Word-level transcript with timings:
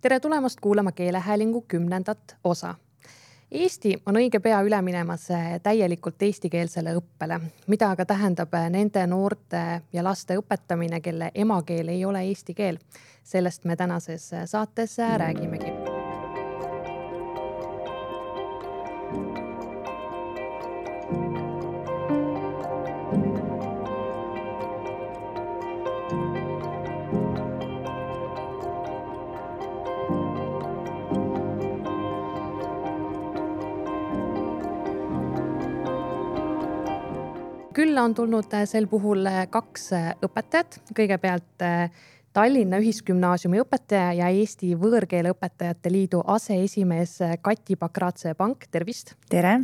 tere 0.00 0.20
tulemast 0.20 0.60
kuulama 0.60 0.92
keelehäälingu 0.92 1.64
kümnendat 1.68 2.36
osa. 2.44 2.74
Eesti 3.50 4.02
on 4.06 4.16
õige 4.18 4.40
pea 4.42 4.58
üle 4.66 4.80
minemas 4.82 5.28
täielikult 5.62 6.22
eestikeelsele 6.22 6.96
õppele, 6.98 7.38
mida 7.70 7.92
aga 7.94 8.04
tähendab 8.04 8.56
nende 8.70 9.06
noorte 9.06 9.62
ja 9.92 10.04
laste 10.04 10.38
õpetamine, 10.40 11.00
kelle 11.00 11.30
emakeel 11.34 11.94
ei 11.94 12.04
ole 12.04 12.26
eesti 12.26 12.54
keel. 12.54 12.78
sellest 13.24 13.64
me 13.64 13.76
tänases 13.76 14.30
saates 14.44 14.98
räägimegi 14.98 15.85
külla 37.76 38.02
on 38.02 38.14
tulnud 38.14 38.52
äh, 38.54 38.64
sel 38.64 38.86
puhul 38.88 39.26
äh, 39.28 39.44
kaks 39.52 39.90
äh, 39.92 40.12
õpetajat, 40.24 40.78
kõigepealt 40.96 41.64
Tallinna 42.36 42.78
Ühisgümnaasiumi 42.80 43.60
õpetaja 43.62 44.12
ja 44.16 44.28
Eesti 44.32 44.74
Võõrkeeleõpetajate 44.80 45.92
Liidu 45.92 46.20
aseesimees 46.36 47.18
Kati 47.44 47.76
Pakratse-Pank, 47.80 48.66
tervist. 48.70 49.14
tere. 49.28 49.58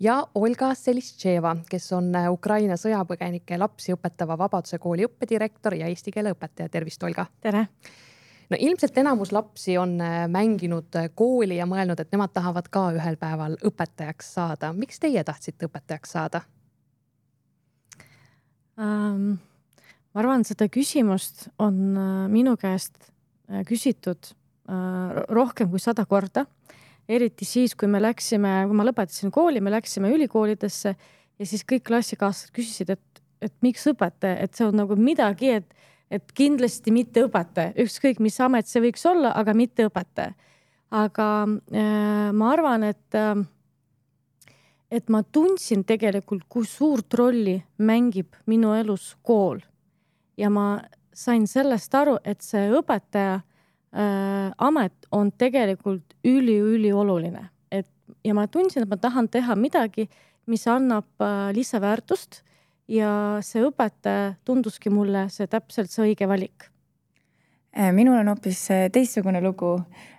ja 0.00 0.16
Olga 0.34 0.72
Selistševa, 0.74 1.56
kes 1.70 1.92
on 1.92 2.10
Ukraina 2.30 2.76
sõjapõgenike 2.78 3.58
lapsi 3.58 3.94
õpetava 3.94 4.38
Vabaduse 4.38 4.78
kooli 4.78 5.06
õppedirektor 5.06 5.74
ja 5.78 5.86
eesti 5.86 6.14
keele 6.14 6.34
õpetaja, 6.34 6.68
tervist, 6.68 7.02
Olga. 7.02 7.26
tere 7.40 7.66
no 8.50 8.58
ilmselt 8.58 8.98
enamus 8.98 9.32
lapsi 9.32 9.78
on 9.78 9.98
mänginud 10.28 10.94
kooli 11.14 11.58
ja 11.58 11.66
mõelnud, 11.66 12.00
et 12.00 12.12
nemad 12.14 12.34
tahavad 12.34 12.70
ka 12.70 12.88
ühel 12.98 13.18
päeval 13.18 13.58
õpetajaks 13.62 14.34
saada. 14.34 14.72
miks 14.72 14.98
teie 14.98 15.24
tahtsite 15.24 15.70
õpetajaks 15.70 16.18
saada? 16.18 16.42
Ähm,? 18.78 19.36
ma 20.14 20.22
arvan, 20.22 20.44
seda 20.46 20.68
küsimust 20.72 21.48
on 21.62 21.78
äh, 21.94 22.26
minu 22.32 22.56
käest 22.60 22.96
äh, 23.50 23.64
küsitud 23.68 24.32
äh, 24.68 25.20
rohkem 25.34 25.70
kui 25.70 25.82
sada 25.82 26.06
korda. 26.08 26.46
eriti 27.08 27.46
siis, 27.48 27.72
kui 27.78 27.88
me 27.88 28.00
läksime, 28.02 28.66
kui 28.68 28.76
ma 28.76 28.84
lõpetasin 28.84 29.30
kooli, 29.32 29.62
me 29.64 29.70
läksime 29.72 30.10
ülikoolidesse 30.12 30.92
ja 31.38 31.46
siis 31.46 31.64
kõik 31.64 31.86
klassikaaslased 31.88 32.52
küsisid, 32.52 32.90
et, 32.92 33.22
et 33.40 33.54
miks 33.64 33.86
õpetaja, 33.88 34.42
et 34.44 34.58
see 34.58 34.66
on 34.66 34.76
nagu 34.76 34.96
midagi, 34.98 35.54
et, 35.60 35.86
et 36.10 36.34
kindlasti 36.36 36.92
mitte 36.92 37.24
õpetaja, 37.24 37.72
ükskõik 37.84 38.20
mis 38.24 38.36
amet 38.44 38.68
see 38.68 38.82
võiks 38.84 39.06
olla, 39.08 39.32
aga 39.38 39.54
mitte 39.56 39.88
õpetaja. 39.88 40.34
aga 40.90 41.28
äh, 41.46 42.28
ma 42.32 42.52
arvan, 42.52 42.84
et 42.90 43.16
äh, 43.16 43.36
et 44.90 45.08
ma 45.12 45.22
tundsin 45.22 45.84
tegelikult, 45.84 46.46
kui 46.48 46.66
suurt 46.66 47.14
rolli 47.14 47.58
mängib 47.78 48.38
minu 48.46 48.72
elus 48.76 49.16
kool. 49.22 49.60
ja 50.38 50.50
ma 50.50 50.80
sain 51.12 51.46
sellest 51.50 51.94
aru, 51.98 52.14
et 52.24 52.44
see 52.46 52.68
õpetaja 52.78 53.40
äh, 53.40 54.52
amet 54.58 55.08
on 55.10 55.32
tegelikult 55.34 56.14
üliülioluline, 56.24 57.48
et 57.74 57.88
ja 58.24 58.34
ma 58.34 58.46
tundsin, 58.46 58.84
et 58.84 58.90
ma 58.90 58.96
tahan 58.96 59.28
teha 59.28 59.56
midagi, 59.58 60.08
mis 60.46 60.66
annab 60.70 61.08
äh, 61.20 61.50
lisaväärtust 61.56 62.42
ja 62.88 63.10
see 63.44 63.66
õpetaja 63.66 64.36
tunduski 64.44 64.94
mulle 64.94 65.26
see 65.34 65.50
täpselt 65.50 65.90
see 65.92 66.12
õige 66.12 66.28
valik 66.30 66.70
minul 67.92 68.18
on 68.18 68.28
hoopis 68.28 68.70
äh, 68.70 68.88
teistsugune 68.92 69.40
lugu. 69.44 69.76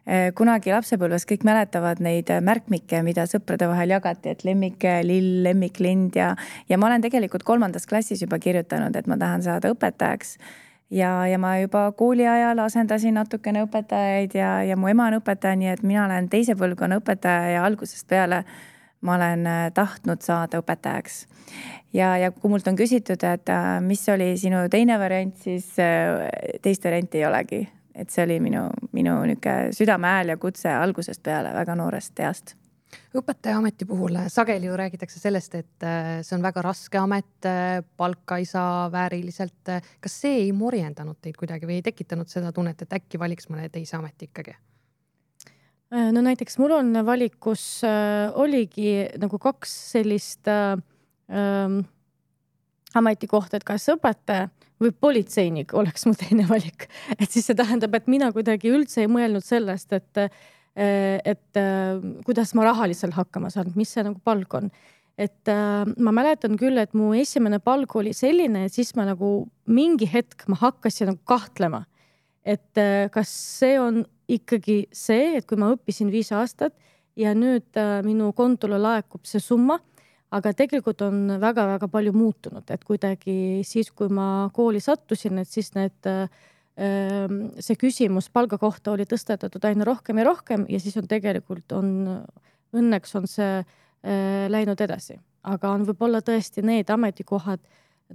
Äh, 0.10 0.30
kunagi 0.38 0.72
lapsepõlves 0.74 1.26
kõik 1.30 1.44
mäletavad 1.46 2.02
neid 2.02 2.32
märkmikke, 2.46 3.02
mida 3.06 3.26
sõprade 3.30 3.68
vahel 3.70 3.94
jagati, 3.94 4.34
et 4.34 4.46
lemmiklill, 4.48 5.44
lemmiklind 5.46 6.18
ja, 6.18 6.32
ja 6.70 6.78
ma 6.78 6.90
olen 6.90 7.04
tegelikult 7.06 7.44
kolmandas 7.44 7.86
klassis 7.90 8.24
juba 8.24 8.40
kirjutanud, 8.40 8.96
et 8.96 9.08
ma 9.08 9.18
tahan 9.18 9.46
saada 9.46 9.74
õpetajaks. 9.74 10.38
ja, 10.90 11.28
ja 11.28 11.38
ma 11.38 11.60
juba 11.60 11.92
kooli 11.92 12.28
ajal 12.28 12.60
asendasin 12.60 13.14
natukene 13.14 13.64
õpetajaid 13.68 14.34
ja, 14.34 14.64
ja 14.64 14.78
mu 14.78 14.88
ema 14.88 15.08
on 15.12 15.20
õpetaja, 15.20 15.56
nii 15.56 15.70
et 15.76 15.84
mina 15.84 16.06
olen 16.06 16.30
teise 16.30 16.56
põlvkonna 16.56 16.98
õpetaja 17.04 17.54
ja 17.54 17.66
algusest 17.66 18.08
peale 18.08 18.44
ma 19.02 19.16
olen 19.16 19.48
tahtnud 19.74 20.22
saada 20.22 20.60
õpetajaks 20.60 21.26
ja, 21.94 22.14
ja 22.18 22.32
kui 22.32 22.52
mult 22.52 22.68
on 22.70 22.78
küsitud, 22.80 23.24
et 23.26 23.52
äh, 23.52 23.74
mis 23.84 24.04
oli 24.12 24.34
sinu 24.40 24.66
teine 24.72 25.00
variant, 25.02 25.36
siis 25.44 25.72
äh, 25.82 26.28
teist 26.64 26.86
varianti 26.86 27.22
ei 27.22 27.28
olegi. 27.30 27.68
et 28.00 28.10
see 28.14 28.24
oli 28.24 28.38
minu, 28.40 28.70
minu 28.96 29.18
niisugune 29.28 29.74
südamehääl 29.76 30.30
ja 30.32 30.38
kutse 30.40 30.72
algusest 30.72 31.24
peale 31.24 31.52
väga 31.54 31.76
noorest 31.76 32.20
east 32.20 32.56
õpetajaameti 33.14 33.86
puhul 33.86 34.16
sageli 34.32 34.66
ju 34.66 34.78
räägitakse 34.78 35.20
sellest, 35.20 35.56
et 35.56 35.84
äh, 35.86 36.22
see 36.22 36.38
on 36.38 36.46
väga 36.46 36.64
raske 36.66 36.98
amet, 36.98 37.50
palka 37.98 38.38
ei 38.38 38.46
saa 38.46 38.88
vääriliselt. 38.92 39.76
kas 40.00 40.22
see 40.22 40.46
ei 40.46 40.52
morjendanud 40.54 41.20
teid 41.22 41.38
kuidagi 41.38 41.70
või 41.70 41.82
ei 41.82 41.86
tekitanud 41.86 42.30
seda 42.30 42.54
tunnet, 42.56 42.82
et 42.82 42.98
äkki 43.02 43.20
valiks 43.20 43.50
mõne 43.50 43.70
teise 43.70 43.98
ameti 43.98 44.30
ikkagi? 44.30 44.56
No 45.90 46.22
näiteks 46.22 46.60
mul 46.62 46.76
on 46.78 46.94
valikus 47.06 47.82
äh, 47.88 48.30
oligi 48.38 49.08
nagu 49.22 49.40
kaks 49.42 49.74
sellist 49.96 50.48
äh, 50.48 50.78
ähm, 51.34 51.82
ametikohta, 52.96 53.58
et 53.58 53.66
kas 53.66 53.88
õpetaja 53.94 54.50
või 54.80 54.94
politseinik 54.96 55.74
oleks 55.78 56.06
mu 56.08 56.14
teine 56.18 56.46
valik. 56.50 56.88
et 57.22 57.28
siis 57.30 57.50
see 57.50 57.58
tähendab, 57.58 57.96
et 57.98 58.08
mina 58.10 58.32
kuidagi 58.36 58.72
üldse 58.74 59.04
ei 59.04 59.12
mõelnud 59.12 59.46
sellest, 59.46 59.92
et, 59.94 60.40
et 60.80 61.60
kuidas 62.26 62.54
ma 62.56 62.70
rahaliselt 62.70 63.18
hakkama 63.18 63.52
saan, 63.54 63.74
mis 63.76 63.92
see 63.94 64.06
nagu 64.08 64.22
palk 64.24 64.56
on. 64.62 64.72
et 65.20 65.52
äh, 65.52 65.84
ma 66.00 66.14
mäletan 66.16 66.56
küll, 66.56 66.80
et 66.80 66.94
mu 66.96 67.12
esimene 67.18 67.60
palk 67.60 67.92
oli 68.00 68.14
selline, 68.16 68.64
et 68.66 68.74
siis 68.74 68.94
ma 68.96 69.04
nagu 69.10 69.50
mingi 69.68 70.08
hetk 70.08 70.48
ma 70.48 70.56
hakkasin 70.62 71.12
nagu 71.12 71.20
kahtlema, 71.28 71.84
et 72.46 72.78
äh, 72.78 73.10
kas 73.12 73.32
see 73.60 73.80
on 73.80 74.04
ikkagi 74.30 74.86
see, 74.94 75.36
et 75.38 75.48
kui 75.50 75.58
ma 75.58 75.74
õppisin 75.74 76.12
viis 76.14 76.32
aastat 76.32 76.76
ja 77.20 77.34
nüüd 77.36 77.78
äh, 77.78 78.00
minu 78.06 78.32
kontole 78.38 78.80
laekub 78.80 79.26
see 79.28 79.42
summa 79.44 79.80
aga 80.36 80.54
tegelikult 80.58 81.02
on 81.06 81.38
väga-väga 81.42 81.90
palju 81.92 82.14
muutunud, 82.14 82.66
et 82.70 82.86
kuidagi 82.86 83.66
siis, 83.68 83.90
kui 83.92 84.12
ma 84.14 84.50
kooli 84.54 84.82
sattusin, 84.84 85.42
et 85.42 85.50
siis 85.50 85.72
need, 85.78 86.10
ähm, 86.10 87.42
see 87.58 87.78
küsimus 87.80 88.30
palga 88.34 88.60
kohta 88.62 88.94
oli 88.94 89.08
tõstetatud 89.10 89.66
aina 89.70 89.88
rohkem 89.90 90.22
ja 90.22 90.28
rohkem 90.30 90.68
ja 90.70 90.82
siis 90.82 90.98
on 91.02 91.10
tegelikult 91.10 91.74
on, 91.78 91.92
õnneks 92.78 93.18
on 93.18 93.28
see 93.30 93.58
äh, 93.60 94.46
läinud 94.52 94.82
edasi, 94.86 95.18
aga 95.50 95.74
on 95.74 95.88
võib-olla 95.90 96.22
tõesti 96.26 96.66
need 96.66 96.90
ametikohad 96.94 97.64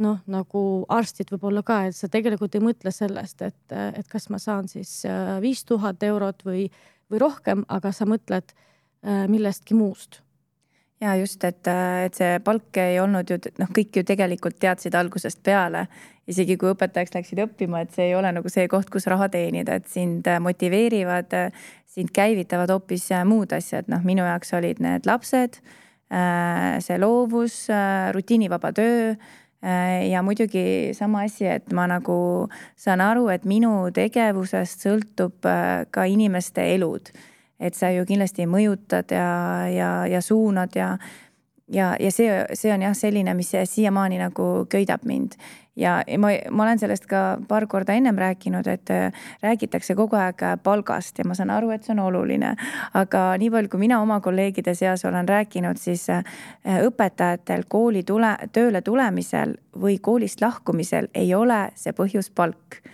noh, 0.03 0.19
nagu 0.31 0.65
arstid 0.93 1.31
võib-olla 1.35 1.63
ka, 1.67 1.85
et 1.89 1.97
sa 1.97 2.11
tegelikult 2.11 2.57
ei 2.57 2.65
mõtle 2.65 2.93
sellest, 2.95 3.43
et, 3.47 3.75
et 3.75 4.07
kas 4.11 4.29
ma 4.33 4.41
saan 4.43 4.69
siis 4.71 5.03
äh, 5.09 5.37
viis 5.45 5.65
tuhat 5.69 6.03
eurot 6.03 6.45
või, 6.47 6.67
või 7.13 7.23
rohkem, 7.23 7.65
aga 7.69 7.93
sa 7.95 8.07
mõtled 8.09 8.55
äh, 8.55 9.27
millestki 9.31 9.77
muust. 9.79 10.21
Ja 11.03 11.17
just, 11.19 11.43
et, 11.45 11.67
et 11.69 12.17
see 12.17 12.39
palk 12.41 12.79
ei 12.81 12.97
olnud 13.03 13.29
ju 13.29 13.37
noh, 13.61 13.71
kõik 13.77 13.99
ju 13.99 14.05
tegelikult 14.07 14.57
teadsid 14.63 14.95
algusest 14.97 15.43
peale, 15.45 15.85
isegi 16.31 16.57
kui 16.57 16.71
õpetajaks 16.71 17.13
läksid 17.17 17.43
õppima, 17.45 17.83
et 17.85 17.93
see 17.93 18.09
ei 18.09 18.15
ole 18.17 18.31
nagu 18.33 18.49
see 18.49 18.65
koht, 18.73 18.89
kus 18.95 19.09
raha 19.11 19.29
teenida, 19.29 19.77
et 19.77 19.91
sind 19.91 20.31
motiveerivad, 20.41 21.35
sind 21.91 22.15
käivitavad 22.15 22.73
hoopis 22.73 23.11
muud 23.29 23.53
asjad, 23.53 23.91
noh, 23.93 24.07
minu 24.07 24.25
jaoks 24.25 24.55
olid 24.57 24.81
need 24.81 25.05
lapsed, 25.11 25.59
see 26.87 26.99
loovus, 27.03 27.59
rutiinivaba 28.15 28.73
töö 28.79 29.17
ja 30.11 30.21
muidugi 30.23 30.93
sama 30.93 31.23
asi, 31.25 31.47
et 31.49 31.73
ma 31.73 31.87
nagu 31.89 32.17
saan 32.77 33.01
aru, 33.01 33.29
et 33.33 33.47
minu 33.49 33.89
tegevusest 33.97 34.85
sõltub 34.85 35.47
ka 35.91 36.05
inimeste 36.05 36.67
elud. 36.75 37.09
Et 37.65 37.73
sa 37.73 37.89
ju 37.95 38.05
kindlasti 38.05 38.45
mõjutad 38.51 39.15
ja, 39.15 39.29
ja, 39.71 39.91
ja 40.11 40.21
suunad 40.21 40.75
ja, 40.77 40.99
ja, 41.73 41.97
ja 42.01 42.13
see, 42.13 42.31
see 42.55 42.73
on 42.75 42.83
jah, 42.83 42.95
selline, 42.97 43.35
mis 43.35 43.53
siiamaani 43.65 44.19
nagu 44.21 44.67
köidab 44.71 45.05
mind. 45.05 45.39
ja, 45.77 45.97
ma, 46.19 46.29
ma 46.51 46.63
olen 46.63 46.79
sellest 46.79 47.07
ka 47.11 47.39
paar 47.49 47.67
korda 47.67 47.97
ennem 47.99 48.19
rääkinud, 48.19 48.67
et 48.71 48.91
äh, 48.91 49.25
räägitakse 49.43 49.97
kogu 49.99 50.17
aeg 50.17 50.43
palgast 50.63 51.19
ja 51.19 51.25
ma 51.27 51.35
saan 51.35 51.51
aru, 51.51 51.71
et 51.75 51.85
see 51.85 51.95
on 51.97 52.05
oluline. 52.05 52.55
aga 52.95 53.25
nii 53.39 53.51
palju, 53.51 53.73
kui 53.73 53.85
mina 53.87 54.01
oma 54.03 54.21
kolleegide 54.21 54.75
seas 54.75 55.05
olen 55.05 55.29
rääkinud, 55.29 55.81
siis 55.81 56.09
äh, 56.11 56.25
õpetajatel 56.77 57.67
kooli 57.69 58.03
tule, 58.03 58.37
tööle 58.53 58.83
tulemisel 58.83 59.57
või 59.81 59.99
koolist 59.99 60.41
lahkumisel 60.41 61.09
ei 61.15 61.35
ole 61.35 61.69
see 61.75 61.93
põhjus 61.97 62.31
palk 62.31 62.85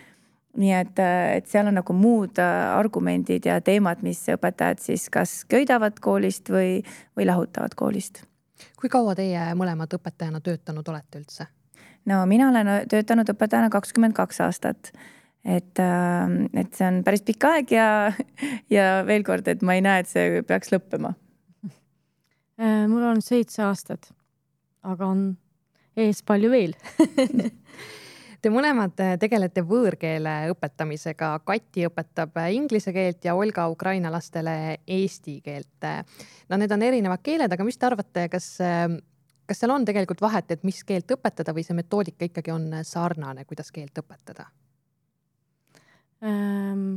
nii 0.56 0.72
et, 0.74 0.98
äh, 0.98 1.36
et 1.36 1.50
seal 1.50 1.68
on 1.70 1.78
nagu 1.78 1.94
muud 1.94 2.40
äh, 2.42 2.72
argumendid 2.74 3.46
ja 3.46 3.60
teemad, 3.64 4.02
mis 4.06 4.22
õpetajad 4.34 4.82
siis 4.82 5.08
kas 5.12 5.40
köidavad 5.50 6.00
koolist 6.02 6.50
või, 6.50 6.80
või 7.16 7.28
lahutavad 7.30 7.76
koolist. 7.78 8.24
Kui 8.80 8.90
kaua 8.92 9.14
teie 9.18 9.50
mõlemad 9.58 9.92
õpetajana 9.98 10.40
töötanud 10.44 10.88
olete 10.88 11.22
üldse? 11.22 11.46
no 12.10 12.20
mina 12.26 12.50
olen 12.50 12.70
töötanud 12.90 13.32
õpetajana 13.34 13.70
kakskümmend 13.72 14.16
kaks 14.16 14.40
aastat. 14.46 14.92
et, 15.44 15.80
et 15.80 16.74
see 16.76 16.86
on 16.86 17.02
päris 17.04 17.24
pikk 17.26 17.48
aeg 17.48 17.74
ja, 17.74 17.88
ja 18.76 18.88
veel 19.06 19.24
kord, 19.26 19.48
et 19.48 19.62
ma 19.62 19.76
ei 19.76 19.84
näe, 19.84 20.04
et 20.04 20.10
see 20.10 20.42
peaks 20.46 20.72
lõppema. 20.74 21.14
mul 22.60 23.06
on 23.14 23.22
seitse 23.24 23.62
aastat, 23.64 24.12
aga 24.82 25.06
on 25.06 25.24
ees 25.96 26.22
palju 26.22 26.50
veel 26.52 26.76
Te 28.40 28.48
mõlemad 28.48 28.96
tegelete 29.20 29.60
võõrkeele 29.68 30.34
õpetamisega, 30.54 31.34
Kati 31.44 31.84
õpetab 31.90 32.38
inglise 32.54 32.92
keelt 32.96 33.26
ja 33.26 33.34
Olga 33.36 33.66
Ukraina 33.68 34.08
lastele 34.12 34.78
eesti 34.88 35.40
keelt. 35.44 35.88
no 36.48 36.56
need 36.56 36.72
on 36.72 36.82
erinevad 36.82 37.20
keeled, 37.22 37.52
aga 37.52 37.64
mis 37.64 37.76
te 37.76 37.86
arvate, 37.86 38.28
kas, 38.32 38.46
kas 39.46 39.60
seal 39.60 39.74
on 39.74 39.84
tegelikult 39.84 40.24
vahet, 40.24 40.50
et 40.50 40.64
mis 40.64 40.80
keelt 40.84 41.12
õpetada 41.12 41.52
või 41.52 41.66
see 41.66 41.76
metoodika 41.76 42.30
ikkagi 42.30 42.54
on 42.54 42.80
sarnane, 42.82 43.44
kuidas 43.44 43.68
keelt 43.76 44.00
õpetada? 44.00 44.48
Ehm, 46.24 46.96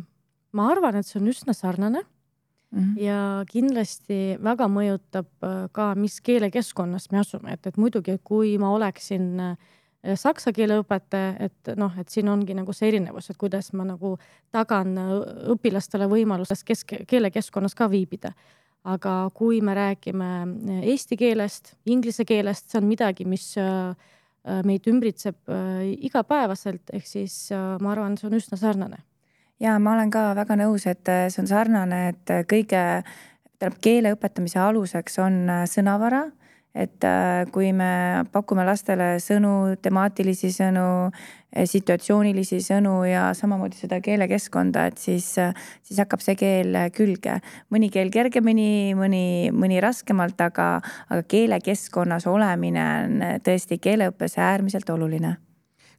ma 0.55 0.71
arvan, 0.71 0.95
et 0.95 1.07
see 1.07 1.19
on 1.19 1.27
üsna 1.27 1.53
sarnane 1.53 2.05
mm 2.05 2.79
-hmm. 2.79 2.97
ja 3.03 3.43
kindlasti 3.51 4.37
väga 4.39 4.71
mõjutab 4.71 5.27
ka, 5.71 5.93
mis 5.95 6.21
keelekeskkonnas 6.21 7.11
me 7.11 7.19
asume, 7.19 7.53
et, 7.53 7.67
et 7.67 7.77
muidugi, 7.77 8.19
kui 8.23 8.57
ma 8.57 8.71
oleksin 8.71 9.39
äh, 9.39 9.57
Äh, 9.57 9.82
saksa 10.19 10.51
keele 10.55 10.79
õpetaja, 10.81 11.35
et 11.45 11.71
noh, 11.79 11.93
et 11.99 12.09
siin 12.11 12.27
ongi 12.31 12.55
nagu 12.57 12.73
see 12.75 12.89
erinevus, 12.91 13.29
et 13.31 13.39
kuidas 13.39 13.71
ma 13.77 13.85
nagu 13.87 14.17
tagan 14.53 14.97
äh, 14.99 15.13
õpilastele 15.53 16.09
võimalusest 16.11 16.65
kesk, 16.67 16.97
keelekeskkonnas 17.07 17.75
ka 17.75 17.89
viibida. 17.91 18.33
aga 18.83 19.29
kui 19.33 19.61
me 19.61 19.73
räägime 19.73 20.29
äh, 20.43 20.81
eesti 20.91 21.17
keelest, 21.17 21.75
inglise 21.85 22.25
keelest, 22.25 22.69
see 22.69 22.81
on 22.81 22.89
midagi, 22.89 23.25
mis 23.25 23.55
meid 24.43 24.87
ümbritseb 24.91 25.37
igapäevaselt, 26.03 26.89
ehk 26.91 27.05
siis 27.07 27.47
ma 27.79 27.93
arvan, 27.93 28.17
see 28.19 28.27
on 28.27 28.33
üsna 28.35 28.57
sarnane. 28.59 28.97
ja 29.63 29.77
ma 29.79 29.93
olen 29.93 30.11
ka 30.11 30.33
väga 30.35 30.57
nõus, 30.59 30.83
et 30.85 31.07
see 31.07 31.39
on 31.39 31.47
sarnane, 31.47 32.09
et 32.09 32.33
kõige, 32.51 32.81
tähendab 33.55 33.79
keele 33.79 34.11
õpetamise 34.17 34.59
aluseks 34.59 35.15
on 35.23 35.47
sõnavara 35.71 36.25
et 36.73 37.05
äh, 37.05 37.45
kui 37.53 37.71
me 37.75 38.25
pakume 38.33 38.65
lastele 38.65 39.15
sõnu, 39.21 39.75
temaatilisi 39.81 40.49
sõnu, 40.53 40.85
äh, 41.53 41.67
situatsioonilisi 41.69 42.59
sõnu 42.65 42.95
ja 43.05 43.27
samamoodi 43.37 43.77
seda 43.77 44.01
keelekeskkonda, 44.03 44.87
et 44.89 44.97
siis, 45.01 45.29
äh, 45.41 45.53
siis 45.85 46.01
hakkab 46.01 46.25
see 46.25 46.35
keel 46.39 46.77
külge. 46.97 47.39
mõni 47.69 47.91
keel 47.93 48.09
kergemini, 48.13 48.93
mõni, 48.97 49.53
mõni 49.53 49.81
raskemalt, 49.81 50.41
aga, 50.41 50.81
aga 51.09 51.23
keelekeskkonnas 51.23 52.27
olemine 52.27 52.85
on 53.05 53.25
tõesti 53.45 53.79
keeleõppes 53.81 54.37
äärmiselt 54.41 54.89
oluline 54.89 55.37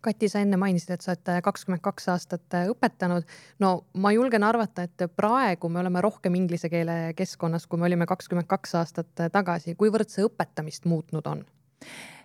Kati, 0.04 0.28
sa 0.28 0.42
enne 0.44 0.58
mainisid, 0.60 0.94
et 0.94 1.04
sa 1.04 1.14
oled 1.14 1.44
kakskümmend 1.46 1.82
kaks 1.84 2.08
aastat 2.12 2.58
õpetanud. 2.60 3.24
no 3.64 3.74
ma 4.00 4.12
julgen 4.12 4.44
arvata, 4.44 4.84
et 4.84 5.06
praegu 5.16 5.68
me 5.72 5.80
oleme 5.80 6.02
rohkem 6.04 6.34
inglise 6.36 6.68
keele 6.72 7.14
keskkonnas, 7.16 7.66
kui 7.66 7.80
me 7.80 7.88
olime 7.88 8.06
kakskümmend 8.06 8.48
kaks 8.50 8.74
aastat 8.80 9.28
tagasi. 9.32 9.76
kuivõrd 9.80 10.12
see 10.12 10.26
õpetamist 10.28 10.84
muutnud 10.90 11.26
on? 11.30 11.44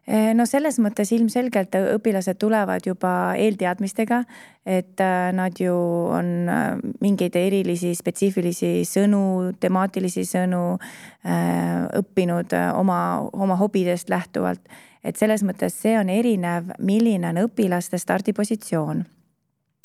No 0.09 0.45
selles 0.49 0.79
mõttes 0.81 1.11
ilmselgelt 1.13 1.75
õpilased 1.77 2.39
tulevad 2.41 2.85
juba 2.87 3.35
eelteadmistega, 3.37 4.23
et 4.65 5.01
äh, 5.05 5.29
nad 5.37 5.59
ju 5.61 5.75
on 6.15 6.49
äh, 6.49 6.79
mingeid 7.03 7.35
erilisi 7.37 7.91
spetsiifilisi 7.97 8.87
sõnu, 8.89 9.51
temaatilisi 9.61 10.23
sõnu 10.25 10.63
äh, 10.79 11.85
õppinud 11.99 12.55
oma, 12.79 12.99
oma 13.37 13.59
hobidest 13.61 14.09
lähtuvalt 14.09 14.65
et 15.03 15.15
selles 15.17 15.43
mõttes 15.43 15.75
see 15.81 15.95
on 15.99 16.09
erinev, 16.09 16.73
milline 16.79 17.31
on 17.31 17.45
õpilaste 17.45 17.97
stardipositsioon 18.01 19.05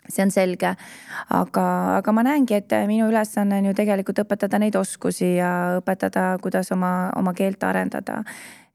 see 0.09 0.25
on 0.25 0.33
selge, 0.33 0.75
aga, 1.33 1.65
aga 1.99 2.13
ma 2.13 2.25
näengi, 2.27 2.59
et 2.59 2.75
minu 2.89 3.09
ülesanne 3.09 3.61
on 3.61 3.71
ju 3.71 3.75
tegelikult 3.77 4.21
õpetada 4.25 4.61
neid 4.61 4.77
oskusi 4.77 5.35
ja 5.39 5.51
õpetada, 5.79 6.35
kuidas 6.45 6.71
oma, 6.77 7.11
oma 7.17 7.35
keelt 7.37 7.65
arendada. 7.65 8.23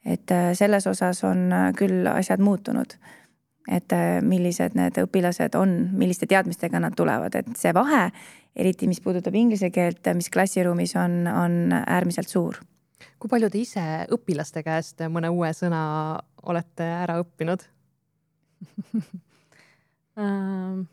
et 0.05 0.31
äh, 0.31 0.53
selles 0.55 0.87
osas 0.87 1.23
on 1.23 1.51
äh, 1.53 1.73
küll 1.73 2.07
asjad 2.07 2.39
muutunud. 2.39 2.95
et 3.71 3.91
äh, 3.93 4.21
millised 4.21 4.73
need 4.75 4.97
õpilased 4.97 5.55
on, 5.55 5.89
milliste 5.93 6.25
teadmistega 6.25 6.79
nad 6.79 6.95
tulevad, 6.95 7.35
et 7.35 7.57
see 7.57 7.73
vahe, 7.73 8.09
eriti 8.55 8.87
mis 8.87 9.01
puudutab 9.01 9.35
inglise 9.35 9.69
keelt, 9.69 10.07
mis 10.15 10.29
klassiruumis 10.29 10.95
on, 10.95 11.27
on 11.27 11.73
äärmiselt 11.85 12.27
suur 12.27 12.57
kui 13.19 13.29
palju 13.29 13.49
te 13.51 13.59
ise 13.59 13.83
õpilaste 14.15 14.63
käest 14.63 15.01
mõne 15.11 15.29
uue 15.29 15.51
sõna 15.53 15.81
olete 16.47 16.83
ära 16.83 17.19
õppinud 17.23 17.65
ähm, 20.19 20.87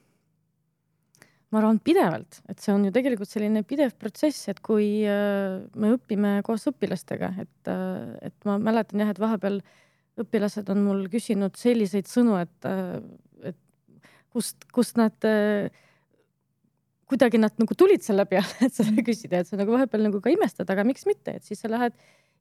ma 1.56 1.62
arvan 1.62 1.78
pidevalt, 1.82 2.40
et 2.50 2.60
see 2.62 2.74
on 2.74 2.84
ju 2.86 2.92
tegelikult 2.94 3.30
selline 3.30 3.62
pidev 3.66 3.94
protsess, 4.00 4.48
et 4.50 4.60
kui 4.64 4.88
äh, 5.08 5.62
me 5.78 5.92
õpime 5.94 6.40
koos 6.46 6.66
õpilastega, 6.70 7.32
et, 7.44 7.70
äh, 7.70 8.16
et 8.28 8.48
ma 8.48 8.58
mäletan 8.62 9.02
jah, 9.02 9.12
et 9.14 9.22
vahepeal 9.22 9.60
õpilased 10.20 10.68
on 10.72 10.82
mul 10.84 11.06
küsinud 11.12 11.58
selliseid 11.60 12.10
sõnu, 12.10 12.36
et, 12.40 12.68
äh, 12.68 13.52
et 13.52 13.58
kust, 14.34 14.66
kust 14.74 14.98
nad 15.00 15.16
kuidagi 17.06 17.38
nad 17.38 17.54
nagu 17.60 17.76
tulid 17.78 18.02
selle 18.02 18.26
peale, 18.26 18.50
et 18.66 18.74
seda 18.74 18.90
mm. 18.90 19.06
küsida, 19.06 19.40
et 19.40 19.48
sa 19.48 19.58
nagu 19.60 19.72
vahepeal 19.76 20.08
nagu 20.08 20.20
ka 20.22 20.32
imestad, 20.34 20.68
aga 20.72 20.84
miks 20.88 21.06
mitte, 21.06 21.38
et 21.38 21.46
siis 21.46 21.62
sa 21.62 21.70
lähed 21.70 21.94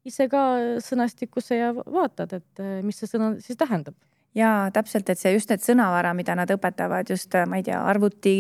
ise 0.06 0.28
ka 0.32 0.42
sõnastikusse 0.84 1.60
ja 1.60 1.72
vaatad, 1.76 2.38
et 2.40 2.64
eh, 2.64 2.82
mis 2.86 3.00
see 3.00 3.10
sõna 3.10 3.36
siis 3.44 3.58
tähendab 3.60 3.96
ja 4.36 4.70
täpselt, 4.74 5.10
et 5.10 5.20
see 5.20 5.34
just 5.36 5.52
need 5.52 5.64
sõnavara, 5.64 6.12
mida 6.18 6.36
nad 6.36 6.52
õpetavad 6.52 7.10
just, 7.10 7.36
ma 7.48 7.62
ei 7.62 7.66
tea, 7.66 7.80
arvuti 7.80 8.36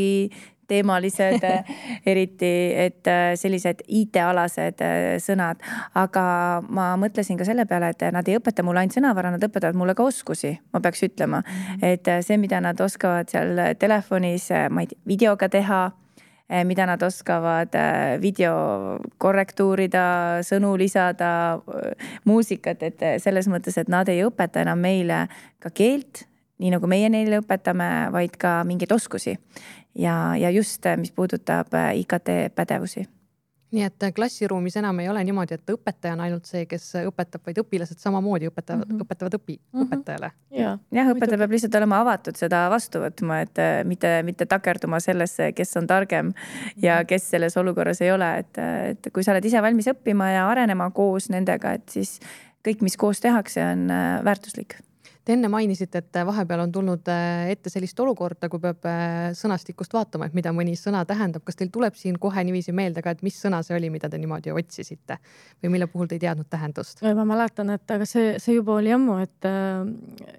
teemalised 0.67 1.44
eriti, 2.12 2.51
et 2.73 3.07
sellised 3.38 3.83
IT-alased 3.85 4.81
sõnad. 5.21 5.62
aga 5.94 6.23
ma 6.67 6.88
mõtlesin 7.00 7.38
ka 7.38 7.45
selle 7.47 7.68
peale, 7.69 7.94
et 7.94 8.07
nad 8.11 8.27
ei 8.27 8.39
õpeta 8.39 8.65
mulle 8.65 8.81
ainult 8.81 8.97
sõnavara, 8.97 9.31
nad 9.35 9.45
õpetavad 9.45 9.77
mulle 9.77 9.95
ka 9.95 10.07
oskusi, 10.09 10.56
ma 10.73 10.81
peaks 10.81 11.06
ütlema. 11.06 11.44
Mhm. 11.45 11.85
et 11.85 12.09
see, 12.25 12.38
mida 12.41 12.61
nad 12.61 12.81
oskavad 12.81 13.29
seal 13.29 13.61
telefonis, 13.79 14.50
ma 14.69 14.83
ei 14.83 14.91
tea, 14.91 15.06
videoga 15.06 15.50
teha 15.50 15.85
Eh, 15.88 16.05
mida 16.63 16.86
nad 16.86 17.01
oskavad 17.03 17.74
eh, 17.75 18.19
video 18.21 19.00
korrektuurida, 19.18 20.06
sõnu 20.45 20.75
lisada, 20.77 21.31
eh, 21.74 22.13
muusikat, 22.25 22.83
et 22.83 23.06
selles 23.24 23.50
mõttes, 23.51 23.77
et 23.81 23.89
nad 23.89 24.09
ei 24.09 24.24
õpeta 24.25 24.62
enam 24.62 24.80
meile 24.80 25.25
ka 25.59 25.74
keelt, 25.74 26.25
nii 26.62 26.71
nagu 26.75 26.88
meie 26.88 27.09
neile 27.09 27.42
õpetame, 27.42 28.12
vaid 28.13 28.38
ka 28.38 28.62
mingeid 28.63 28.92
oskusi. 28.92 29.38
ja, 29.95 30.36
ja 30.36 30.50
just, 30.50 30.86
mis 30.97 31.12
puudutab 31.12 31.74
IKT 31.74 32.56
pädevusi 32.56 33.07
nii 33.75 33.83
et 33.86 34.06
klassiruumis 34.16 34.78
enam 34.80 34.99
ei 35.04 35.09
ole 35.11 35.23
niimoodi, 35.28 35.57
et 35.57 35.73
õpetaja 35.73 36.16
on 36.16 36.23
ainult 36.26 36.47
see, 36.49 36.66
kes 36.69 36.88
õpetab, 37.02 37.44
vaid 37.45 37.59
õpilased 37.61 37.99
samamoodi 38.02 38.49
õpetavad 38.49 38.85
mm, 38.85 38.95
-hmm. 38.95 39.06
õpetavad 39.06 39.38
õpi- 39.40 39.57
mm, 39.59 39.80
-hmm. 39.80 39.88
õpetajale. 39.88 40.31
jah, 40.52 40.80
jah, 40.99 41.11
õpetaja 41.14 41.42
peab 41.44 41.56
lihtsalt 41.57 41.76
olema 41.81 41.99
avatud 42.06 42.40
seda 42.40 42.66
vastu 42.71 43.04
võtma, 43.04 43.42
et 43.45 43.61
äh, 43.61 43.83
mitte, 43.85 44.14
mitte 44.23 44.45
takerduma 44.45 44.99
sellesse, 45.04 45.52
kes 45.57 45.78
on 45.78 45.88
targem 45.88 46.33
ja 46.76 46.99
mhm. 46.99 47.07
kes 47.11 47.30
selles 47.35 47.57
olukorras 47.57 48.02
ei 48.02 48.11
ole, 48.11 48.31
et, 48.40 48.57
et 48.92 49.11
kui 49.14 49.23
sa 49.23 49.35
oled 49.35 49.45
ise 49.45 49.61
valmis 49.61 49.92
õppima 49.92 50.31
ja 50.31 50.49
arenema 50.49 50.90
koos 50.92 51.30
nendega, 51.30 51.76
et 51.80 51.90
siis 51.90 52.19
kõik, 52.66 52.81
mis 52.81 52.97
koos 52.97 53.21
tehakse, 53.21 53.64
on 53.64 53.90
äh, 53.92 54.23
väärtuslik 54.26 54.80
Te 55.25 55.33
enne 55.33 55.49
mainisite, 55.49 56.03
et 56.03 56.17
vahepeal 56.27 56.61
on 56.67 56.71
tulnud 56.73 57.07
äh, 57.09 57.47
ette 57.49 57.71
sellist 57.73 57.97
olukorda, 57.97 58.45
kui 58.45 58.61
peab 58.61 58.83
äh, 58.85 59.31
sõnastikust 59.33 59.95
vaatama, 59.95 60.27
et 60.29 60.35
mida 60.37 60.51
mõni 60.53 60.75
sõna 60.77 60.99
tähendab. 61.09 61.41
kas 61.47 61.57
teil 61.57 61.71
tuleb 61.73 61.95
siin 61.97 62.19
kohe 62.21 62.44
niiviisi 62.45 62.75
meelde 62.77 63.01
ka, 63.01 63.15
et 63.15 63.23
mis 63.25 63.39
sõna 63.41 63.63
see 63.65 63.73
oli, 63.73 63.89
mida 63.89 64.05
te 64.11 64.19
niimoodi 64.21 64.53
otsisite 64.53 65.17
või 65.63 65.71
mille 65.73 65.87
puhul 65.89 66.11
te 66.11 66.19
ei 66.19 66.21
teadnud 66.27 66.45
tähendust? 66.49 67.01
ma 67.01 67.25
mäletan, 67.25 67.71
et 67.73 67.94
aga 67.95 68.05
see, 68.05 68.35
see 68.44 68.59
juba 68.59 68.75
oli 68.77 68.94
ammu, 68.94 69.15
et 69.23 69.47
äh, 69.49 69.87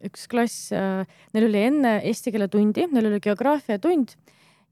üks 0.06 0.28
klass 0.30 0.70
äh,, 0.70 1.02
neil 1.34 1.48
oli 1.48 1.64
enne 1.66 1.96
eesti 2.06 2.30
keele 2.36 2.46
tundi, 2.52 2.86
neil 2.86 3.10
oli 3.10 3.18
geograafiatund 3.26 4.14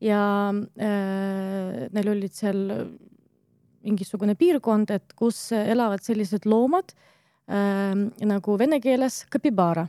ja 0.07 0.23
äh, 0.55 1.89
neil 1.91 2.13
olid 2.15 2.39
seal 2.39 2.63
mingisugune 3.83 4.39
piirkond, 4.39 4.95
et 4.95 5.19
kus 5.19 5.49
elavad 5.59 6.07
sellised 6.07 6.47
loomad 6.47 6.95
äh, 7.51 7.99
nagu 8.31 8.59
vene 8.63 8.79
keeles 8.79 9.25
kapibara 9.27 9.89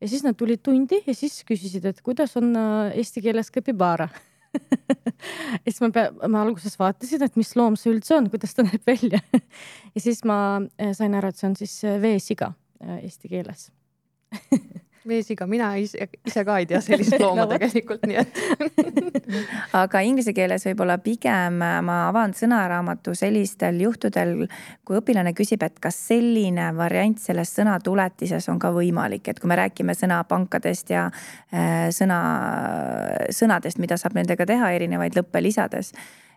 ja 0.00 0.08
siis 0.08 0.24
nad 0.24 0.36
tulid 0.38 0.62
tundi 0.64 1.00
ja 1.06 1.14
siis 1.14 1.40
küsisid, 1.48 1.86
et 1.88 2.02
kuidas 2.06 2.36
on 2.38 2.52
äh, 2.56 2.96
eesti 2.98 3.22
keeles 3.24 3.50
kapibara 3.54 4.08
ja 5.64 5.68
siis 5.68 5.80
ma 5.84 5.90
pea, 5.94 6.12
ma 6.30 6.42
alguses 6.44 6.78
vaatasin, 6.80 7.24
et 7.26 7.38
mis 7.38 7.54
loom 7.58 7.76
see 7.78 7.92
üldse 7.92 8.16
on, 8.16 8.30
kuidas 8.32 8.56
ta 8.56 8.64
näeb 8.66 8.82
välja. 8.86 9.20
Ja 9.94 10.02
siis 10.04 10.22
ma 10.28 10.38
äh, 10.78 10.92
sain 10.96 11.16
aru, 11.18 11.32
et 11.32 11.40
see 11.40 11.48
on 11.50 11.56
siis 11.58 11.78
äh, 11.86 11.98
veesiga 12.02 12.52
eesti 12.78 13.30
keeles 13.32 13.70
meesiga, 15.08 15.46
mina 15.50 15.70
ise, 15.80 16.08
ise 16.26 16.44
ka 16.46 16.58
ei 16.60 16.68
tea 16.70 16.80
sellist 16.84 17.16
looma 17.22 17.44
no, 17.44 17.48
tegelikult, 17.50 18.04
nii 18.08 18.18
et 18.20 18.40
aga 19.82 20.02
inglise 20.06 20.34
keeles 20.36 20.66
võib-olla 20.68 20.98
pigem 21.02 21.58
ma 21.58 21.98
avan 22.08 22.34
sõnaraamatu 22.36 23.14
sellistel 23.18 23.80
juhtudel, 23.82 24.46
kui 24.86 25.00
õpilane 25.00 25.34
küsib, 25.36 25.64
et 25.66 25.78
kas 25.82 25.98
selline 26.10 26.70
variant 26.76 27.18
selles 27.20 27.52
sõnatuletises 27.56 28.48
on 28.52 28.60
ka 28.62 28.72
võimalik, 28.74 29.28
et 29.28 29.40
kui 29.40 29.50
me 29.50 29.58
räägime 29.58 29.96
sõnapankadest 29.98 30.94
ja 30.94 31.08
äh, 31.08 31.88
sõna, 31.94 32.22
sõnadest, 33.34 33.80
mida 33.82 33.98
saab 34.00 34.16
nendega 34.18 34.46
teha 34.48 34.72
erinevaid 34.76 35.18
lõppe 35.18 35.42
lisades. 35.42 35.92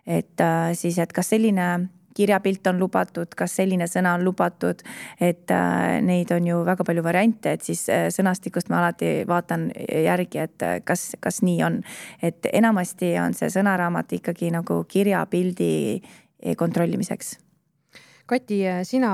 et 0.06 0.40
äh, 0.40 0.72
siis, 0.74 0.98
et 0.98 1.12
kas 1.12 1.28
selline 1.30 1.88
kirjapilt 2.14 2.66
on 2.66 2.78
lubatud, 2.80 3.34
kas 3.36 3.56
selline 3.56 3.86
sõna 3.90 4.14
on 4.16 4.24
lubatud. 4.24 4.82
et 5.20 5.50
äh, 5.50 6.00
neid 6.02 6.30
on 6.30 6.46
ju 6.46 6.62
väga 6.64 6.84
palju 6.84 7.02
variante, 7.02 7.52
et 7.52 7.62
siis 7.62 7.88
äh, 7.88 8.08
sõnastikust 8.10 8.70
ma 8.70 8.80
alati 8.80 9.24
vaatan 9.28 9.70
järgi, 10.04 10.38
et 10.38 10.62
äh, 10.62 10.80
kas, 10.84 11.12
kas 11.20 11.42
nii 11.42 11.62
on. 11.62 11.82
et 12.22 12.46
enamasti 12.52 13.14
on 13.20 13.34
see 13.34 13.50
sõnaraamat 13.50 14.12
ikkagi 14.18 14.50
nagu 14.50 14.84
kirjapildi 14.88 16.02
kontrollimiseks. 16.58 17.36
Kati, 18.26 18.62
sina 18.84 19.12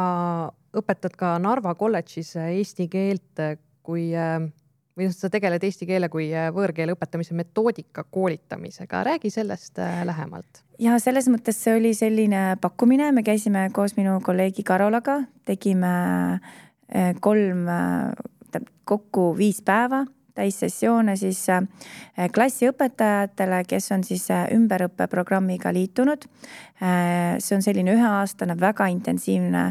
õpetad 0.76 1.16
ka 1.16 1.36
Narva 1.42 1.74
kolledžis 1.74 2.36
eesti 2.36 2.88
keelt, 2.88 3.40
kui 3.82 4.12
või 4.98 5.08
noh, 5.08 5.14
sa 5.14 5.30
tegeled 5.30 5.62
eesti 5.64 5.86
keele 5.88 6.10
kui 6.12 6.28
äh, 6.34 6.48
võõrkeele 6.54 6.96
õpetamise 6.96 7.36
metoodika 7.38 8.04
koolitamisega, 8.10 9.04
räägi 9.06 9.30
sellest 9.32 9.78
äh, 9.82 10.02
lähemalt. 10.08 10.64
ja 10.82 10.98
selles 11.02 11.30
mõttes 11.30 11.60
see 11.62 11.76
oli 11.78 11.94
selline 11.94 12.56
pakkumine, 12.60 13.12
me 13.12 13.22
käisime 13.26 13.68
koos 13.74 13.96
minu 13.98 14.18
kolleegi 14.24 14.66
Karolaga, 14.66 15.20
tegime 15.46 15.94
äh, 16.34 17.14
kolm, 17.20 17.66
kokku 18.88 19.32
viis 19.38 19.60
päeva 19.62 20.04
täissessioone 20.38 21.16
siis 21.18 21.40
klassiõpetajatele, 22.34 23.58
kes 23.66 23.88
on 23.92 24.04
siis 24.06 24.28
ümberõppeprogrammiga 24.54 25.72
liitunud. 25.74 26.28
see 26.78 27.56
on 27.56 27.64
selline 27.66 27.96
üheaastane 27.96 28.54
väga 28.60 28.86
intensiivne 28.86 29.64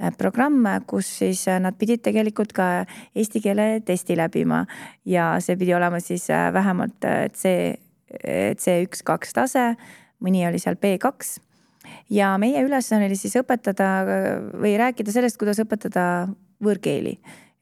Äh, 0.00 0.12
programm, 0.16 0.64
kus 0.88 1.08
siis 1.18 1.42
äh, 1.48 1.58
nad 1.60 1.76
pidid 1.76 2.00
tegelikult 2.00 2.54
ka 2.56 2.86
eesti 3.12 3.42
keele 3.44 3.82
testi 3.84 4.14
läbima. 4.16 4.62
Ja 5.04 5.34
see 5.44 5.58
pidi 5.60 5.74
olema 5.76 6.00
siis 6.00 6.24
äh, 6.32 6.48
vähemalt 6.56 7.04
C, 7.36 7.52
C1, 8.10 9.02
kaks 9.04 9.36
tase, 9.36 9.66
mõni 10.24 10.46
oli 10.48 10.58
seal 10.58 10.80
B2 10.80 11.36
ja 12.16 12.32
meie 12.40 12.64
ülesanne 12.64 13.10
oli 13.10 13.18
siis 13.20 13.36
õpetada 13.38 13.90
või 14.58 14.72
rääkida 14.80 15.12
sellest, 15.12 15.38
kuidas 15.38 15.60
õpetada 15.62 16.06
võõrkeeli. 16.64 17.14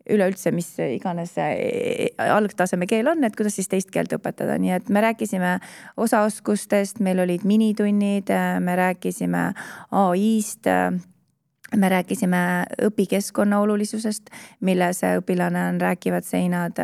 Üleüldse, 0.09 0.55
mis 0.57 0.71
iganes 0.81 1.35
algtaseme 1.37 2.87
keel 2.89 3.11
on, 3.11 3.27
et 3.27 3.37
kuidas 3.37 3.59
siis 3.59 3.69
teist 3.69 3.91
keelt 3.93 4.15
õpetada, 4.17 4.57
nii 4.57 4.73
et 4.79 4.89
me 4.89 5.03
rääkisime 5.05 5.59
osaoskustest, 6.01 7.03
meil 7.05 7.21
olid 7.27 7.45
minitunnid, 7.45 8.33
me 8.65 8.81
rääkisime 8.81 9.51
ai-st 9.91 10.71
me 11.77 11.89
rääkisime 11.89 12.65
õpikeskkonna 12.83 13.61
olulisusest, 13.61 14.31
milles 14.61 15.03
õpilane 15.19 15.69
on 15.69 15.81
rääkivad 15.81 16.25
seinad. 16.25 16.79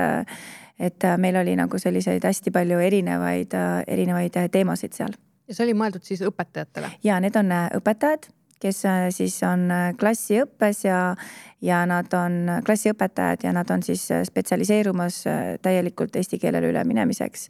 et 0.79 1.05
meil 1.17 1.37
oli 1.37 1.57
nagu 1.57 1.79
selliseid 1.79 2.25
hästi 2.25 2.51
palju 2.51 2.79
erinevaid, 2.79 3.53
erinevaid 3.87 4.39
teemasid 4.53 4.93
seal. 4.93 5.13
ja 5.49 5.55
see 5.55 5.65
oli 5.65 5.75
mõeldud 5.75 6.03
siis 6.03 6.23
õpetajatele? 6.23 6.91
ja 7.05 7.21
need 7.21 7.37
on 7.37 7.53
õpetajad, 7.79 8.29
kes 8.61 8.83
siis 9.11 9.43
on 9.43 9.69
klassiõppes 10.01 10.85
ja, 10.85 11.15
ja 11.61 11.87
nad 11.87 12.13
on 12.15 12.61
klassiõpetajad 12.67 13.45
ja 13.45 13.53
nad 13.53 13.71
on 13.71 13.83
siis 13.83 14.09
spetsialiseerumas 14.25 15.25
täielikult 15.63 16.17
eesti 16.17 16.39
keelele 16.39 16.73
üleminemiseks 16.75 17.49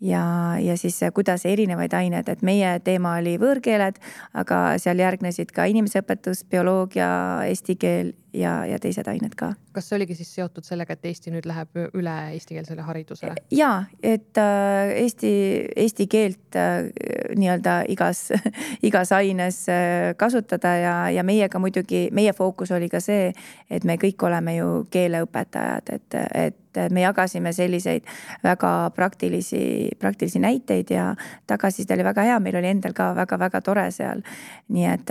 ja, 0.00 0.22
ja 0.60 0.76
siis 0.76 1.00
kuidas 1.14 1.44
erinevaid 1.46 1.92
aineid, 1.92 2.28
et 2.28 2.42
meie 2.46 2.78
teema 2.84 3.16
oli 3.20 3.36
võõrkeeled, 3.40 4.00
aga 4.34 4.60
seal 4.80 5.02
järgnesid 5.02 5.52
ka 5.54 5.68
inimeseõpetus, 5.70 6.44
bioloogia, 6.50 7.10
eesti 7.48 7.76
keel 7.80 8.14
ja, 8.34 8.66
ja 8.66 8.78
teised 8.78 9.08
ained 9.08 9.34
ka. 9.38 9.52
kas 9.72 9.88
see 9.88 9.96
oligi 9.98 10.16
siis 10.18 10.30
seotud 10.34 10.66
sellega, 10.66 10.94
et 10.94 11.08
Eesti 11.10 11.32
nüüd 11.34 11.46
läheb 11.48 11.80
üle 11.98 12.14
eestikeelsele 12.34 12.84
haridusele? 12.86 13.34
ja, 13.54 13.70
et 14.02 14.38
äh, 14.40 14.94
eesti, 15.02 15.32
eesti 15.76 16.06
keelt 16.10 16.58
äh, 16.58 16.90
nii-öelda 17.36 17.80
igas, 17.92 18.28
igas 18.88 19.12
aines 19.16 19.62
äh, 19.72 20.12
kasutada 20.20 20.74
ja, 20.78 20.94
ja 21.14 21.26
meiega 21.26 21.62
muidugi, 21.62 22.08
meie 22.16 22.34
fookus 22.36 22.72
oli 22.76 22.90
ka 22.92 23.02
see, 23.04 23.30
et 23.70 23.84
me 23.84 23.98
kõik 24.00 24.26
oleme 24.26 24.56
ju 24.58 24.72
keeleõpetajad, 24.90 25.94
et, 25.96 26.18
et 26.46 26.56
me 26.90 27.02
jagasime 27.02 27.52
selliseid 27.52 28.06
väga 28.44 28.90
praktilisi, 28.94 29.90
praktilisi 29.98 30.38
näiteid 30.38 30.92
ja 30.94 31.14
tagasiside 31.50 31.94
oli 31.94 32.04
väga 32.06 32.22
hea, 32.28 32.38
meil 32.40 32.60
oli 32.60 32.70
endal 32.70 32.94
ka 32.94 33.10
väga-väga 33.16 33.60
tore 33.60 33.88
seal. 33.90 34.22
nii 34.70 34.86
et, 34.86 35.10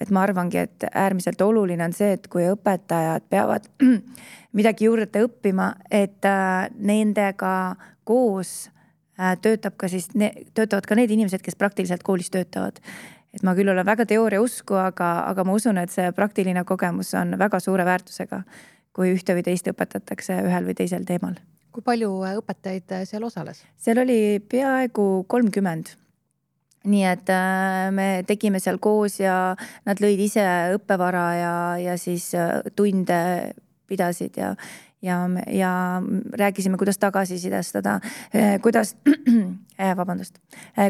et 0.00 0.10
ma 0.14 0.22
arvangi, 0.22 0.58
et 0.58 0.86
äärmiselt 0.92 1.40
oluline 1.42 1.84
on 1.84 1.92
see, 1.92 2.12
et 2.14 2.27
et 2.28 2.32
kui 2.32 2.44
õpetajad 2.52 3.24
peavad 3.30 3.68
midagi 4.58 4.84
juurde 4.84 5.24
õppima, 5.24 5.72
et 5.90 6.24
äh, 6.28 6.68
nendega 6.76 7.76
koos 8.04 8.68
äh, 9.18 9.36
töötab 9.40 9.78
ka 9.80 9.88
siis, 9.88 10.08
töötavad 10.54 10.86
ka 10.86 10.96
need 10.98 11.10
inimesed, 11.10 11.42
kes 11.42 11.56
praktiliselt 11.56 12.04
koolis 12.04 12.30
töötavad. 12.30 12.80
et 13.32 13.42
ma 13.42 13.54
küll 13.54 13.68
olen 13.68 13.86
väga 13.86 14.06
teooria 14.06 14.40
usku, 14.40 14.74
aga, 14.74 15.24
aga 15.28 15.44
ma 15.44 15.54
usun, 15.54 15.78
et 15.78 15.90
see 15.90 16.12
praktiline 16.12 16.64
kogemus 16.64 17.14
on 17.14 17.36
väga 17.38 17.60
suure 17.60 17.84
väärtusega, 17.84 18.42
kui 18.92 19.12
ühte 19.12 19.34
või 19.36 19.44
teist 19.44 19.68
õpetatakse 19.68 20.42
ühel 20.44 20.64
või 20.64 20.74
teisel 20.74 21.04
teemal. 21.04 21.38
kui 21.72 21.82
palju 21.84 22.12
õpetajaid 22.42 23.04
seal 23.08 23.24
osales? 23.24 23.64
seal 23.76 24.04
oli 24.04 24.40
peaaegu 24.40 25.24
kolmkümmend 25.28 25.96
nii 26.88 27.04
et 27.08 27.30
äh, 27.32 27.88
me 27.94 28.08
tegime 28.26 28.60
seal 28.62 28.80
koos 28.82 29.18
ja 29.20 29.54
nad 29.88 30.02
lõid 30.02 30.20
ise 30.24 30.44
õppevara 30.76 31.24
ja, 31.38 31.54
ja 31.82 31.96
siis 32.00 32.30
äh, 32.38 32.60
tunde 32.76 33.18
pidasid 33.88 34.36
ja, 34.40 34.54
ja, 35.04 35.20
ja 35.52 35.72
rääkisime, 36.40 36.80
kuidas 36.80 36.98
tagasisidestada, 36.98 37.98
äh, 38.34 38.56
kuidas 38.64 38.96
vabandust, 40.00 40.40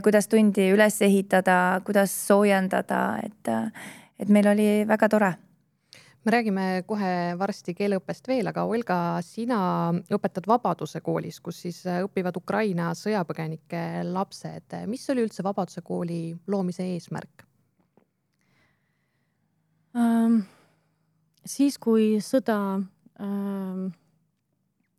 kuidas 0.03 0.31
tundi 0.33 0.71
üles 0.73 1.03
ehitada, 1.05 1.81
kuidas 1.87 2.15
soojendada, 2.29 3.03
et, 3.27 3.53
et 4.19 4.33
meil 4.33 4.49
oli 4.55 4.71
väga 4.89 5.11
tore 5.13 5.35
me 6.25 6.33
räägime 6.35 6.67
kohe 6.87 7.13
varsti 7.39 7.75
keeleõppest 7.79 8.29
veel, 8.29 8.51
aga 8.51 8.65
Olga, 8.69 8.99
sina 9.25 9.59
õpetad 10.15 10.49
Vabaduse 10.51 11.01
koolis, 11.05 11.41
kus 11.41 11.63
siis 11.65 11.81
äh, 11.87 12.03
õpivad 12.07 12.37
Ukraina 12.41 12.91
sõjapõgenike 12.99 14.05
lapsed. 14.11 14.77
mis 14.87 15.09
oli 15.11 15.25
üldse 15.27 15.45
Vabaduse 15.47 15.83
kooli 15.83 16.37
loomise 16.47 16.87
eesmärk 16.95 17.47
ähm,? 19.97 20.43
siis, 21.49 21.79
kui 21.81 22.19
sõda 22.21 22.59
ähm, 23.21 23.87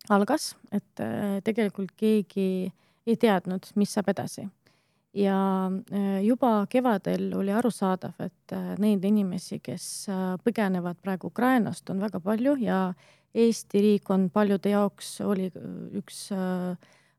algas, 0.09 0.55
et 0.71 1.03
äh, 1.03 1.39
tegelikult 1.45 1.93
keegi 1.97 2.71
ei 3.05 3.17
teadnud, 3.17 3.69
mis 3.75 3.93
saab 3.93 4.09
edasi 4.15 4.47
ja 5.19 5.71
äh, 5.91 6.21
juba 6.25 6.65
kevadel 6.69 7.31
oli 7.37 7.53
arusaadav, 7.53 8.15
et 8.23 8.53
äh, 8.55 8.75
neid 8.81 9.03
inimesi, 9.05 9.59
kes 9.63 9.85
äh, 10.09 10.35
põgenevad 10.43 10.99
praegu 11.03 11.31
Ukrainast, 11.33 11.89
on 11.89 12.01
väga 12.03 12.21
palju 12.23 12.55
ja 12.63 12.79
Eesti 13.29 13.81
riik 13.83 14.09
on 14.09 14.29
paljude 14.33 14.71
jaoks 14.71 15.19
oli 15.21 15.51
üks 15.99 16.31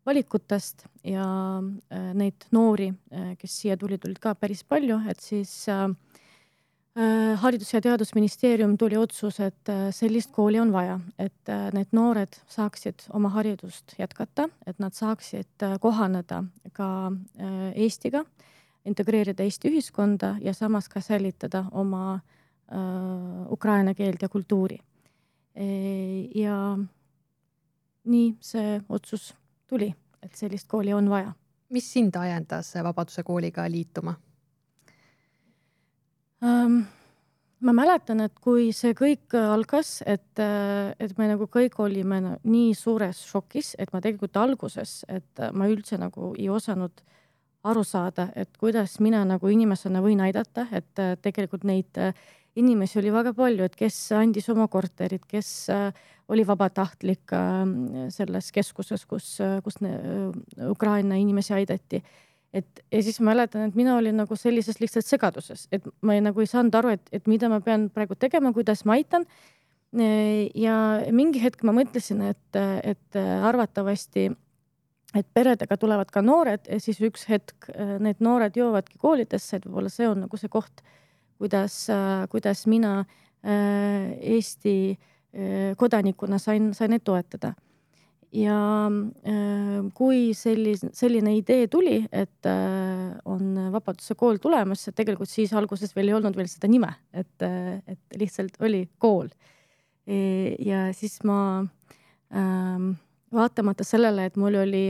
valikutest 0.03 0.83
ja 1.07 1.27
neid 2.19 2.49
noori, 2.51 2.89
kes 3.39 3.55
siia 3.61 3.77
tulid, 3.79 4.03
olid 4.09 4.19
ka 4.19 4.33
päris 4.35 4.65
palju, 4.67 4.97
et 5.07 5.23
siis 5.23 5.53
äh, 5.71 5.87
haridus- 7.37 7.73
ja 7.73 7.81
Teadusministeerium 7.81 8.77
tuli 8.79 8.97
otsus, 8.97 9.41
et 9.41 9.69
äh, 9.69 9.89
sellist 9.91 10.31
kooli 10.33 10.61
on 10.61 10.73
vaja, 10.73 10.99
et 11.19 11.49
äh, 11.49 11.71
need 11.73 11.93
noored 11.93 12.37
saaksid 12.49 13.07
oma 13.13 13.29
haridust 13.29 13.95
jätkata, 13.99 14.49
et 14.67 14.79
nad 14.79 14.93
saaksid 14.93 15.67
kohaneda 15.81 16.45
ka 16.73 17.13
Eestiga, 17.75 18.25
integreerida 18.85 19.43
Eesti 19.43 19.71
ühiskonda 19.71 20.37
ja 20.41 20.55
samas 20.55 20.89
ka 20.89 21.01
säilitada 21.01 21.65
oma 21.73 22.21
ukraina 23.51 23.95
keelt 23.95 24.23
ja 24.23 24.29
kultuuri. 24.29 24.77
Ja 26.35 26.79
nii 28.05 28.37
see 28.41 28.81
otsus 28.89 29.35
tuli, 29.67 29.91
et 30.23 30.35
sellist 30.39 30.69
kooli 30.69 30.93
on 30.93 31.11
vaja. 31.11 31.33
mis 31.69 31.93
sind 31.93 32.15
ajendas 32.15 32.75
Vabaduse 32.75 33.23
kooliga 33.23 33.71
liituma? 33.71 34.15
Um,? 36.43 36.81
ma 37.61 37.75
mäletan, 37.77 38.23
et 38.25 38.39
kui 38.41 38.71
see 38.73 38.95
kõik 38.97 39.35
algas, 39.37 39.99
et, 40.09 40.41
et 40.41 41.19
me 41.19 41.29
nagu 41.29 41.45
kõik 41.53 41.77
olime 41.85 42.21
nii 42.41 42.73
suures 42.77 43.21
šokis, 43.29 43.75
et 43.77 43.93
ma 43.93 44.01
tegelikult 44.01 44.39
alguses, 44.41 45.03
et 45.13 45.43
ma 45.53 45.69
üldse 45.69 45.99
nagu 46.01 46.33
ei 46.39 46.49
osanud 46.49 47.03
aru 47.69 47.85
saada, 47.85 48.31
et 48.33 48.57
kuidas 48.57 48.97
mina 49.05 49.21
nagu 49.29 49.51
inimesena 49.53 50.01
võin 50.01 50.23
aidata, 50.25 50.67
et 50.73 51.03
tegelikult 51.21 51.67
neid 51.69 52.01
inimesi 52.57 52.99
oli 52.99 53.13
väga 53.13 53.35
palju, 53.37 53.67
et 53.69 53.77
kes 53.77 53.99
andis 54.17 54.49
oma 54.53 54.67
korterid, 54.73 55.27
kes 55.29 55.69
oli 56.31 56.47
vabatahtlik 56.47 57.37
selles 58.15 58.51
keskuses, 58.57 59.05
kus, 59.05 59.37
kus 59.65 59.79
Ukraina 60.71 61.21
inimesi 61.21 61.55
aidati 61.61 62.01
et 62.55 62.83
ja 62.93 63.03
siis 63.03 63.21
mäletan, 63.23 63.69
et 63.69 63.79
mina 63.79 63.95
olin 63.97 64.17
nagu 64.23 64.37
sellises 64.37 64.81
lihtsalt 64.83 65.07
segaduses, 65.07 65.67
et 65.73 65.87
ma 66.03 66.17
ei, 66.17 66.25
nagu 66.25 66.43
ei 66.43 66.51
saanud 66.51 66.75
aru, 66.81 66.95
et, 66.97 67.11
et 67.15 67.31
mida 67.31 67.51
ma 67.53 67.61
pean 67.65 67.89
praegu 67.95 68.17
tegema, 68.19 68.53
kuidas 68.57 68.85
ma 68.85 68.99
aitan. 68.99 69.27
ja 70.55 70.75
mingi 71.11 71.43
hetk 71.43 71.65
ma 71.67 71.75
mõtlesin, 71.75 72.23
et, 72.31 72.59
et 72.87 73.17
arvatavasti, 73.43 74.29
et 75.19 75.27
peredega 75.35 75.77
tulevad 75.77 76.11
ka 76.15 76.23
noored 76.23 76.69
ja 76.71 76.79
siis 76.79 77.01
üks 77.03 77.27
hetk 77.27 77.67
need 77.99 78.23
noored 78.23 78.55
jõuavadki 78.55 78.99
koolidesse, 78.99 79.57
et 79.57 79.67
võib-olla 79.67 79.91
see 79.91 80.07
on 80.07 80.23
nagu 80.27 80.39
see 80.39 80.51
koht, 80.51 80.85
kuidas, 81.39 81.87
kuidas 82.31 82.67
mina 82.71 83.01
Eesti 83.43 84.77
kodanikuna 85.79 86.39
sain, 86.39 86.71
sain 86.75 86.91
neid 86.95 87.03
toetada 87.07 87.55
ja 88.33 88.87
äh, 88.87 89.79
kui 89.95 90.31
selline, 90.39 90.91
selline 90.97 91.35
idee 91.39 91.67
tuli, 91.71 91.99
et 92.13 92.47
äh, 92.47 93.11
on 93.29 93.57
Vabaduse 93.75 94.15
kool 94.19 94.39
tulemas, 94.43 94.87
tegelikult 94.95 95.31
siis 95.31 95.53
alguses 95.57 95.95
veel 95.97 96.13
ei 96.13 96.19
olnud 96.19 96.39
veel 96.39 96.51
seda 96.51 96.71
nime, 96.71 96.93
et, 97.13 97.35
äh, 97.47 97.81
et 97.91 98.21
lihtsalt 98.21 98.61
oli 98.63 98.85
kool. 99.03 99.31
E, 100.07 100.21
ja 100.65 100.89
siis 100.97 101.19
ma 101.27 101.41
ähm, 102.35 102.93
vaatamata 103.35 103.85
sellele, 103.87 104.29
et 104.31 104.39
mul 104.41 104.57
oli 104.59 104.87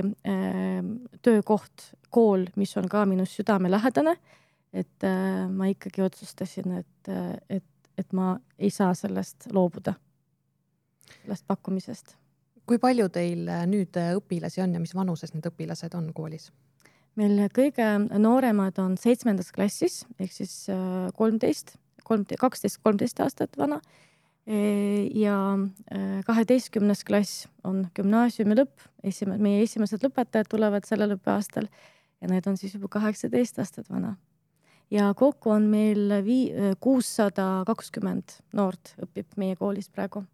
töökoht, 1.24 1.90
kool, 2.10 2.46
mis 2.56 2.72
on 2.80 2.88
ka 2.90 3.02
minu 3.08 3.26
südamelähedane, 3.28 4.14
et 4.72 5.04
ma 5.50 5.68
ikkagi 5.68 6.02
otsustasin, 6.06 6.78
et, 6.78 7.10
et, 7.50 7.90
et 7.98 8.16
ma 8.16 8.32
ei 8.58 8.70
saa 8.72 8.94
sellest 8.96 9.50
loobuda, 9.52 9.92
sellest 11.20 11.44
pakkumisest 11.50 12.16
kui 12.68 12.80
palju 12.82 13.08
teil 13.12 13.48
äh, 13.50 13.64
nüüd 13.68 13.96
äh, 13.98 14.12
õpilasi 14.18 14.62
on 14.64 14.74
ja 14.76 14.82
mis 14.82 14.94
vanuses 14.96 15.34
need 15.34 15.46
õpilased 15.50 15.96
on 15.98 16.10
koolis? 16.16 16.50
meil 17.18 17.40
kõige 17.52 17.84
nooremad 18.22 18.78
on 18.80 18.94
seitsmendas 18.96 19.50
klassis 19.52 20.04
ehk 20.22 20.30
siis 20.32 20.54
äh, 20.72 21.08
kolmteist, 21.18 21.74
kolm, 22.06 22.24
kaksteist, 22.38 22.80
kolmteist 22.84 23.20
aastat 23.20 23.58
vana. 23.60 23.80
E, 24.50 24.56
ja 25.14 25.34
kaheteistkümnes 26.26 27.02
klass 27.06 27.44
on 27.66 27.82
gümnaasiumi 27.94 28.56
lõpp, 28.56 28.86
esimene, 29.06 29.36
meie 29.42 29.60
esimesed 29.66 30.00
lõpetajad 30.06 30.48
tulevad 30.50 30.88
sellel 30.88 31.12
õppeaastal 31.18 31.68
ja 31.68 32.30
need 32.32 32.48
on 32.48 32.56
siis 32.58 32.72
juba 32.74 32.88
kaheksateist 32.96 33.60
aastat 33.60 33.90
vana. 33.92 34.14
ja 34.90 35.12
kokku 35.14 35.52
on 35.52 35.68
meil 35.70 36.16
vii-, 36.24 36.74
kuussada 36.80 37.50
kakskümmend 37.68 38.40
noort 38.56 38.94
õpib 39.04 39.36
meie 39.36 39.60
koolis 39.60 39.92
praegu 39.92 40.24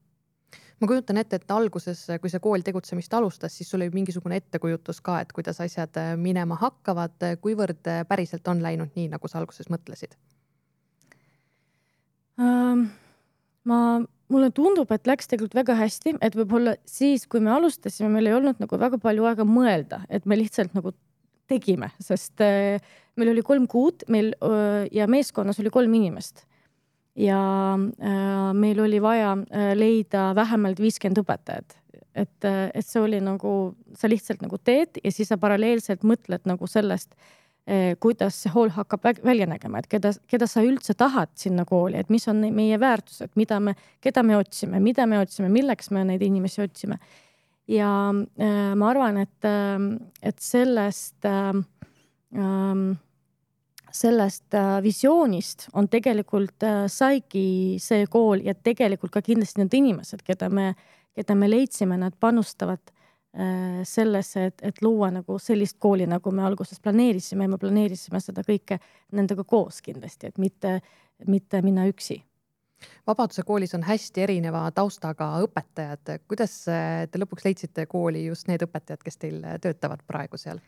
ma 0.80 0.88
kujutan 0.90 1.20
ette, 1.20 1.40
et 1.40 1.54
alguses, 1.54 2.02
kui 2.20 2.32
see 2.32 2.42
kool 2.44 2.64
tegutsemist 2.66 3.14
alustas, 3.16 3.54
siis 3.56 3.70
sul 3.70 3.80
oli 3.80 3.94
mingisugune 3.94 4.40
ettekujutus 4.42 5.00
ka, 5.04 5.20
et 5.24 5.32
kuidas 5.36 5.60
asjad 5.64 5.96
äh, 6.00 6.12
minema 6.20 6.58
hakkavad, 6.60 7.16
kuivõrd 7.42 7.92
äh, 7.92 8.02
päriselt 8.08 8.48
on 8.52 8.60
läinud 8.64 8.92
nii, 8.98 9.08
nagu 9.14 9.30
sa 9.30 9.40
alguses 9.42 9.70
mõtlesid 9.72 10.16
um,? 12.40 12.86
ma, 13.66 13.80
mulle 14.32 14.50
tundub, 14.54 14.90
et 14.94 15.08
läks 15.08 15.30
tegelikult 15.30 15.56
väga 15.58 15.76
hästi, 15.80 16.16
et 16.24 16.36
võib-olla 16.38 16.76
siis, 16.88 17.26
kui 17.30 17.42
me 17.42 17.52
alustasime, 17.54 18.10
meil 18.12 18.30
ei 18.30 18.36
olnud 18.36 18.60
nagu 18.62 18.78
väga 18.80 19.00
palju 19.02 19.26
aega 19.30 19.46
mõelda, 19.48 20.02
et 20.12 20.26
me 20.26 20.38
lihtsalt 20.38 20.76
nagu 20.76 20.92
tegime, 21.50 21.92
sest 22.02 22.42
äh, 22.44 22.82
meil 23.16 23.32
oli 23.32 23.44
kolm 23.46 23.66
kuud, 23.70 24.04
meil 24.12 24.34
äh, 24.42 24.86
ja 24.94 25.08
meeskonnas 25.10 25.60
oli 25.62 25.72
kolm 25.74 25.94
inimest 25.98 26.44
ja 27.16 27.40
äh, 27.76 28.52
meil 28.54 28.80
oli 28.80 29.00
vaja 29.02 29.32
äh, 29.32 29.72
leida 29.76 30.30
vähemalt 30.36 30.80
viiskümmend 30.80 31.22
õpetajat. 31.24 31.78
et, 32.14 32.44
äh, 32.44 32.70
et 32.74 32.86
see 32.86 33.00
oli 33.00 33.20
nagu, 33.20 33.74
sa 33.96 34.08
lihtsalt 34.08 34.44
nagu 34.44 34.58
teed 34.58 35.00
ja 35.02 35.12
siis 35.12 35.28
sa 35.32 35.40
paralleelselt 35.40 36.04
mõtled 36.04 36.46
nagu 36.48 36.66
sellest, 36.66 37.16
kuidas 37.98 38.36
see 38.44 38.50
hool 38.54 38.68
hakkab 38.70 39.02
välja 39.26 39.42
nägema, 39.50 39.80
et 39.82 39.88
keda, 39.90 40.12
keda 40.30 40.46
sa 40.46 40.62
üldse 40.62 40.94
tahad 40.94 41.32
sinna 41.34 41.64
kooli, 41.66 41.98
et 41.98 42.12
mis 42.14 42.22
on 42.30 42.44
meie 42.54 42.76
väärtused, 42.78 43.32
mida 43.34 43.58
me, 43.58 43.74
keda 43.98 44.22
me 44.22 44.36
otsime, 44.38 44.78
mida 44.78 45.02
me 45.10 45.18
otsime, 45.18 45.48
milleks 45.50 45.90
me 45.90 46.04
neid 46.06 46.22
inimesi 46.22 46.62
otsime. 46.62 47.00
ja 47.66 47.90
äh, 48.14 48.70
ma 48.78 48.92
arvan, 48.92 49.18
et, 49.18 49.48
et 50.22 50.38
sellest 50.38 51.26
äh, 51.26 51.58
äh, 52.38 52.84
sellest 53.92 54.54
äh, 54.54 54.82
visioonist 54.82 55.68
on 55.72 55.88
tegelikult 55.88 56.62
äh, 56.62 56.84
saigi 56.90 57.78
see 57.82 58.06
kool 58.10 58.42
ja 58.44 58.54
tegelikult 58.54 59.14
ka 59.14 59.22
kindlasti 59.22 59.62
need 59.62 59.74
inimesed, 59.78 60.22
keda 60.26 60.50
me, 60.50 60.72
keda 61.16 61.36
me 61.38 61.50
leidsime, 61.50 61.98
nad 62.00 62.16
panustavad 62.20 62.82
äh, 62.90 63.82
sellesse, 63.88 64.46
et, 64.50 64.62
et 64.62 64.82
luua 64.82 65.10
nagu 65.14 65.38
sellist 65.42 65.78
kooli, 65.78 66.06
nagu 66.10 66.32
me 66.34 66.44
alguses 66.46 66.80
planeerisime 66.82 67.46
ja 67.46 67.54
me 67.54 67.60
planeerisime 67.62 68.20
seda 68.22 68.44
kõike 68.46 68.80
nendega 69.12 69.44
koos 69.44 69.82
kindlasti, 69.82 70.32
et 70.32 70.38
mitte, 70.42 70.80
mitte 71.26 71.62
minna 71.62 71.88
üksi 71.90 72.22
Vabaduse 73.06 73.40
koolis 73.42 73.72
on 73.74 73.86
hästi 73.86 74.20
erineva 74.20 74.66
taustaga 74.74 75.30
õpetajad. 75.46 76.18
kuidas 76.28 76.58
te 76.66 77.20
lõpuks 77.22 77.46
leidsite 77.46 77.86
kooli 77.88 78.26
just 78.26 78.50
need 78.50 78.60
õpetajad, 78.66 79.00
kes 79.00 79.16
teil 79.16 79.38
töötavad 79.64 80.02
praegu 80.06 80.36
seal? 80.36 80.60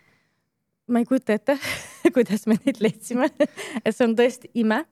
Ma 0.88 1.02
ei 1.02 1.08
kujuta 1.08 1.36
ette 1.36 1.58
kuidas 2.16 2.46
me 2.48 2.58
neid 2.64 2.82
leidsime 2.84 3.30
see 3.38 4.04
on 4.06 4.16
tõesti 4.18 4.50
ime. 4.58 4.82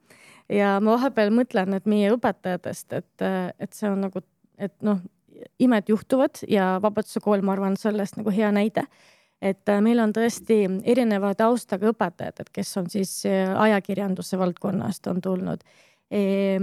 ja 0.49 0.77
ma 0.79 0.95
vahepeal 0.95 1.33
mõtlen, 1.35 1.75
et 1.75 1.85
meie 1.89 2.13
õpetajatest, 2.15 2.97
et, 3.01 3.27
et 3.59 3.75
see 3.75 3.91
on 3.91 4.07
nagu, 4.07 4.23
et 4.57 4.73
noh, 4.85 5.03
imed 5.61 5.91
juhtuvad 5.91 6.39
ja 6.49 6.77
Vabaduse 6.81 7.21
kool, 7.21 7.43
ma 7.45 7.53
arvan, 7.53 7.75
sellest 7.77 8.17
nagu 8.17 8.31
hea 8.33 8.49
näide 8.55 8.87
et 9.41 9.69
meil 9.85 9.99
on 10.01 10.13
tõesti 10.15 10.63
erineva 10.89 11.33
taustaga 11.37 11.91
õpetajad, 11.91 12.39
et 12.41 12.49
kes 12.53 12.71
on 12.81 12.89
siis 12.89 13.11
ajakirjanduse 13.27 14.39
valdkonnast 14.39 15.07
on 15.11 15.21
tulnud 15.21 15.61
e,. 16.09 16.57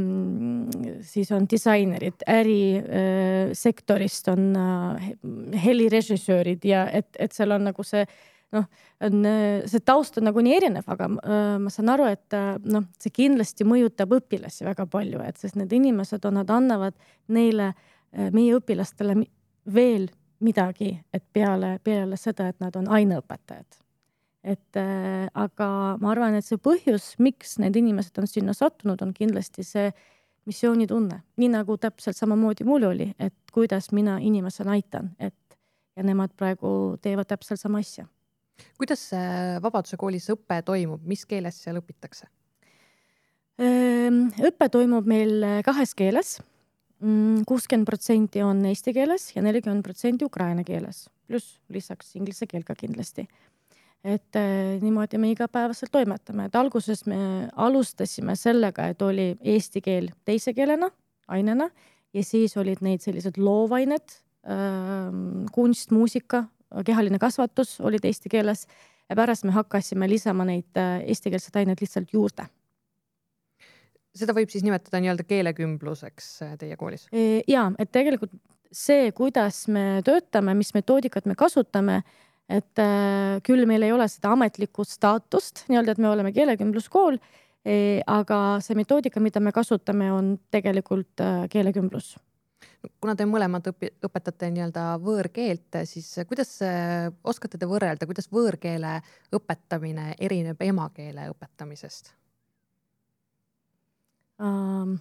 siis 1.07 1.31
on 1.37 1.47
disainerid, 1.51 2.25
ärisektorist 2.27 4.29
on 4.33 4.43
helirežissöörid 5.65 6.65
ja 6.67 6.89
et, 6.91 7.09
et 7.19 7.33
seal 7.33 7.55
on 7.55 7.65
nagu 7.71 7.83
see 7.87 8.07
noh, 8.55 8.67
on 9.05 9.27
see 9.71 9.83
taust 9.85 10.19
on 10.19 10.29
nagu 10.29 10.43
nii 10.45 10.57
erinev, 10.57 10.87
aga 10.91 11.09
äh, 11.11 11.45
ma 11.63 11.73
saan 11.73 11.93
aru, 11.95 12.09
et 12.13 12.37
äh, 12.37 12.55
noh, 12.71 12.87
see 13.03 13.13
kindlasti 13.15 13.67
mõjutab 13.69 14.15
õpilasi 14.19 14.67
väga 14.67 14.87
palju, 14.91 15.23
et 15.27 15.41
sest 15.41 15.59
need 15.61 15.73
inimesed 15.75 16.25
on, 16.29 16.39
nad 16.41 16.53
annavad 16.55 16.97
neile, 17.35 17.73
äh, 18.15 18.31
meie 18.35 18.57
õpilastele 18.59 19.19
veel 19.75 20.09
midagi, 20.45 20.93
et 21.15 21.25
peale, 21.33 21.79
peale 21.85 22.19
seda, 22.21 22.51
et 22.51 22.61
nad 22.63 22.75
on 22.77 22.89
aineõpetajad. 22.93 23.81
et 24.45 24.77
äh, 24.77 25.29
aga 25.33 25.69
ma 26.01 26.11
arvan, 26.13 26.35
et 26.37 26.45
see 26.45 26.61
põhjus, 26.61 27.15
miks 27.19 27.57
need 27.63 27.77
inimesed 27.81 28.19
on 28.21 28.29
sinna 28.29 28.53
sattunud, 28.53 29.01
on 29.01 29.15
kindlasti 29.17 29.65
see 29.65 29.89
missioonitunne, 30.45 31.23
nii 31.41 31.49
nagu 31.49 31.79
täpselt 31.81 32.19
samamoodi 32.19 32.67
mul 32.69 32.85
oli, 32.91 33.07
et 33.19 33.35
kuidas 33.53 33.89
mina 33.97 34.19
inimesena 34.21 34.77
aitan, 34.77 35.15
et 35.19 35.35
ja 35.97 36.05
nemad 36.05 36.35
praegu 36.37 36.99
teevad 37.01 37.31
täpselt 37.31 37.61
sama 37.61 37.81
asja 37.81 38.05
kuidas 38.79 39.09
see 39.11 39.61
Vabaduse 39.63 39.99
koolis 40.01 40.31
õpe 40.33 40.61
toimub, 40.67 41.03
mis 41.07 41.25
keeles 41.27 41.61
seal 41.63 41.81
õpitakse? 41.81 42.29
Ehm, 43.63 44.27
õpe 44.43 44.69
toimub 44.73 45.07
meil 45.07 45.63
kahes 45.67 45.95
keeles. 45.95 46.39
Mm, 47.05 47.43
kuuskümmend 47.49 47.89
protsenti 47.89 48.41
on 48.43 48.63
eesti 48.71 48.95
keeles 48.97 49.27
ja 49.35 49.43
nelikümmend 49.45 49.85
protsenti 49.85 50.25
ukraina 50.25 50.63
keeles, 50.65 51.09
pluss 51.29 51.59
lisaks 51.69 52.15
inglise 52.17 52.47
keel 52.49 52.63
ka 52.65 52.77
kindlasti. 52.79 53.27
et 54.05 54.37
äh, 54.37 54.77
niimoodi 54.85 55.17
me 55.17 55.31
igapäevaselt 55.33 55.89
toimetame, 55.93 56.45
et 56.45 56.57
alguses 56.61 57.07
me 57.09 57.49
alustasime 57.57 58.35
sellega, 58.37 58.91
et 58.93 59.03
oli 59.03 59.31
eesti 59.41 59.81
keel 59.81 60.11
teise 60.29 60.53
keelena, 60.53 60.91
ainena 61.29 61.71
ja 62.13 62.25
siis 62.25 62.57
olid 62.61 62.83
neid 62.85 63.01
sellised 63.01 63.41
loovained 63.41 64.17
äh,, 64.45 65.09
kunst, 65.53 65.91
muusika, 65.91 66.45
kehaline 66.87 67.21
kasvatus 67.23 67.77
olid 67.85 68.05
eesti 68.05 68.33
keeles 68.33 68.67
ja 69.09 69.17
pärast 69.17 69.45
me 69.45 69.55
hakkasime 69.55 70.09
lisama 70.09 70.47
neid 70.49 70.81
äh, 70.81 71.03
eestikeelseid 71.09 71.61
aineid 71.61 71.83
lihtsalt 71.83 72.13
juurde. 72.13 72.47
seda 74.15 74.35
võib 74.37 74.51
siis 74.53 74.63
nimetada 74.63 75.01
nii-öelda 75.03 75.27
keelekümbluseks 75.29 76.29
äh, 76.47 76.59
teie 76.59 76.77
koolis? 76.81 77.09
E, 77.13 77.43
ja, 77.51 77.67
et 77.79 77.93
tegelikult 77.93 78.35
see, 78.75 79.11
kuidas 79.15 79.67
me 79.69 80.03
töötame, 80.07 80.55
mis 80.59 80.75
metoodikat 80.75 81.27
me 81.31 81.37
kasutame, 81.39 82.03
et 82.49 82.83
äh, 82.83 83.41
küll 83.47 83.67
meil 83.71 83.87
ei 83.87 83.95
ole 83.95 84.09
seda 84.11 84.35
ametlikku 84.35 84.87
staatust 84.89 85.67
nii-öelda, 85.69 85.95
et 85.95 86.03
me 86.03 86.11
oleme 86.11 86.33
keelekümbluskool, 86.35 87.19
e, 87.65 87.77
aga 88.07 88.41
see 88.65 88.79
metoodika, 88.79 89.23
mida 89.23 89.43
me 89.43 89.53
kasutame, 89.55 90.13
on 90.13 90.37
tegelikult 90.55 91.23
keelekümblus 91.51 92.15
kuna 93.01 93.15
te 93.17 93.27
mõlemad 93.29 93.71
õpi-, 93.71 93.93
õpetate 94.05 94.51
nii-öelda 94.55 94.85
võõrkeelt, 95.05 95.81
siis 95.89 96.11
kuidas 96.29 96.57
oskate 97.25 97.59
te 97.59 97.69
võrrelda, 97.71 98.07
kuidas 98.07 98.29
võõrkeele 98.33 98.99
õpetamine 99.35 100.15
erineb 100.19 100.63
emakeele 100.63 101.31
õpetamisest 101.33 102.15
um,? 104.39 104.99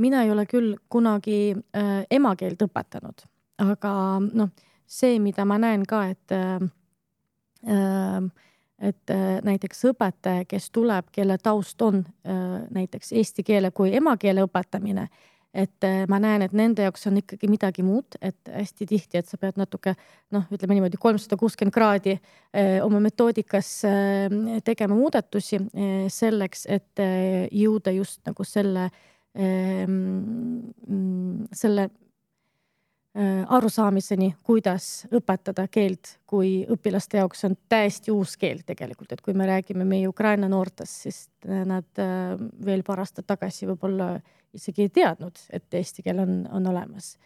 mina 0.00 0.22
ei 0.22 0.30
ole 0.30 0.46
küll 0.46 0.76
kunagi 0.88 1.52
äh, 1.76 1.88
emakeelt 2.10 2.62
õpetanud, 2.64 3.24
aga 3.60 3.92
noh, 4.20 4.52
see, 4.88 5.18
mida 5.20 5.44
ma 5.44 5.58
näen 5.60 5.84
ka, 5.88 6.04
et 6.08 6.32
äh, 6.32 6.62
äh, 7.68 8.30
et 8.80 9.12
äh, 9.12 9.42
näiteks 9.44 9.84
õpetaja, 9.90 10.46
kes 10.48 10.70
tuleb, 10.72 11.10
kelle 11.12 11.36
taust 11.38 11.82
on 11.84 12.00
äh, 12.00 12.62
näiteks 12.72 13.12
eesti 13.12 13.44
keele 13.44 13.70
kui 13.76 13.92
emakeele 13.96 14.46
õpetamine 14.48 15.04
äh,, 15.04 15.26
et 15.54 15.84
äh, 15.84 16.04
ma 16.10 16.20
näen, 16.22 16.44
et 16.46 16.52
nende 16.54 16.84
jaoks 16.86 17.08
on 17.10 17.18
ikkagi 17.18 17.48
midagi 17.50 17.82
muud, 17.82 18.16
et 18.22 18.50
hästi 18.54 18.86
tihti, 18.86 19.18
et 19.18 19.28
sa 19.28 19.38
pead 19.40 19.58
natuke 19.58 19.96
noh, 20.34 20.44
ütleme 20.54 20.76
niimoodi 20.76 21.00
kolmsada 21.00 21.38
kuuskümmend 21.40 21.74
kraadi 21.74 22.14
äh, 22.16 22.78
oma 22.84 23.00
metoodikas 23.02 23.72
äh, 23.88 24.36
tegema 24.66 24.94
muudatusi 24.98 25.58
selleks, 26.10 26.66
et 26.70 27.02
jõuda 27.54 27.92
just 27.94 28.20
nagu 28.28 28.44
selle, 28.46 28.88
ähm, 29.34 30.70
selle 31.56 31.88
arusaamiseni, 33.50 34.28
kuidas 34.46 35.06
õpetada 35.10 35.64
keelt, 35.66 36.12
kui 36.30 36.60
õpilaste 36.70 37.18
jaoks 37.18 37.42
on 37.48 37.56
täiesti 37.68 38.12
uus 38.14 38.36
keel 38.38 38.60
tegelikult, 38.66 39.10
et 39.10 39.20
kui 39.20 39.34
me 39.34 39.48
räägime 39.50 39.82
meie 39.84 40.06
Ukraina 40.08 40.46
noortest, 40.48 41.08
siis 41.08 41.18
nad 41.66 42.02
veel 42.64 42.84
paar 42.86 43.02
aastat 43.02 43.26
tagasi 43.26 43.66
võib-olla 43.66 44.12
isegi 44.54 44.86
ei 44.86 44.92
teadnud, 44.94 45.42
et 45.50 45.74
eesti 45.74 46.06
keel 46.06 46.22
on, 46.22 46.36
on 46.54 46.70
olemas. 46.70 47.16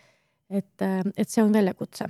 et, 0.49 0.89
et 1.17 1.29
see 1.29 1.45
on 1.45 1.53
väljakutse 1.53 2.09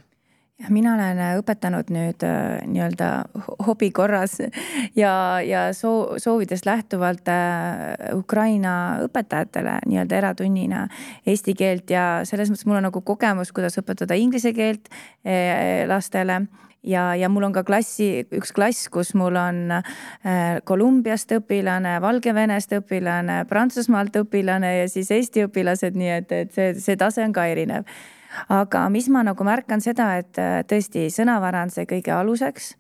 jah, 0.60 0.70
mina 0.70 0.94
olen 0.94 1.20
õpetanud 1.40 1.90
nüüd 1.94 2.24
äh, 2.26 2.62
nii-öelda 2.70 3.10
hobi 3.66 3.90
korras 3.94 4.38
ja, 5.02 5.14
ja 5.44 5.66
soo-, 5.76 6.18
soovidest 6.22 6.66
lähtuvalt 6.68 7.28
äh, 7.28 7.94
Ukraina 8.14 8.74
õpetajatele 9.06 9.80
nii-öelda 9.86 10.20
eratunnina 10.22 10.86
eesti 11.26 11.56
keelt 11.58 11.90
ja 11.90 12.22
selles 12.28 12.52
mõttes 12.52 12.68
mul 12.68 12.80
on 12.80 12.88
nagu 12.90 13.02
kogemus, 13.02 13.52
kuidas 13.54 13.78
õpetada 13.82 14.18
inglise 14.18 14.54
keelt 14.56 14.92
äh, 15.26 15.84
lastele 15.90 16.44
ja, 16.84 17.14
ja 17.14 17.28
mul 17.28 17.48
on 17.48 17.54
ka 17.54 17.64
klassi, 17.66 18.08
üks 18.34 18.52
klass, 18.54 18.88
kus 18.92 19.14
mul 19.18 19.36
on 19.40 19.78
äh, 19.78 20.60
Kolumbiast 20.68 21.32
õpilane, 21.38 21.96
Valgevenest 22.04 22.74
õpilane, 22.78 23.42
Prantsusmaalt 23.50 24.16
õpilane 24.24 24.74
ja 24.80 24.90
siis 24.92 25.10
Eesti 25.14 25.48
õpilased, 25.48 25.96
nii 25.98 26.12
et, 26.18 26.36
et 26.44 26.52
see, 26.54 26.74
see 26.80 27.00
tase 27.00 27.24
on 27.24 27.34
ka 27.34 27.46
erinev. 27.50 27.88
Aga 28.48 28.88
mis 28.92 29.08
ma 29.08 29.24
nagu 29.26 29.44
märkan 29.46 29.82
seda, 29.84 30.14
et 30.20 30.40
äh, 30.40 30.62
tõesti 30.68 31.08
sõnavara 31.12 31.64
on 31.66 31.72
see 31.74 31.86
kõige 31.90 32.14
aluseks 32.14 32.72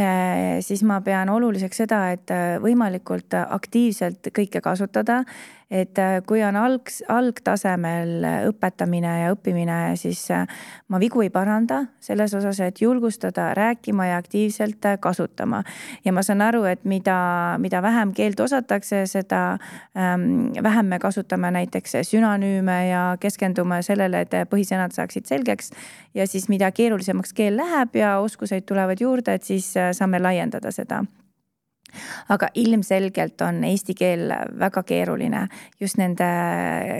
äh, 0.00 0.58
siis 0.64 0.82
ma 0.86 1.00
pean 1.04 1.30
oluliseks 1.32 1.82
seda, 1.84 2.02
et 2.16 2.32
võimalikult 2.62 3.36
aktiivselt 3.44 4.32
kõike 4.34 4.62
kasutada 4.64 5.22
et 5.70 5.98
äh, 5.98 6.20
kui 6.26 6.42
on 6.46 6.56
alg, 6.56 6.90
algtasemel 7.10 8.22
õpetamine 8.46 9.12
ja 9.24 9.32
õppimine, 9.34 9.78
siis 9.98 10.20
äh, 10.30 10.46
ma 10.92 11.00
vigu 11.02 11.24
ei 11.24 11.30
paranda 11.34 11.82
selles 12.02 12.34
osas, 12.38 12.60
et 12.62 12.80
julgustada 12.80 13.48
rääkima 13.58 14.06
ja 14.12 14.20
aktiivselt 14.22 14.86
äh, 14.86 14.98
kasutama. 15.02 15.64
ja 16.04 16.12
ma 16.12 16.22
saan 16.22 16.44
aru, 16.46 16.62
et 16.70 16.84
mida, 16.84 17.18
mida 17.58 17.82
vähem 17.82 18.14
keelt 18.14 18.40
osatakse, 18.40 19.06
seda 19.10 19.58
ähm, 19.98 20.54
vähem 20.62 20.86
me 20.86 20.98
kasutame 21.02 21.50
näiteks 21.50 21.98
sünonüüme 22.02 22.78
ja 22.88 23.04
keskendume 23.20 23.82
sellele, 23.82 24.22
et 24.22 24.38
põhisõnad 24.50 24.94
saaksid 24.94 25.26
selgeks. 25.26 25.70
ja 26.14 26.26
siis, 26.26 26.48
mida 26.48 26.70
keerulisemaks 26.70 27.32
keel 27.32 27.56
läheb 27.56 27.96
ja 27.96 28.18
oskuseid 28.18 28.62
tulevad 28.66 29.00
juurde, 29.00 29.34
et 29.34 29.42
siis 29.42 29.74
saame 29.74 30.22
laiendada 30.22 30.70
seda 30.70 31.02
aga 32.28 32.50
ilmselgelt 32.54 33.40
on 33.46 33.64
eesti 33.64 33.94
keel 33.94 34.30
väga 34.58 34.82
keeruline 34.86 35.46
just 35.80 35.98
nende 36.00 36.28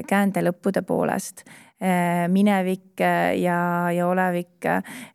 käändelõppude 0.09 0.83
poolest 0.87 1.45
äh, 1.47 2.27
minevik 2.33 3.01
ja, 3.01 3.59
ja 3.93 4.09
olevik, 4.09 4.65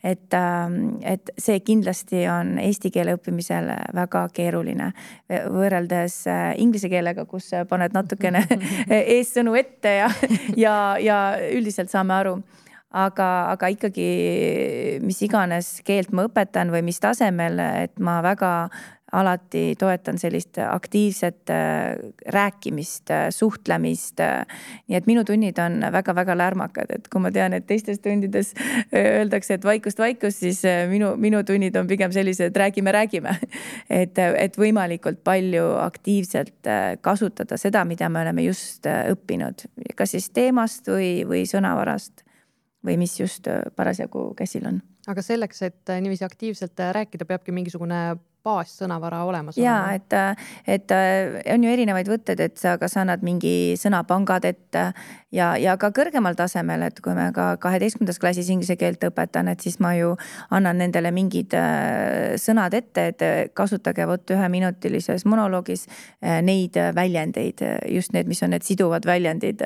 et, 0.03 0.33
ähm, 0.37 0.97
et 1.01 1.33
see 1.37 1.59
kindlasti 1.65 2.25
on 2.29 2.57
eesti 2.61 2.91
keele 2.93 3.15
õppimisel 3.17 3.71
väga 3.97 4.27
keeruline. 4.33 4.91
võrreldes 5.51 6.23
äh, 6.27 6.47
inglise 6.61 6.89
keelega, 6.89 7.25
kus 7.25 7.51
paned 7.69 7.93
natukene 7.93 8.45
eessõnu 9.17 9.55
ette 9.55 9.95
ja, 10.01 10.09
ja, 10.57 10.75
ja 10.99 11.21
üldiselt 11.51 11.89
saame 11.93 12.19
aru 12.19 12.41
aga, 12.91 13.27
aga 13.53 13.71
ikkagi 13.71 14.07
mis 15.03 15.21
iganes 15.23 15.79
keelt 15.87 16.11
ma 16.15 16.27
õpetan 16.27 16.71
või 16.73 16.83
mis 16.85 16.99
tasemel, 17.01 17.59
et 17.85 17.99
ma 18.03 18.19
väga 18.25 18.51
alati 19.11 19.75
toetan 19.79 20.17
sellist 20.17 20.57
aktiivset 20.57 21.49
äh, 21.49 21.95
rääkimist, 22.27 23.11
äh, 23.11 23.27
suhtlemist. 23.29 24.19
Äh, 24.19 24.45
nii 24.87 24.97
et 24.97 25.07
minu 25.07 25.23
tunnid 25.27 25.59
on 25.59 25.81
väga-väga 25.91 26.37
lärmakad, 26.37 26.93
et 26.95 27.09
kui 27.11 27.21
ma 27.23 27.31
tean, 27.31 27.53
et 27.53 27.67
teistes 27.67 27.99
tundides 27.99 28.53
öeldakse, 28.95 29.59
et 29.59 29.67
vaikust, 29.67 29.99
vaikust, 29.99 30.43
siis 30.45 30.61
minu, 30.89 31.13
minu 31.19 31.43
tunnid 31.47 31.75
on 31.75 31.89
pigem 31.91 32.11
sellised, 32.15 32.55
räägime, 32.55 32.91
räägime. 32.95 33.35
et, 34.01 34.17
et 34.17 34.57
võimalikult 34.57 35.23
palju 35.27 35.65
aktiivselt 35.81 36.71
kasutada 37.01 37.59
seda, 37.59 37.83
mida 37.85 38.09
me 38.09 38.23
oleme 38.23 38.47
just 38.47 38.87
õppinud, 38.87 39.67
kas 39.95 40.15
siis 40.15 40.31
teemast 40.31 40.87
või, 40.87 41.21
või 41.27 41.43
sõnavarast 41.49 42.23
või 42.85 42.95
mis 42.97 43.19
just 43.19 43.45
parasjagu 43.75 44.31
käsil 44.39 44.65
on 44.69 44.81
aga 45.09 45.21
selleks, 45.25 45.61
et 45.65 45.91
niiviisi 46.01 46.25
aktiivselt 46.25 46.81
rääkida, 46.93 47.25
peabki 47.25 47.53
mingisugune 47.55 48.01
baassõnavara 48.43 49.23
olemas 49.27 49.57
ja 49.59 49.77
et, 49.93 50.13
et 50.67 50.93
on 51.53 51.65
ju 51.65 51.71
erinevaid 51.71 52.09
võtteid, 52.09 52.41
et 52.41 52.57
sa 52.57 52.77
kas 52.81 52.97
annad 52.97 53.21
mingi 53.25 53.75
sõnapangad 53.79 54.45
ette 54.49 54.85
ja, 55.35 55.51
ja 55.61 55.75
ka 55.81 55.91
kõrgemal 55.95 56.35
tasemel, 56.37 56.87
et 56.87 56.99
kui 57.03 57.13
me 57.17 57.27
ka 57.35 57.53
kaheteistkümnendas 57.61 58.19
klassis 58.21 58.49
inglise 58.53 58.77
keelt 58.79 59.03
õpetan, 59.07 59.51
et 59.51 59.63
siis 59.63 59.77
ma 59.83 59.93
ju 59.97 60.15
annan 60.49 60.81
nendele 60.81 61.13
mingid 61.15 61.55
äh, 61.57 62.33
sõnad 62.41 62.75
ette, 62.77 63.07
et 63.13 63.53
kasutage 63.57 64.07
vot 64.09 64.35
üheminutilises 64.35 65.25
monoloogis 65.29 65.87
äh, 65.87 66.41
neid 66.45 66.77
väljendeid, 66.95 67.63
just 67.93 68.15
need, 68.15 68.29
mis 68.31 68.41
on 68.43 68.55
need 68.55 68.65
siduvad 68.65 69.05
väljendid, 69.07 69.63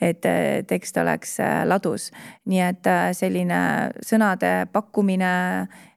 et 0.00 0.28
äh, 0.28 0.60
tekst 0.68 1.00
oleks 1.00 1.38
ladus. 1.68 2.10
nii 2.48 2.60
et 2.64 2.88
selline 3.16 3.58
sõnade 4.04 4.50
pakkumine 4.72 5.32
Äh, 5.68 5.87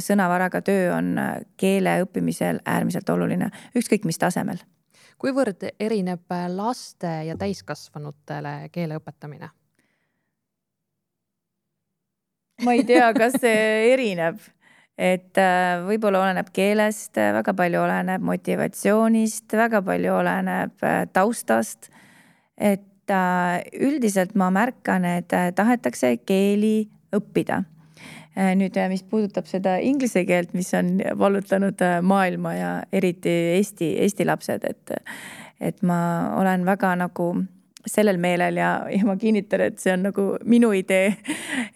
sõnavaraga 0.00 0.62
töö 0.64 0.92
on 0.96 1.12
äh, 1.18 1.36
keele 1.60 1.98
õppimisel 2.04 2.60
äärmiselt 2.66 3.08
oluline, 3.10 3.50
ükskõik 3.76 4.06
mis 4.08 4.18
tasemel. 4.18 4.60
kuivõrd 5.18 5.64
erineb 5.80 6.32
äh, 6.32 6.46
laste 6.48 7.10
ja 7.26 7.36
täiskasvanutele 7.36 8.68
keele 8.72 9.00
õpetamine? 9.00 9.50
ma 12.64 12.74
ei 12.74 12.84
tea, 12.84 13.12
kas 13.14 13.38
see 13.38 13.92
erineb, 13.92 14.40
et 14.98 15.38
võib-olla 15.86 16.24
oleneb 16.24 16.48
keelest, 16.52 17.14
väga 17.14 17.54
palju 17.54 17.84
oleneb 17.84 18.24
motivatsioonist, 18.26 19.52
väga 19.52 19.82
palju 19.82 20.14
oleneb 20.14 20.86
taustast. 21.12 21.90
et 22.56 23.14
üldiselt 23.78 24.34
ma 24.34 24.50
märkan, 24.50 25.04
et 25.04 25.30
tahetakse 25.54 26.16
keeli 26.26 26.88
õppida 27.14 27.62
Äh, 27.62 27.77
nüüd, 28.38 28.76
äh, 28.78 28.88
mis 28.90 29.02
puudutab 29.02 29.48
seda 29.50 29.76
inglise 29.82 30.24
keelt, 30.28 30.54
mis 30.54 30.70
on 30.78 30.98
vallutanud 31.18 31.80
äh, 31.84 31.98
maailma 32.02 32.54
ja 32.54 32.72
eriti 32.92 33.32
Eesti, 33.58 33.94
Eesti 34.04 34.26
lapsed, 34.28 34.66
et, 34.68 34.98
et 35.60 35.82
ma 35.82 36.00
olen 36.38 36.66
väga 36.68 36.94
nagu 37.00 37.32
sellel 37.88 38.18
meelel 38.20 38.58
ja, 38.60 38.72
ja 38.92 39.04
ma 39.08 39.16
kinnitan, 39.16 39.62
et 39.64 39.78
see 39.80 39.94
on 39.94 40.08
nagu 40.10 40.30
minu 40.44 40.72
idee. 40.76 41.14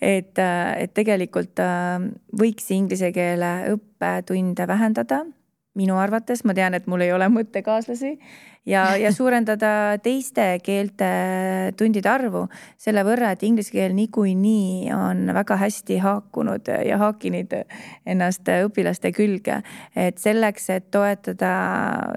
et, 0.03 0.39
et 0.39 0.95
tegelikult 0.95 1.61
võiks 2.39 2.67
inglise 2.75 3.13
keele 3.15 3.53
õppetunde 3.73 4.67
vähendada 4.69 5.23
minu 5.79 5.97
arvates, 5.97 6.45
ma 6.45 6.55
tean, 6.55 6.75
et 6.77 6.87
mul 6.91 7.05
ei 7.05 7.13
ole 7.15 7.29
mõttekaaslasi 7.33 8.17
ja, 8.67 8.97
ja 8.97 9.13
suurendada 9.13 9.99
teiste 10.03 10.59
keelte 10.65 11.09
tundide 11.79 12.09
arvu 12.11 12.45
selle 12.81 13.05
võrra, 13.07 13.33
et 13.33 13.43
inglise 13.47 13.75
keel 13.75 13.95
niikuinii 13.97 14.93
on 14.95 15.25
väga 15.35 15.57
hästi 15.61 15.99
haakunud 16.03 16.73
ja 16.87 16.99
haakinud 17.03 17.55
ennast 18.07 18.49
õpilaste 18.49 19.13
külge. 19.17 19.63
et 19.97 20.19
selleks, 20.19 20.71
et 20.71 20.91
toetada 20.91 21.53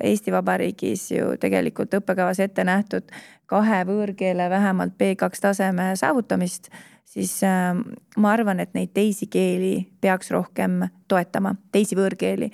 Eesti 0.03 0.31
Vabariigis 0.31 1.11
ju 1.11 1.35
tegelikult 1.39 1.93
õppekavas 1.93 2.39
ette 2.39 2.63
nähtud 2.63 3.09
kahe 3.45 3.83
võõrkeele 3.85 4.49
vähemalt 4.49 4.93
B2 4.97 5.41
taseme 5.41 5.93
saavutamist 5.95 6.69
siis 7.05 7.43
äh, 7.43 7.75
ma 8.17 8.31
arvan, 8.31 8.59
et 8.59 8.73
neid 8.73 8.93
teisi 8.93 9.27
keeli 9.31 9.87
peaks 10.01 10.31
rohkem 10.33 10.81
toetama, 11.07 11.55
teisi 11.71 11.95
võõrkeeli 11.97 12.51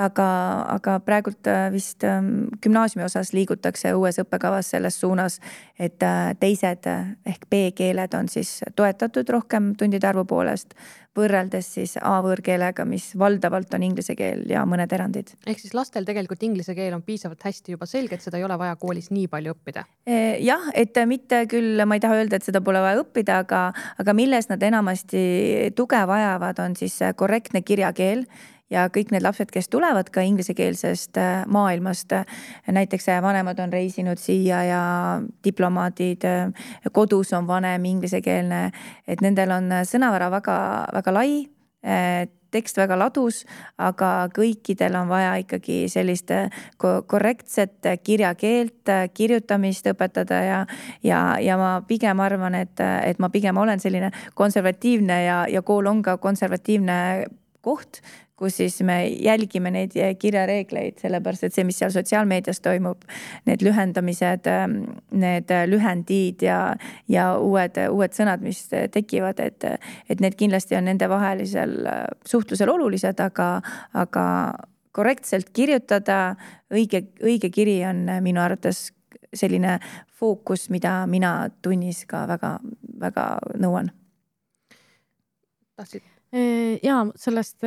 aga, 0.00 0.28
aga 0.76 0.96
praegult 1.04 1.48
äh, 1.50 1.68
vist 1.72 2.04
ähm, 2.04 2.48
gümnaasiumi 2.62 3.04
osas 3.06 3.34
liigutakse 3.36 3.94
uues 3.96 4.20
õppekavas 4.22 4.72
selles 4.74 5.00
suunas, 5.00 5.40
et 5.78 6.02
äh, 6.06 6.32
teised 6.40 6.88
ehk 6.88 7.46
B-keeled 7.50 8.16
on 8.18 8.30
siis 8.32 8.60
toetatud 8.76 9.28
rohkem 9.36 9.74
tundide 9.78 10.10
arvu 10.10 10.24
poolest 10.28 10.74
võrreldes 11.16 11.66
siis 11.74 11.96
A-võõrkeelega, 11.98 12.84
mis 12.86 13.10
valdavalt 13.18 13.74
on 13.74 13.82
inglise 13.82 14.14
keel 14.18 14.44
ja 14.50 14.62
mõned 14.68 14.92
erandid. 14.94 15.32
ehk 15.46 15.58
siis 15.58 15.74
lastel 15.74 16.06
tegelikult 16.06 16.42
inglise 16.46 16.74
keel 16.74 16.94
on 16.94 17.02
piisavalt 17.02 17.42
hästi 17.44 17.74
juba 17.74 17.88
selge, 17.90 18.14
et 18.14 18.22
seda 18.26 18.38
ei 18.38 18.46
ole 18.46 18.58
vaja 18.58 18.76
koolis 18.80 19.10
nii 19.10 19.26
palju 19.32 19.56
õppida? 19.56 19.84
E, 20.06 20.38
jah, 20.44 20.70
et 20.74 20.96
mitte 21.10 21.42
küll, 21.50 21.82
ma 21.84 21.98
ei 21.98 22.04
taha 22.04 22.20
öelda, 22.20 22.38
et 22.38 22.46
seda 22.46 22.62
pole 22.62 22.82
vaja 22.82 23.02
õppida, 23.02 23.40
aga, 23.44 23.64
aga 23.98 24.14
milles 24.14 24.48
nad 24.52 24.62
enamasti 24.62 25.24
tuge 25.76 26.00
vajavad, 26.06 26.62
on 26.62 26.78
siis 26.78 27.00
korrektne 27.18 27.64
kirjakeel 27.66 28.26
ja 28.70 28.86
kõik 28.92 29.12
need 29.14 29.24
lapsed, 29.24 29.50
kes 29.52 29.68
tulevad 29.70 30.10
ka 30.14 30.24
inglisekeelsest 30.26 31.18
äh, 31.20 31.44
maailmast, 31.50 32.12
äh, 32.16 32.24
näiteks 32.70 33.08
äh, 33.10 33.22
vanemad 33.22 33.58
on 33.62 33.72
reisinud 33.72 34.20
siia 34.20 34.62
ja 34.64 34.82
diplomaadid, 35.44 36.26
kodus 36.92 37.32
on 37.36 37.46
vanem 37.50 37.84
inglisekeelne, 37.84 38.66
et 39.08 39.24
nendel 39.24 39.56
on 39.58 39.80
sõnavara 39.88 40.30
väga-väga 40.32 41.14
lai 41.14 41.32
tekst 42.50 42.76
väga 42.76 42.96
ladus, 42.98 43.44
aga 43.80 44.26
kõikidel 44.34 44.98
on 44.98 45.08
vaja 45.08 45.36
ikkagi 45.40 45.84
sellist 45.88 46.32
korrektset 46.76 47.88
kirjakeelt, 48.04 48.90
kirjutamist 49.14 49.86
õpetada 49.88 50.42
ja, 50.44 50.58
ja, 51.06 51.20
ja 51.40 51.56
ma 51.56 51.70
pigem 51.88 52.20
arvan, 52.20 52.58
et, 52.58 52.82
et 53.06 53.22
ma 53.22 53.30
pigem 53.32 53.56
olen 53.56 53.80
selline 53.80 54.10
konservatiivne 54.34 55.22
ja, 55.24 55.38
ja 55.48 55.62
kool 55.62 55.88
on 55.88 56.02
ka 56.04 56.18
konservatiivne 56.20 56.98
koht, 57.64 58.02
kus 58.40 58.56
siis 58.56 58.78
me 58.88 59.02
jälgime 59.06 59.70
neid 59.70 59.92
kirjareegleid, 60.18 60.96
sellepärast 61.02 61.44
et 61.44 61.54
see, 61.56 61.64
mis 61.68 61.76
seal 61.80 61.92
sotsiaalmeedias 61.92 62.62
toimub, 62.64 63.04
need 63.48 63.60
lühendamised, 63.64 64.48
ähm, 64.48 64.78
need 65.12 65.52
lühendid 65.68 66.44
ja, 66.46 66.60
ja 67.12 67.26
uued, 67.36 67.76
uued 67.92 68.16
sõnad, 68.16 68.40
mis 68.44 68.62
tekivad, 68.94 69.42
et, 69.44 69.66
et 70.08 70.24
need 70.24 70.38
kindlasti 70.40 70.78
on 70.78 70.88
nendevahelisel 70.88 71.74
äh, 71.84 72.04
suhtlusel 72.28 72.72
olulised, 72.72 73.20
aga, 73.20 73.50
aga 73.92 74.24
korrektselt 74.96 75.52
kirjutada, 75.56 76.36
õige, 76.72 77.04
õige 77.20 77.52
kiri 77.52 77.76
on 77.90 78.06
minu 78.24 78.40
arvates 78.42 78.88
selline 79.36 79.76
fookus, 80.20 80.70
mida 80.72 81.02
mina 81.06 81.34
tunnis 81.62 82.06
ka 82.08 82.24
väga, 82.30 82.56
väga 83.04 83.26
nõuan. 83.60 83.92
tahtsid 85.76 86.19
ja 86.30 87.00
sellest 87.18 87.64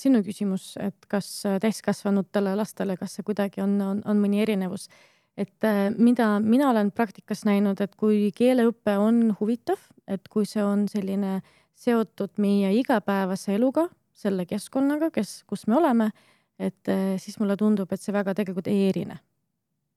sinu 0.00 0.22
küsimus, 0.24 0.70
et 0.80 1.06
kas 1.12 1.26
täiskasvanutele 1.60 2.54
lastele, 2.56 2.96
kas 2.96 3.18
see 3.18 3.26
kuidagi 3.26 3.60
on, 3.60 3.74
on, 3.84 4.02
on 4.08 4.22
mõni 4.22 4.40
erinevus. 4.40 4.88
et 5.36 5.66
mida 5.98 6.40
mina 6.40 6.70
olen 6.70 6.90
praktikas 6.90 7.44
näinud, 7.44 7.80
et 7.80 7.94
kui 7.94 8.32
keeleõpe 8.34 8.96
on 8.98 9.36
huvitav, 9.40 9.78
et 10.08 10.24
kui 10.28 10.46
see 10.48 10.64
on 10.64 10.88
selline 10.88 11.42
seotud 11.76 12.40
meie 12.42 12.72
igapäevase 12.80 13.54
eluga, 13.54 13.86
selle 14.16 14.48
keskkonnaga, 14.48 15.12
kes, 15.14 15.44
kus 15.46 15.66
me 15.68 15.76
oleme, 15.78 16.10
et 16.58 16.90
siis 17.22 17.38
mulle 17.38 17.56
tundub, 17.60 17.92
et 17.92 18.02
see 18.02 18.16
väga 18.16 18.34
tegelikult 18.34 18.66
ei 18.72 18.88
erine 18.88 19.20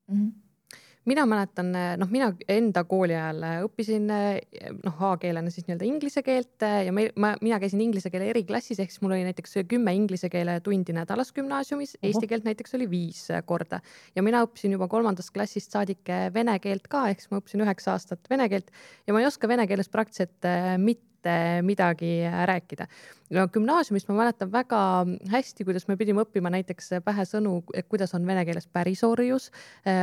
mm. 0.08 0.16
-hmm 0.16 0.51
mina 1.08 1.24
mäletan, 1.26 1.72
noh, 1.98 2.10
mina 2.12 2.28
enda 2.50 2.84
kooli 2.88 3.14
ajal 3.16 3.42
õppisin 3.66 4.06
noh, 4.06 5.02
A-keelena 5.08 5.50
siis 5.50 5.66
nii-öelda 5.66 5.86
inglise 5.88 6.22
keelt 6.26 6.62
ja 6.62 6.94
me, 6.94 7.08
ma, 7.18 7.32
mina 7.42 7.58
käisin 7.62 7.82
inglise 7.84 8.10
keele 8.12 8.30
eriklassis, 8.30 8.80
ehk 8.82 8.94
siis 8.94 9.02
mul 9.04 9.16
oli 9.16 9.26
näiteks 9.26 9.58
kümme 9.70 9.94
inglise 9.98 10.30
keele 10.32 10.58
tundi 10.64 10.94
nädalas 10.96 11.32
gümnaasiumis, 11.36 11.96
eesti 12.02 12.30
keelt 12.30 12.46
näiteks 12.48 12.78
oli 12.78 12.88
viis 12.90 13.24
korda. 13.46 13.82
Ja 14.16 14.24
mina 14.26 14.44
õppisin 14.46 14.76
juba 14.76 14.88
kolmandast 14.92 15.34
klassist 15.34 15.74
saadik 15.74 16.12
vene 16.34 16.58
keelt 16.62 16.86
ka, 16.92 17.08
ehk 17.10 17.24
siis 17.24 17.32
ma 17.32 17.42
õppisin 17.42 17.66
üheksa 17.66 17.96
aastat 17.96 18.30
vene 18.30 18.48
keelt 18.52 18.70
ja 19.06 19.16
ma 19.16 19.22
ei 19.22 19.30
oska 19.30 19.50
vene 19.50 19.66
keeles 19.70 19.90
praktiliselt 19.92 20.52
mitte 20.82 21.11
mitte 21.22 21.62
midagi 21.62 22.22
rääkida. 22.46 22.86
no 23.30 23.48
gümnaasiumis 23.48 24.08
ma 24.08 24.14
mäletan 24.14 24.52
väga 24.52 25.06
hästi, 25.30 25.64
kuidas 25.64 25.88
me 25.88 25.96
pidime 25.96 26.22
õppima 26.22 26.50
näiteks 26.50 26.90
pähe 27.04 27.24
sõnu, 27.24 27.62
et 27.74 27.88
kuidas 27.88 28.14
on 28.14 28.26
vene 28.26 28.44
keeles 28.44 28.66
pärisorjus. 28.66 29.50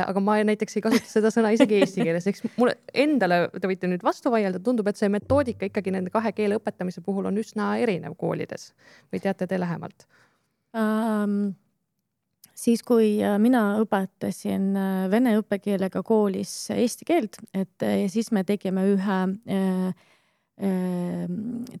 aga 0.06 0.20
ma 0.20 0.38
näiteks 0.44 0.76
ei 0.76 0.82
kasuta 0.82 1.06
seda 1.06 1.30
sõna 1.30 1.52
isegi 1.52 1.80
eesti 1.80 2.04
keeles, 2.04 2.26
eks 2.26 2.44
mulle 2.56 2.78
endale, 2.94 3.48
te 3.60 3.68
võite 3.68 3.86
nüüd 3.86 4.02
vastu 4.02 4.30
vaielda, 4.30 4.58
tundub, 4.58 4.88
et 4.88 4.96
see 4.96 5.08
metoodika 5.08 5.66
ikkagi 5.66 5.90
nende 5.90 6.10
kahe 6.10 6.32
keele 6.32 6.58
õpetamise 6.58 7.04
puhul 7.04 7.26
on 7.26 7.38
üsna 7.38 7.76
erinev 7.78 8.16
koolides 8.16 8.72
või 9.12 9.20
teate 9.20 9.46
te 9.46 9.60
lähemalt 9.60 10.06
um...? 10.74 11.52
siis, 12.60 12.82
kui 12.86 13.18
äh, 13.24 13.38
mina 13.40 13.62
õpetasin 13.80 14.70
äh, 14.76 15.02
vene 15.12 15.36
õppekeelega 15.40 16.02
koolis 16.06 16.52
eesti 16.74 17.08
keelt, 17.08 17.40
et 17.56 17.86
siis 18.12 18.30
me 18.36 18.44
tegime 18.48 18.84
ühe 18.94 19.20
äh, 19.56 20.08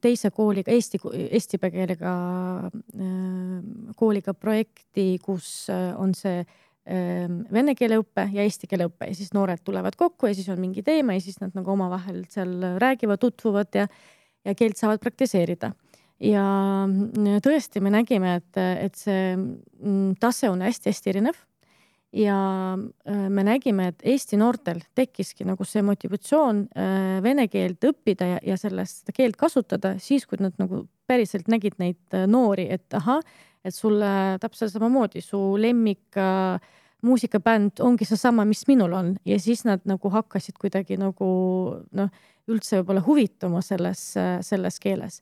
teise 0.00 0.30
kooliga, 0.32 0.72
eesti, 0.72 1.00
eesti 1.28 1.58
keelega 1.60 2.12
ehm, 2.96 3.90
kooliga 3.98 4.32
projekti, 4.34 5.18
kus 5.24 5.68
äh, 5.72 5.90
on 6.00 6.14
see 6.16 6.38
ehm, 6.40 7.42
vene 7.52 7.74
keele 7.76 7.98
õpe 8.00 8.24
ja 8.32 8.46
eesti 8.46 8.70
keele 8.70 8.88
õpe 8.88 9.10
ja 9.10 9.18
siis 9.18 9.34
noored 9.36 9.60
tulevad 9.66 9.98
kokku 10.00 10.30
ja 10.30 10.38
siis 10.38 10.48
on 10.52 10.60
mingi 10.62 10.84
teema 10.86 11.18
ja 11.18 11.24
siis 11.24 11.42
nad 11.42 11.52
nagu 11.58 11.74
omavahel 11.74 12.24
seal 12.32 12.56
räägivad, 12.80 13.20
tutvuvad 13.20 13.82
ja, 13.82 13.86
ja 14.48 14.56
keelt 14.56 14.80
saavad 14.80 15.02
praktiseerida. 15.04 15.74
ja 16.20 16.46
tõesti, 17.44 17.84
me 17.84 17.92
nägime, 17.92 18.38
et, 18.40 18.56
et 18.56 18.96
see 18.96 19.36
mm, 19.36 20.16
tase 20.20 20.48
on 20.52 20.64
hästi-hästi 20.64 21.14
erinev 21.16 21.44
ja 22.12 22.74
äh, 23.06 23.28
me 23.30 23.44
nägime, 23.46 23.90
et 23.92 24.02
Eesti 24.02 24.38
noortel 24.40 24.80
tekkiski 24.98 25.46
nagu 25.46 25.64
see 25.66 25.82
motivatsioon 25.86 26.64
äh, 26.74 27.20
vene 27.22 27.46
keelt 27.50 27.84
õppida 27.86 28.32
ja, 28.34 28.40
ja 28.52 28.56
sellest 28.58 29.04
seda 29.04 29.14
keelt 29.14 29.38
kasutada 29.38 29.94
siis, 30.02 30.26
kui 30.26 30.40
nad 30.42 30.56
nagu 30.58 30.84
päriselt 31.10 31.50
nägid 31.50 31.78
neid 31.82 32.00
äh, 32.16 32.26
noori, 32.30 32.66
et 32.70 32.98
ahah, 32.98 33.22
et 33.64 33.76
sulle 33.76 34.38
täpselt 34.42 34.72
samamoodi 34.72 35.22
su 35.22 35.38
lemmik 35.60 36.16
muusikabänd 37.04 37.80
ongi 37.84 38.06
seesama, 38.08 38.46
mis 38.48 38.62
minul 38.68 38.92
on. 38.96 39.10
Ja 39.28 39.36
siis 39.40 39.66
nad 39.68 39.84
nagu 39.88 40.10
hakkasid 40.12 40.56
kuidagi 40.60 40.96
nagu 41.00 41.28
noh, 41.96 42.10
üldse 42.48 42.80
võib-olla 42.80 43.04
huvituma 43.04 43.60
selles, 43.64 44.02
selles 44.44 44.80
keeles 44.80 45.20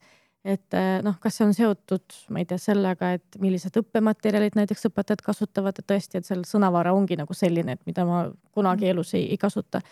et 0.49 0.77
eh, 0.77 0.99
noh, 1.05 1.17
kas 1.21 1.39
see 1.39 1.47
on 1.47 1.55
seotud, 1.57 2.19
ma 2.33 2.41
ei 2.41 2.49
tea, 2.49 2.59
sellega, 2.63 3.13
et 3.19 3.39
millised 3.43 3.75
õppematerjalid 3.83 4.57
näiteks 4.57 4.89
õpetajad 4.89 5.23
kasutavad, 5.27 5.79
et 5.79 5.89
tõesti, 5.89 6.21
et 6.21 6.29
seal 6.29 6.45
sõnavara 6.49 6.95
ongi 6.97 7.19
nagu 7.21 7.37
selline, 7.37 7.77
et 7.77 7.89
mida 7.89 8.07
ma 8.09 8.25
kunagi 8.57 8.87
mm. 8.87 8.95
elus 8.95 9.13
ei, 9.19 9.27
ei 9.35 9.41
kasuta 9.41 9.83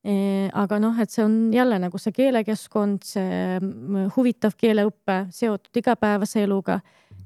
e,. 0.00 0.14
aga 0.56 0.80
noh, 0.80 0.96
et 1.02 1.12
see 1.12 1.24
on 1.26 1.36
jälle 1.52 1.80
nagu 1.82 2.00
see 2.00 2.16
keelekeskkond, 2.16 3.04
see 3.04 3.40
mm, 3.60 4.12
huvitav 4.16 4.56
keeleõpe 4.60 5.24
seotud 5.36 5.82
igapäevase 5.82 6.46
eluga. 6.46 6.80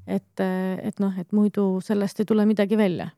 et, 0.05 0.41
et 0.41 0.99
noh, 0.99 1.13
et 1.19 1.31
muidu 1.33 1.79
sellest 1.81 2.19
ei 2.19 2.27
tule 2.27 2.45
midagi 2.45 2.77
välja. 2.77 3.09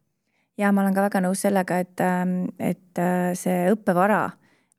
ja 0.57 0.71
ma 0.71 0.85
olen 0.85 0.93
ka 0.93 1.07
väga 1.09 1.23
nõus 1.25 1.41
sellega, 1.41 1.79
et, 1.81 2.05
et 2.59 3.07
see 3.37 3.71
õppevara 3.73 4.27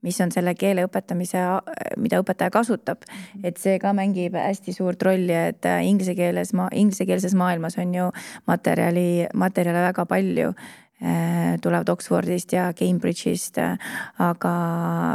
mis 0.02 0.20
on 0.20 0.30
selle 0.30 0.54
keele 0.54 0.84
õpetamise, 0.86 1.42
mida 1.96 2.20
õpetaja 2.22 2.50
kasutab. 2.54 3.02
Mhm. 3.08 3.44
et 3.44 3.56
see 3.56 3.78
ka 3.78 3.92
mängib 3.92 4.34
hästi 4.34 4.72
suurt 4.72 5.02
rolli, 5.02 5.32
et 5.32 5.64
inglise 5.82 6.14
keeles, 6.14 6.52
inglisekeelses 6.72 7.34
maailmas 7.34 7.78
on 7.78 7.94
ju 7.94 8.10
materjali, 8.46 9.26
materjale 9.34 9.82
väga 9.88 10.06
palju 10.06 10.54
Äh, 10.54 10.87
tulevad 11.62 11.88
Oxfordist 11.88 12.52
ja 12.52 12.72
Cambridge'ist, 12.74 13.60
aga 14.18 14.52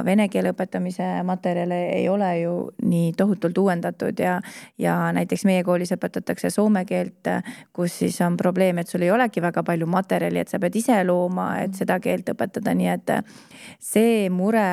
vene 0.08 0.30
keele 0.32 0.54
õpetamise 0.54 1.08
materjale 1.28 1.80
ei 1.98 2.06
ole 2.10 2.30
ju 2.40 2.54
nii 2.88 3.12
tohutult 3.20 3.58
uuendatud 3.58 4.20
ja, 4.20 4.38
ja 4.80 4.96
näiteks 5.16 5.44
meie 5.50 5.64
koolis 5.68 5.92
õpetatakse 5.96 6.54
soome 6.54 6.86
keelt, 6.88 7.28
kus 7.76 7.98
siis 8.00 8.22
on 8.24 8.38
probleem, 8.40 8.80
et 8.80 8.88
sul 8.88 9.04
ei 9.04 9.12
olegi 9.12 9.44
väga 9.44 9.64
palju 9.64 9.88
materjali, 9.92 10.40
et 10.40 10.54
sa 10.54 10.60
pead 10.64 10.80
ise 10.80 11.02
looma, 11.04 11.50
et 11.66 11.76
seda 11.76 12.00
keelt 12.04 12.32
õpetada, 12.32 12.72
nii 12.80 12.92
et 12.94 13.14
see 13.84 14.30
mure, 14.32 14.64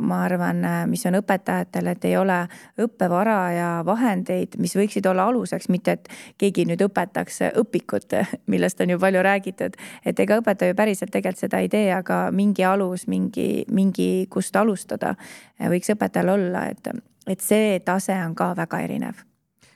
ma 0.00 0.20
arvan, 0.26 0.66
mis 0.90 1.06
on 1.06 1.20
õpetajatel, 1.20 1.92
et 1.94 2.08
ei 2.10 2.16
ole 2.18 2.40
õppevara 2.82 3.38
ja 3.54 3.70
vahendeid, 3.86 4.58
mis 4.58 4.74
võiksid 4.74 5.06
olla 5.06 5.28
aluseks, 5.30 5.70
mitte 5.70 5.98
et 5.98 6.12
keegi 6.38 6.66
nüüd 6.66 6.82
õpetaks 6.88 7.44
õpikut, 7.62 8.18
millest 8.52 8.82
on 8.82 8.94
ju 8.94 8.98
palju 8.98 9.22
räägitud, 9.22 9.78
et 10.02 10.26
ega 10.26 10.42
õpetaja 10.42 10.47
ju 10.48 10.74
päriselt 10.74 11.12
tegelikult 11.12 11.44
seda 11.44 11.62
ei 11.62 11.68
tee, 11.68 11.92
aga 11.94 12.28
mingi 12.32 12.64
alus, 12.64 13.06
mingi, 13.06 13.64
mingi, 13.70 14.26
kust 14.30 14.56
alustada 14.56 15.14
võiks 15.60 15.90
õpetajal 15.94 16.34
olla, 16.34 16.66
et, 16.72 16.88
et 17.26 17.40
see 17.40 17.80
tase 17.84 18.16
on 18.24 18.34
ka 18.38 18.54
väga 18.56 18.80
erinev 18.86 19.24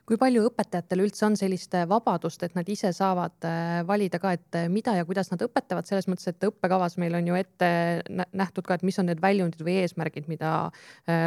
kui 0.09 0.19
palju 0.19 0.45
õpetajatel 0.49 1.05
üldse 1.05 1.25
on 1.27 1.37
sellist 1.38 1.75
vabadust, 1.88 2.43
et 2.43 2.57
nad 2.59 2.69
ise 2.69 2.91
saavad 2.97 3.47
valida 3.88 4.19
ka, 4.23 4.33
et 4.37 4.59
mida 4.73 4.97
ja 4.99 5.07
kuidas 5.09 5.31
nad 5.31 5.45
õpetavad, 5.47 5.87
selles 5.88 6.09
mõttes, 6.11 6.27
et 6.31 6.49
õppekavas 6.49 6.99
meil 7.01 7.15
on 7.19 7.31
ju 7.31 7.38
ette 7.38 7.71
nähtud 8.11 8.67
ka, 8.67 8.79
et 8.79 8.87
mis 8.87 8.99
on 8.99 9.09
need 9.11 9.23
väljundid 9.23 9.62
või 9.62 9.79
eesmärgid, 9.85 10.27
mida 10.33 10.53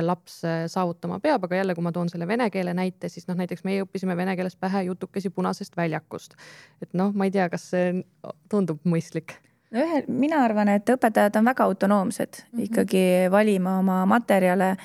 laps 0.04 0.42
saavutama 0.74 1.22
peab, 1.24 1.48
aga 1.48 1.62
jälle, 1.62 1.78
kui 1.78 1.88
ma 1.88 1.96
toon 1.96 2.12
selle 2.12 2.28
vene 2.28 2.50
keele 2.54 2.76
näite, 2.78 3.10
siis 3.12 3.30
noh, 3.30 3.40
näiteks 3.40 3.64
meie 3.68 3.86
õppisime 3.86 4.18
vene 4.18 4.36
keeles 4.36 4.60
pähe 4.60 4.86
jutukesi 4.90 5.32
Punasest 5.32 5.78
väljakust. 5.78 6.36
et 6.84 6.94
noh, 6.94 7.16
ma 7.16 7.30
ei 7.30 7.36
tea, 7.36 7.48
kas 7.50 7.70
see 7.72 8.04
tundub 8.52 8.84
mõistlik 8.84 9.38
no 9.76 9.84
ühe, 9.84 10.02
mina 10.08 10.40
arvan, 10.46 10.70
et 10.72 10.90
õpetajad 10.90 11.36
on 11.40 11.50
väga 11.50 11.66
autonoomsed 11.68 12.38
mm 12.40 12.46
-hmm. 12.60 12.64
ikkagi 12.66 13.04
valima 13.32 13.78
oma 13.80 14.06
materjale, 14.06 14.76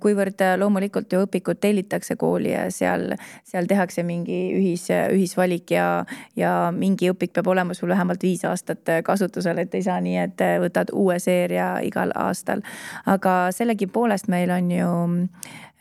kuivõrd 0.00 0.42
loomulikult 0.56 1.12
ju 1.12 1.22
õpikud 1.26 1.60
tellitakse 1.60 2.16
kooli 2.16 2.52
ja 2.52 2.70
seal, 2.70 3.14
seal 3.44 3.66
tehakse 3.66 4.02
mingi 4.02 4.40
ühis, 4.58 4.88
ühisvalik 4.90 5.70
ja, 5.70 6.04
ja 6.36 6.72
mingi 6.76 7.10
õpik 7.10 7.32
peab 7.32 7.46
olema 7.46 7.74
sul 7.74 7.88
vähemalt 7.88 8.22
viis 8.22 8.44
aastat 8.44 8.86
kasutusel, 9.04 9.58
et 9.58 9.74
ei 9.74 9.82
saa 9.82 10.00
nii, 10.00 10.16
et 10.16 10.44
võtad 10.60 10.92
uue 10.92 11.18
seeria 11.18 11.78
igal 11.82 12.12
aastal. 12.14 12.62
aga 13.06 13.48
sellegipoolest 13.50 14.28
meil 14.28 14.50
on 14.50 14.70
ju 14.70 14.90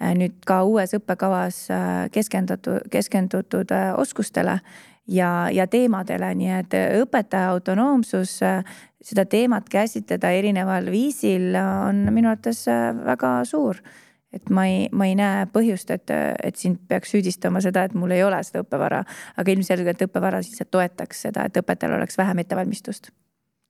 nüüd 0.01 0.33
ka 0.45 0.63
uues 0.63 0.93
õppekavas 0.93 1.67
keskendatud, 2.11 2.89
keskendutud 2.89 3.69
oskustele 3.97 4.59
ja, 5.07 5.49
ja 5.53 5.67
teemadele, 5.67 6.33
nii 6.35 6.53
et 6.59 6.77
õpetaja 7.01 7.51
autonoomsus 7.55 8.37
seda 9.01 9.25
teemat 9.25 9.69
käsitleda 9.69 10.31
erineval 10.37 10.91
viisil 10.93 11.55
on 11.57 12.05
minu 12.13 12.31
arvates 12.31 12.65
väga 13.05 13.41
suur. 13.45 13.81
et 14.31 14.49
ma 14.49 14.63
ei, 14.63 14.85
ma 14.95 15.05
ei 15.09 15.15
näe 15.19 15.47
põhjust, 15.51 15.89
et, 15.91 16.11
et 16.43 16.55
sind 16.55 16.77
peaks 16.87 17.11
süüdistama 17.11 17.59
seda, 17.61 17.83
et 17.83 17.93
mul 17.93 18.13
ei 18.15 18.23
ole 18.23 18.37
seda 18.47 18.61
õppevara, 18.63 19.01
aga 19.35 19.51
ilmselgelt 19.51 20.05
õppevara 20.05 20.39
siis 20.41 20.63
toetaks 20.71 21.25
seda, 21.27 21.49
et 21.49 21.59
õpetajal 21.59 21.97
oleks 21.97 22.15
vähem 22.17 22.39
ettevalmistust 22.39 23.11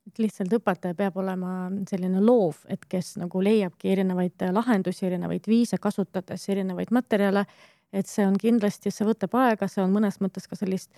et 0.07 0.19
lihtsalt 0.19 0.53
õpetaja 0.57 0.95
peab 0.97 1.17
olema 1.21 1.69
selline 1.89 2.21
loov, 2.23 2.63
et 2.69 2.83
kes 2.89 3.15
nagu 3.21 3.41
leiabki 3.43 3.91
erinevaid 3.93 4.47
lahendusi, 4.53 5.05
erinevaid 5.07 5.47
viise 5.47 5.77
kasutades, 5.81 6.47
erinevaid 6.49 6.91
materjale. 6.91 7.45
et 7.91 8.07
see 8.07 8.23
on 8.23 8.37
kindlasti, 8.39 8.91
see 8.91 9.03
võtab 9.03 9.33
aega, 9.35 9.67
see 9.67 9.81
on 9.83 9.91
mõnes 9.91 10.21
mõttes 10.23 10.45
ka 10.47 10.55
sellist 10.55 10.93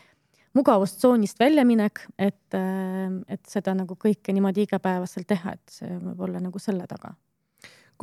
mugavustsoonist 0.57 1.39
väljaminek, 1.39 2.05
et, 2.17 2.53
äh, 2.53 3.11
et 3.27 3.45
seda 3.49 3.73
nagu 3.77 3.97
kõike 3.99 4.33
niimoodi 4.33 4.67
igapäevaselt 4.67 5.27
teha, 5.29 5.55
et 5.57 5.77
see 5.77 5.93
võib 5.97 6.25
olla 6.27 6.41
nagu 6.43 6.61
selle 6.61 6.87
taga 6.89 7.15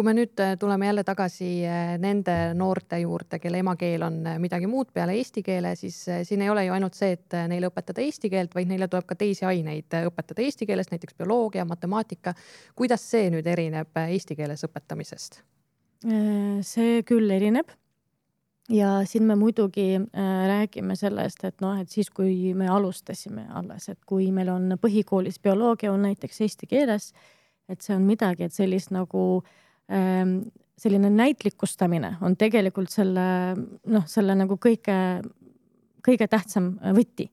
kui 0.00 0.06
me 0.06 0.12
nüüd 0.14 0.38
äh, 0.40 0.54
tuleme 0.56 0.86
jälle 0.86 1.02
tagasi 1.04 1.48
äh, 1.66 1.96
nende 2.00 2.54
noorte 2.56 3.00
juurde, 3.02 3.40
kelle 3.42 3.58
emakeel 3.60 4.04
on 4.06 4.20
midagi 4.40 4.68
muud 4.70 4.92
peale 4.94 5.16
eesti 5.18 5.42
keele, 5.44 5.74
siis 5.76 5.98
siin 6.24 6.44
ei 6.44 6.50
ole 6.50 6.64
ju 6.64 6.72
ainult 6.72 6.96
see, 6.96 7.16
et 7.18 7.36
neile 7.50 7.68
õpetada 7.68 8.00
eesti 8.00 8.30
keelt, 8.32 8.54
vaid 8.56 8.70
neile 8.70 8.88
tuleb 8.88 9.08
ka 9.10 9.18
teisi 9.18 9.44
aineid 9.50 9.98
õpetada 10.06 10.46
eesti 10.46 10.68
keeles, 10.70 10.92
näiteks 10.94 11.18
bioloogia, 11.18 11.66
matemaatika. 11.68 12.34
kuidas 12.78 13.04
see 13.10 13.28
nüüd 13.34 13.46
erineb 13.50 14.02
eesti 14.06 14.38
keeles 14.38 14.64
õpetamisest? 14.66 15.42
see 16.64 17.02
küll 17.04 17.28
erineb 17.28 17.68
ja 18.70 18.90
siin 19.04 19.26
me 19.26 19.34
muidugi 19.34 19.94
äh, 19.96 20.30
räägime 20.48 20.96
sellest, 20.96 21.44
et 21.44 21.60
noh, 21.60 21.78
et 21.80 21.90
siis, 21.90 22.10
kui 22.10 22.54
me 22.54 22.68
alustasime 22.70 23.46
alles, 23.56 23.88
et 23.90 23.98
kui 24.06 24.30
meil 24.34 24.52
on 24.52 24.76
põhikoolis 24.80 25.40
bioloogia 25.42 25.92
on 25.92 26.06
näiteks 26.06 26.40
eesti 26.46 26.70
keeles, 26.70 27.10
et 27.70 27.82
see 27.82 27.96
on 27.96 28.06
midagi, 28.06 28.46
et 28.46 28.54
sellist 28.54 28.92
nagu 28.94 29.42
ähm, 29.92 30.38
selline 30.80 31.10
näitlikustamine 31.12 32.16
on 32.24 32.38
tegelikult 32.40 32.92
selle 32.92 33.26
noh, 33.56 34.06
selle 34.08 34.38
nagu 34.38 34.56
kõige, 34.56 34.96
kõige 36.06 36.30
tähtsam 36.30 36.72
võti. 36.96 37.28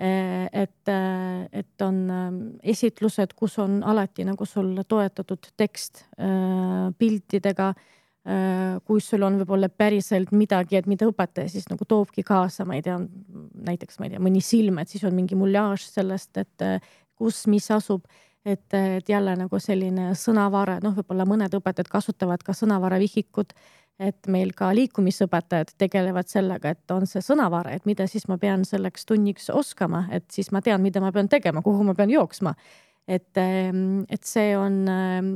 Äh, 0.00 0.48
et, 0.64 0.88
äh, 0.88 1.44
et 1.52 1.84
on 1.84 2.02
ähm, 2.10 2.42
esitlused, 2.62 3.36
kus 3.36 3.58
on 3.60 3.82
alati 3.84 4.24
nagu 4.24 4.48
sul 4.48 4.72
toetatud 4.88 5.52
tekst 5.60 6.06
piltidega 6.98 7.74
kui 8.84 9.00
sul 9.00 9.22
on 9.24 9.38
võib-olla 9.40 9.70
päriselt 9.72 10.32
midagi, 10.36 10.76
et 10.76 10.88
mida 10.90 11.06
õpetaja 11.08 11.48
siis 11.48 11.70
nagu 11.70 11.86
toobki 11.88 12.20
kaasa, 12.26 12.66
ma 12.68 12.76
ei 12.76 12.82
tea, 12.84 12.98
näiteks 13.64 13.96
ma 13.98 14.06
ei 14.06 14.14
tea, 14.14 14.20
mõni 14.20 14.42
silm, 14.44 14.80
et 14.82 14.92
siis 14.92 15.06
on 15.08 15.14
mingi 15.16 15.38
muljaaž 15.40 15.86
sellest, 15.88 16.36
et 16.36 16.66
äh, 16.66 16.90
kus, 17.16 17.46
mis 17.46 17.70
asub. 17.70 18.04
et, 18.44 18.72
et 18.72 19.08
jälle 19.08 19.34
nagu 19.36 19.58
selline 19.60 20.14
sõnavara, 20.16 20.78
noh, 20.80 20.94
võib-olla 20.96 21.26
mõned 21.28 21.52
õpetajad 21.58 21.90
kasutavad 21.92 22.42
ka 22.42 22.54
sõnavaravihikut. 22.56 23.52
et 24.00 24.26
meil 24.32 24.54
ka 24.56 24.70
liikumisõpetajad 24.72 25.74
tegelevad 25.76 26.28
sellega, 26.28 26.70
et 26.70 26.90
on 26.90 27.04
see 27.06 27.20
sõnavara, 27.20 27.74
et 27.76 27.84
mida 27.84 28.06
siis 28.08 28.24
ma 28.28 28.38
pean 28.40 28.64
selleks 28.64 29.04
tunniks 29.04 29.50
oskama, 29.52 30.06
et 30.10 30.24
siis 30.32 30.48
ma 30.52 30.62
tean, 30.64 30.80
mida 30.80 31.00
ma 31.00 31.12
pean 31.12 31.28
tegema, 31.28 31.60
kuhu 31.62 31.84
ma 31.84 31.94
pean 31.94 32.10
jooksma 32.10 32.54
et, 33.08 33.36
ehm, 33.36 34.04
et 34.08 34.24
see 34.24 34.54
on 34.58 34.78
ehm, 34.88 35.32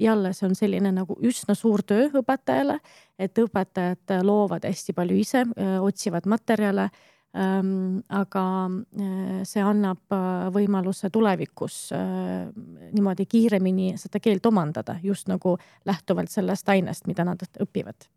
jälle, 0.00 0.32
see 0.36 0.48
on 0.48 0.56
selline 0.58 0.92
nagu 0.94 1.16
üsna 1.22 1.56
suur 1.58 1.84
töö 1.86 2.08
õpetajale, 2.22 2.78
et 3.18 3.38
õpetajad 3.38 4.20
loovad 4.26 4.66
hästi 4.68 4.94
palju 4.96 5.18
ise, 5.20 5.44
otsivad 5.80 6.26
materjale 6.30 6.88
ehm, 7.34 8.00
aga 8.08 8.46
see 9.48 9.62
annab 9.64 10.16
võimaluse 10.54 11.10
tulevikus 11.12 11.84
niimoodi 11.92 13.26
kiiremini 13.26 13.92
seda 14.00 14.20
keelt 14.20 14.46
omandada, 14.46 14.98
just 15.02 15.30
nagu 15.30 15.56
lähtuvalt 15.88 16.30
sellest 16.34 16.68
ainest, 16.74 17.06
mida 17.06 17.24
nad 17.28 17.46
õpivad 17.62 18.10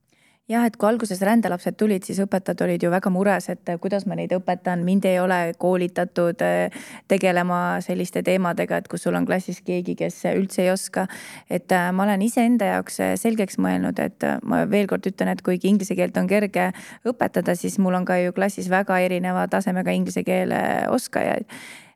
jah, 0.50 0.66
et 0.68 0.76
kui 0.78 0.88
alguses 0.90 1.22
rändelapsed 1.26 1.78
tulid, 1.80 2.06
siis 2.06 2.20
õpetajad 2.22 2.62
olid 2.66 2.84
ju 2.86 2.92
väga 2.94 3.10
mures, 3.14 3.48
et 3.50 3.72
kuidas 3.82 4.06
ma 4.06 4.18
neid 4.18 4.34
õpetan, 4.36 4.84
mind 4.86 5.08
ei 5.10 5.18
ole 5.20 5.40
koolitatud 5.62 6.42
eh, 6.46 6.76
tegelema 7.10 7.80
selliste 7.86 8.22
teemadega, 8.26 8.78
et 8.78 8.90
kus 8.92 9.08
sul 9.08 9.18
on 9.18 9.26
klassis 9.26 9.64
keegi, 9.66 9.96
kes 9.98 10.22
üldse 10.36 10.62
ei 10.66 10.72
oska. 10.74 11.08
et 11.50 11.72
eh, 11.72 11.88
ma 11.92 12.06
olen 12.06 12.22
iseenda 12.22 12.70
jaoks 12.76 13.00
eh, 13.00 13.16
selgeks 13.18 13.58
mõelnud, 13.58 14.00
et 14.00 14.28
ma 14.44 14.64
veel 14.70 14.90
kord 14.92 15.08
ütlen, 15.10 15.34
et 15.34 15.42
kuigi 15.42 15.72
inglise 15.72 15.98
keelt 15.98 16.18
on 16.22 16.30
kerge 16.30 16.72
õpetada, 17.06 17.56
siis 17.58 17.80
mul 17.82 17.98
on 17.98 18.06
ka 18.06 18.20
ju 18.22 18.36
klassis 18.36 18.70
väga 18.70 19.00
erineva 19.02 19.48
tasemega 19.50 19.98
inglise 19.98 20.24
keele 20.24 20.62
oskajaid 20.94 21.50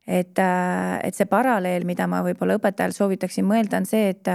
et, 0.10 0.42
et 0.42 1.16
see 1.16 1.30
paralleel, 1.30 1.86
mida 1.86 2.08
ma 2.10 2.24
võib-olla 2.26 2.58
õpetajal 2.58 2.96
soovitaksin 2.96 3.46
mõelda, 3.46 3.78
on 3.78 3.86
see, 3.90 4.10
et 4.16 4.30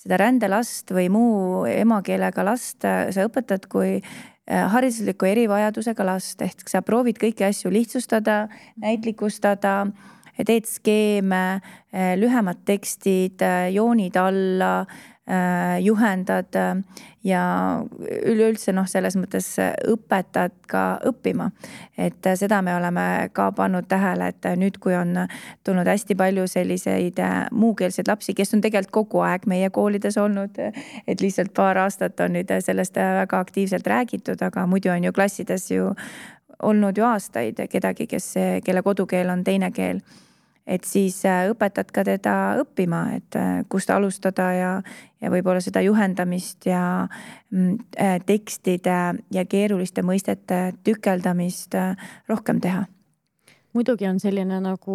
seda 0.00 0.20
rändelast 0.20 0.92
või 0.96 1.08
muu 1.12 1.64
emakeelega 1.68 2.44
last 2.46 2.86
äh, 2.88 3.10
sa 3.12 3.26
õpetad 3.28 3.66
kui 3.72 3.98
äh, 3.98 4.64
haridusliku 4.72 5.28
erivajadusega 5.28 6.06
last, 6.08 6.40
ehk 6.44 6.64
sa 6.70 6.80
proovid 6.86 7.20
kõiki 7.20 7.44
asju 7.50 7.72
lihtsustada, 7.74 8.46
näitlikustada, 8.80 9.74
teed 10.40 10.68
skeeme, 10.70 11.44
äh, 11.92 12.14
lühemad 12.16 12.64
tekstid, 12.64 13.44
joonid 13.74 14.16
alla 14.16 14.74
Äh, 14.84 15.19
juhendad 15.80 16.56
äh, 16.56 16.76
ja 17.24 17.42
üleüldse 18.26 18.72
noh, 18.72 18.86
selles 18.88 19.16
mõttes 19.18 19.46
õpetad 19.88 20.54
ka 20.70 20.84
õppima. 21.06 21.50
et 21.98 22.26
äh, 22.26 22.36
seda 22.36 22.62
me 22.62 22.74
oleme 22.74 23.28
ka 23.32 23.50
pannud 23.52 23.86
tähele, 23.88 24.28
et 24.32 24.48
nüüd, 24.56 24.78
kui 24.80 24.94
on 24.96 25.26
tulnud 25.64 25.86
hästi 25.86 26.16
palju 26.16 26.46
selliseid 26.48 27.20
muukeelseid 27.52 28.08
lapsi, 28.08 28.34
kes 28.34 28.54
on 28.54 28.60
tegelikult 28.60 28.90
kogu 28.90 29.20
aeg 29.22 29.46
meie 29.46 29.70
koolides 29.70 30.16
olnud. 30.18 30.58
et 31.06 31.20
lihtsalt 31.20 31.54
paar 31.54 31.78
aastat 31.78 32.20
on 32.20 32.32
nüüd 32.38 32.50
sellest 32.60 32.96
väga 32.96 33.38
aktiivselt 33.38 33.86
räägitud, 33.86 34.42
aga 34.42 34.66
muidu 34.66 34.90
on 34.90 35.04
ju 35.04 35.12
klassides 35.12 35.70
ju 35.70 35.92
olnud 36.62 36.98
ju 36.98 37.04
aastaid 37.04 37.60
kedagi, 37.70 38.06
kes, 38.06 38.34
kelle 38.64 38.82
kodukeel 38.82 39.30
on 39.30 39.44
teine 39.44 39.70
keel 39.70 40.02
et 40.70 40.86
siis 40.86 41.18
äh, 41.26 41.48
õpetad 41.50 41.90
ka 41.94 42.04
teda 42.06 42.34
õppima, 42.62 43.04
et 43.18 43.38
äh, 43.38 43.62
kust 43.68 43.90
alustada 43.90 44.50
ja, 44.54 44.72
ja 45.20 45.30
võib-olla 45.32 45.60
seda 45.64 45.82
juhendamist 45.84 46.66
ja 46.68 46.82
mm, 47.50 47.76
äh, 48.00 48.16
tekstide 48.26 48.98
ja 49.32 49.44
keeruliste 49.48 50.04
mõistete 50.06 50.70
tükeldamist 50.84 51.76
rohkem 52.28 52.60
teha. 52.60 52.86
Muidugi 53.70 54.08
on 54.10 54.16
selline 54.18 54.56
nagu 54.64 54.94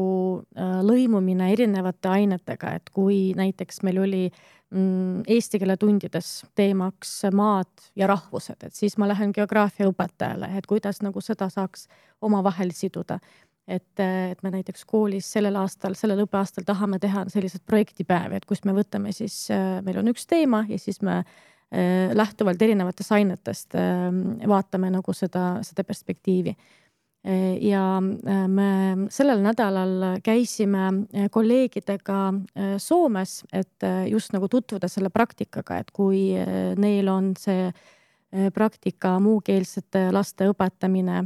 lõimumine 0.83 1.47
erinevate 1.53 2.09
ainetega, 2.11 2.73
et 2.75 2.89
kui 2.91 3.29
näiteks 3.37 3.79
meil 3.87 4.01
oli 4.03 4.23
mm, 4.27 5.23
eesti 5.31 5.61
keele 5.61 5.77
tundides 5.79 6.31
teemaks 6.59 7.13
maad 7.31 7.87
ja 7.95 8.09
rahvused, 8.11 8.67
et 8.67 8.75
siis 8.75 8.97
ma 8.99 9.07
lähen 9.07 9.31
geograafia 9.35 9.87
õpetajale, 9.91 10.51
et 10.57 10.67
kuidas 10.67 11.01
nagu 11.05 11.23
seda 11.23 11.47
saaks 11.53 11.87
omavahel 12.25 12.73
siduda 12.75 13.19
et, 13.67 13.99
et 13.99 14.43
me 14.43 14.51
näiteks 14.53 14.85
koolis 14.85 15.27
sellel 15.33 15.55
aastal, 15.57 15.95
sellel 15.97 16.23
õppeaastal 16.25 16.65
tahame 16.67 16.99
teha 17.01 17.25
selliseid 17.33 17.65
projektipäevi, 17.65 18.37
et 18.37 18.45
kus 18.45 18.63
me 18.65 18.75
võtame 18.77 19.13
siis, 19.15 19.47
meil 19.85 19.99
on 20.01 20.13
üks 20.13 20.27
teema 20.29 20.63
ja 20.69 20.77
siis 20.81 21.01
me 21.05 21.21
äh, 21.21 22.13
lähtuvalt 22.13 22.61
erinevatest 22.61 23.11
ainetest 23.11 23.75
äh, 23.75 24.09
vaatame 24.47 24.91
nagu 24.93 25.13
seda, 25.13 25.63
seda 25.65 25.83
perspektiivi. 25.83 26.53
Äh, 27.25 27.57
ja 27.65 27.81
me 28.01 28.69
sellel 29.09 29.41
nädalal 29.41 30.21
käisime 30.23 31.07
kolleegidega 31.33 32.21
Soomes, 32.77 33.41
et 33.51 33.89
just 34.11 34.33
nagu 34.37 34.47
tutvuda 34.47 34.87
selle 34.91 35.09
praktikaga, 35.09 35.81
et 35.81 35.91
kui 35.91 36.29
neil 36.77 37.09
on 37.09 37.33
see 37.39 37.71
praktika 38.53 39.15
muukeelsete 39.23 40.09
laste 40.11 40.47
õpetamine 40.51 41.21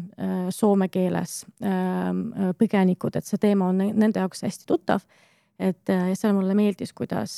soome 0.53 0.89
keeles, 0.93 1.43
põgenikud, 2.59 3.15
et 3.17 3.25
see 3.25 3.41
teema 3.41 3.69
on 3.71 3.81
nende 3.81 4.21
jaoks 4.21 4.43
hästi 4.45 4.67
tuttav. 4.69 5.05
et 5.59 5.91
seal 6.15 6.33
mulle 6.33 6.53
meeldis, 6.55 6.93
kuidas 6.95 7.33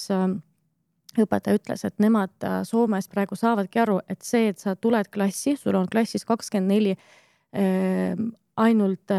õpetaja 1.17 1.57
ütles, 1.57 1.85
et 1.85 1.95
nemad 1.99 2.45
Soomes 2.67 3.07
praegu 3.09 3.35
saavadki 3.35 3.79
aru, 3.81 3.99
et 4.09 4.21
see, 4.21 4.51
et 4.51 4.59
sa 4.59 4.75
tuled 4.75 5.09
klassi, 5.11 5.55
sul 5.57 5.75
on 5.75 5.87
klassis 5.91 6.25
kakskümmend 6.25 6.69
neli 6.69 6.95
ainult 8.61 9.15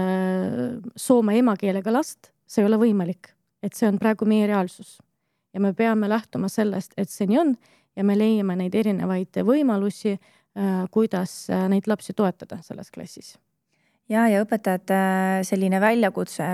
soome 0.96 1.38
emakeelega 1.38 1.92
last, 1.92 2.30
see 2.46 2.62
ei 2.62 2.68
ole 2.70 2.78
võimalik, 2.80 3.32
et 3.62 3.74
see 3.74 3.88
on 3.90 3.98
praegu 3.98 4.28
meie 4.28 4.46
reaalsus. 4.46 5.00
Ja 5.52 5.60
me 5.60 5.74
peame 5.76 6.08
lähtuma 6.08 6.48
sellest, 6.48 6.94
et 6.96 7.10
see 7.10 7.28
nii 7.28 7.38
on. 7.38 7.56
Ja 7.96 8.04
me 8.08 8.14
leiame 8.16 8.54
neid 8.56 8.74
erinevaid 8.74 9.36
võimalusi, 9.44 10.14
äh, 10.16 10.41
kuidas 10.90 11.50
äh, 11.50 11.68
neid 11.68 11.88
lapsi 11.88 12.12
toetada 12.12 12.58
selles 12.62 12.90
klassis 12.90 13.38
ja, 14.08 14.26
ja 14.28 14.42
õpetajate 14.44 14.96
äh, 14.96 15.42
selline 15.46 15.80
väljakutse 15.80 16.48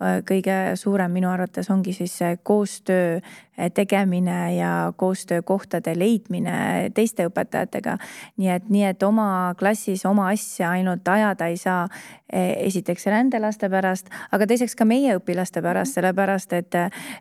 kõige 0.00 0.56
suurem 0.80 1.12
minu 1.12 1.28
arvates 1.28 1.68
ongi 1.70 1.92
siis 1.92 2.14
koostöö 2.42 3.20
tegemine 3.74 4.54
ja 4.56 4.92
koostöökohtade 4.96 5.98
leidmine 5.98 6.90
teiste 6.94 7.26
õpetajatega. 7.28 7.98
nii 8.36 8.48
et, 8.48 8.68
nii 8.72 8.84
et 8.88 9.02
oma 9.02 9.54
klassis 9.58 10.06
oma 10.08 10.30
asja 10.32 10.70
ainult 10.70 11.08
ajada 11.08 11.46
ei 11.46 11.56
saa. 11.60 11.88
Esiteks 12.30 13.06
rändelaste 13.10 13.66
pärast, 13.68 14.06
aga 14.30 14.46
teiseks 14.46 14.76
ka 14.78 14.84
meie 14.86 15.16
õpilaste 15.18 15.58
pärast, 15.62 15.96
sellepärast 15.98 16.52
et, 16.54 16.76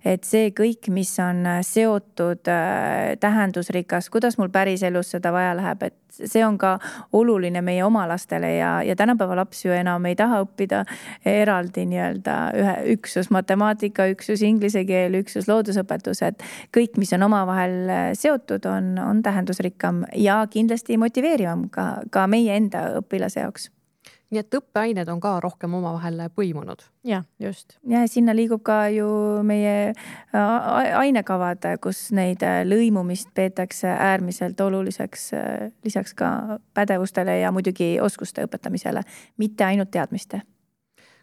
et 0.05 0.23
see 0.23 0.51
kõik, 0.53 0.91
mis 0.93 1.15
on 1.19 1.41
seotud 1.65 2.45
äh, 2.47 3.15
tähendusrikas, 3.19 4.11
kuidas 4.13 4.37
mul 4.37 4.53
päriselus 4.53 5.09
seda 5.15 5.33
vaja 5.33 5.55
läheb, 5.57 5.87
et 5.89 5.97
see 6.29 6.45
on 6.45 6.59
ka 6.61 6.75
oluline 7.17 7.61
meie 7.65 7.81
oma 7.83 8.05
lastele 8.07 8.53
ja, 8.59 8.83
ja 8.85 8.95
tänapäeva 8.95 9.39
laps 9.41 9.65
ju 9.65 9.68
enam 9.75 10.05
ei 10.09 10.17
taha 10.19 10.41
õppida 10.45 10.83
eraldi 11.27 11.85
nii-öelda 11.89 12.37
ühe 12.59 12.75
üksus 12.95 13.31
matemaatika, 13.33 14.09
üksus 14.13 14.43
inglise 14.45 14.85
keel, 14.89 15.17
üksus 15.21 15.49
loodusõpetus, 15.49 16.23
et 16.25 16.45
kõik, 16.75 16.99
mis 17.01 17.13
on 17.17 17.27
omavahel 17.29 17.75
äh, 17.89 18.05
seotud, 18.19 18.65
on, 18.69 18.95
on 19.03 19.23
tähendusrikkam 19.25 20.05
ja 20.15 20.41
kindlasti 20.51 20.99
motiveerivam 21.01 21.67
ka, 21.73 21.89
ka 22.13 22.27
meie 22.31 22.55
enda 22.59 22.89
õpilase 23.01 23.43
jaoks 23.45 23.69
nii 24.29 24.41
et 24.41 24.55
õppeained 24.59 25.09
on 25.09 25.21
ka 25.23 25.35
rohkem 25.43 25.73
omavahel 25.73 26.21
põimunud. 26.35 26.83
jah, 27.03 27.25
just. 27.39 27.77
ja 27.87 28.05
sinna 28.07 28.35
liigub 28.35 28.63
ka 28.63 28.87
ju 28.93 29.07
meie 29.43 29.89
äh, 29.89 30.93
ainekavad, 30.99 31.65
kus 31.81 32.09
neid 32.15 32.43
äh, 32.45 32.61
lõimumist 32.67 33.33
peetakse 33.33 33.87
äärmiselt 33.89 34.61
oluliseks, 34.61 35.31
lisaks 35.83 36.13
ka 36.13 36.59
pädevustele 36.73 37.39
ja 37.39 37.51
muidugi 37.51 37.97
oskuste 38.01 38.45
õpetamisele, 38.47 39.03
mitte 39.37 39.65
ainult 39.65 39.91
teadmiste 39.91 40.41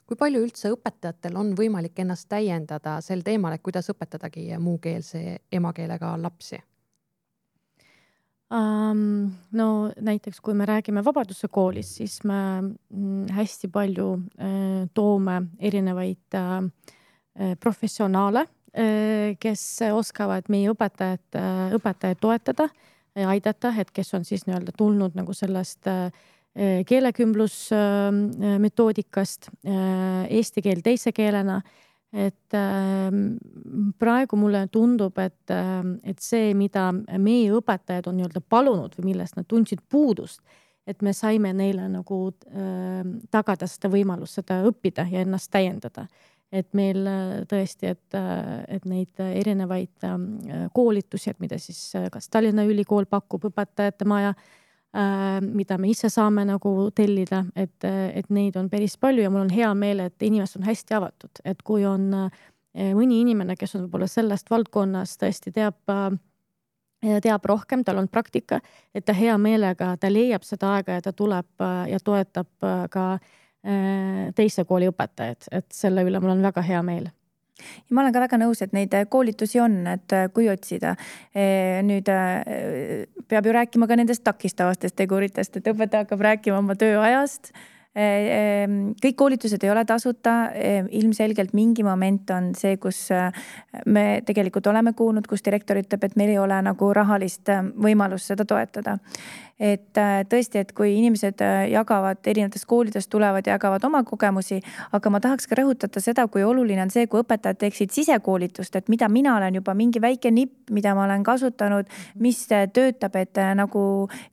kui 0.07 0.19
palju 0.19 0.45
üldse 0.47 0.71
õpetajatel 0.71 1.35
on 1.39 1.53
võimalik 1.59 1.99
ennast 1.99 2.29
täiendada 2.31 3.01
sel 3.03 3.25
teemal, 3.27 3.57
et 3.57 3.63
kuidas 3.67 3.91
õpetadagi 3.91 4.49
muukeelse 4.63 5.41
emakeelega 5.53 6.15
lapsi? 6.23 6.61
Um, 8.47 9.35
no 9.59 9.91
näiteks, 10.07 10.39
kui 10.39 10.55
me 10.55 10.63
räägime 10.71 11.03
Vabaduse 11.03 11.51
koolis, 11.51 11.97
siis 11.99 12.21
me 12.23 12.63
mm, 12.63 13.27
hästi 13.35 13.67
palju 13.75 14.23
äh, 14.39 14.87
toome 14.95 15.51
erinevaid 15.59 16.31
äh, 16.39 16.71
professionaale 17.59 18.47
äh,, 18.47 19.35
kes 19.43 19.83
oskavad 19.91 20.47
meie 20.53 20.71
õpetajat 20.71 21.35
õpetajaid 21.75 22.21
toetada 22.23 22.69
ja 23.19 23.35
aidata, 23.35 23.75
et 23.83 23.91
kes 23.91 24.15
on 24.15 24.23
siis 24.29 24.47
nii-öelda 24.47 24.71
tulnud 24.79 25.19
nagu 25.19 25.35
sellest 25.35 25.91
keelekümblusmetoodikast, 26.57 29.51
eesti 30.33 30.63
keel 30.65 30.81
teise 30.85 31.13
keelena. 31.13 31.61
Et 32.13 32.55
ähm, 32.55 33.37
praegu 33.99 34.39
mulle 34.39 34.67
tundub, 34.73 35.19
et, 35.19 35.53
et 36.07 36.23
see, 36.23 36.53
mida 36.55 36.89
meie 36.95 37.51
õpetajad 37.59 38.07
on 38.11 38.21
nii-öelda 38.21 38.43
palunud 38.49 38.95
või 38.99 39.13
millest 39.13 39.37
nad 39.37 39.49
tundsid 39.49 39.83
puudust, 39.91 40.41
et 40.87 41.03
me 41.03 41.13
saime 41.17 41.51
neile 41.57 41.89
nagu 41.91 42.21
ähm, 42.31 43.19
tagada 43.35 43.69
seda 43.69 43.91
võimalust 43.93 44.41
seda 44.41 44.63
õppida 44.71 45.09
ja 45.11 45.25
ennast 45.27 45.51
täiendada. 45.53 46.07
Et 46.55 46.69
meil 46.79 47.03
tõesti, 47.51 47.91
et, 47.91 48.15
et 48.71 48.85
neid 48.87 49.19
erinevaid 49.19 50.05
ähm, 50.07 50.29
koolitusi, 50.73 51.33
et 51.33 51.41
mida 51.43 51.59
siis 51.59 51.81
kas 52.15 52.31
Tallinna 52.31 52.63
Ülikool 52.71 53.09
pakub, 53.11 53.49
õpetajate 53.51 54.07
maja 54.07 54.31
Äh, 54.31 54.63
mida 55.41 55.77
me 55.79 55.91
ise 55.93 56.09
saame 56.13 56.47
nagu 56.49 56.71
tellida, 56.97 57.43
et, 57.57 57.85
et 57.85 58.29
neid 58.33 58.57
on 58.57 58.71
päris 58.73 58.97
palju 59.01 59.27
ja 59.27 59.33
mul 59.33 59.45
on 59.45 59.53
hea 59.53 59.73
meel, 59.77 60.01
et 60.07 60.23
inimesed 60.23 60.61
on 60.61 60.69
hästi 60.69 60.97
avatud, 60.97 61.43
et 61.45 61.61
kui 61.67 61.85
on 61.85 62.07
äh, 62.17 62.47
mõni 62.97 63.21
inimene, 63.25 63.59
kes 63.61 63.77
on 63.77 63.85
võib-olla 63.85 64.09
sellest 64.09 64.51
valdkonnast 64.51 65.21
tõesti 65.21 65.53
teab 65.53 65.93
äh, 65.93 66.17
teab 67.23 67.45
rohkem, 67.45 67.85
tal 67.85 68.01
on 68.01 68.09
praktika, 68.09 68.61
et 68.95 69.05
ta 69.05 69.13
hea 69.17 69.37
meelega, 69.39 69.93
ta 70.01 70.09
leiab 70.11 70.47
seda 70.49 70.79
aega 70.79 70.97
ja 70.97 71.05
ta 71.05 71.13
tuleb 71.13 71.67
ja 71.91 72.01
toetab 72.03 72.67
ka 72.91 73.05
teise 74.35 74.65
kooli 74.65 74.89
õpetajaid, 74.89 75.49
et 75.55 75.67
selle 75.75 76.07
üle 76.07 76.21
mul 76.23 76.33
on 76.33 76.43
väga 76.43 76.65
hea 76.65 76.81
meel 76.87 77.11
ma 77.91 78.03
olen 78.03 78.15
ka 78.15 78.23
väga 78.25 78.41
nõus, 78.41 78.63
et 78.65 78.75
neid 78.77 78.95
äh, 78.97 79.07
koolitusi 79.11 79.61
on, 79.63 79.79
et 79.91 80.13
äh, 80.17 80.27
kui 80.33 80.49
otsida. 80.53 80.97
nüüd 81.87 82.09
äh, 82.13 83.07
peab 83.29 83.47
ju 83.47 83.55
rääkima 83.57 83.89
ka 83.89 83.97
nendest 83.97 84.25
takistavatest 84.25 84.97
teguritest, 84.97 85.57
et 85.57 85.73
õpetaja 85.73 86.05
hakkab 86.05 86.25
rääkima 86.31 86.61
oma 86.63 86.77
tööajast 86.79 87.53
kõik 87.97 89.17
koolitused 89.17 89.63
ei 89.65 89.71
ole 89.73 89.87
tasuta, 89.89 90.51
ilmselgelt 90.93 91.55
mingi 91.57 91.85
moment 91.87 92.29
on 92.37 92.51
see, 92.59 92.77
kus 92.77 93.07
me 93.89 94.05
tegelikult 94.27 94.69
oleme 94.69 94.93
kuulnud, 94.93 95.25
kus 95.31 95.45
direktor 95.47 95.81
ütleb, 95.81 96.05
et 96.05 96.17
meil 96.21 96.35
ei 96.35 96.39
ole 96.43 96.59
nagu 96.67 96.91
rahalist 96.93 97.49
võimalust 97.81 98.35
seda 98.35 98.45
toetada. 98.45 98.99
Et 99.57 99.97
äh, 99.97 100.19
tõesti, 100.29 100.61
et 100.61 100.73
kui 100.77 100.91
inimesed 100.99 101.41
äh, 101.41 101.63
jagavad 101.73 102.21
erinevatest 102.29 102.67
koolidest 102.69 103.09
tulevad, 103.09 103.47
jagavad 103.49 103.85
oma 103.89 104.03
kogemusi, 104.05 104.59
aga 104.93 105.13
ma 105.13 105.21
tahaks 105.25 105.49
ka 105.49 105.57
rõhutada 105.57 106.03
seda, 106.05 106.27
kui 106.29 106.45
oluline 106.45 106.83
on 106.85 106.93
see, 106.93 107.07
kui 107.09 107.23
õpetajad 107.23 107.63
teeksid 107.63 107.95
sisekoolitust, 107.95 108.77
et 108.77 108.93
mida 108.93 109.09
mina 109.09 109.33
olen 109.39 109.57
juba 109.57 109.73
mingi 109.73 110.03
väike 110.05 110.29
nipp, 110.29 110.69
mida 110.77 110.93
ma 110.93 111.07
olen 111.07 111.25
kasutanud, 111.25 111.89
mis 112.21 112.43
äh, 112.53 112.67
töötab, 112.69 113.17
et 113.17 113.41
nagu 113.57 113.87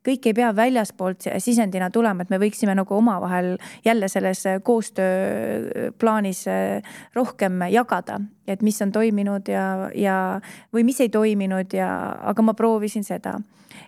kõik 0.04 0.28
ei 0.28 0.36
pea 0.36 0.50
väljaspoolt 0.52 1.30
sisendina 1.40 1.88
tulema, 1.88 2.26
et 2.26 2.34
me 2.34 2.42
võiksime 2.44 2.76
nagu 2.76 2.98
omavahel 2.98 3.53
jälle 3.84 4.08
selles 4.08 4.44
koostööplaanis 4.62 6.44
rohkem 7.14 7.66
jagada, 7.70 8.20
et 8.46 8.62
mis 8.62 8.80
on 8.82 8.92
toiminud 8.92 9.48
ja, 9.48 9.90
ja 9.94 10.16
või 10.74 10.84
mis 10.84 11.00
ei 11.00 11.08
toiminud 11.08 11.74
ja, 11.74 11.90
aga 12.22 12.42
ma 12.42 12.54
proovisin 12.54 13.04
seda. 13.04 13.38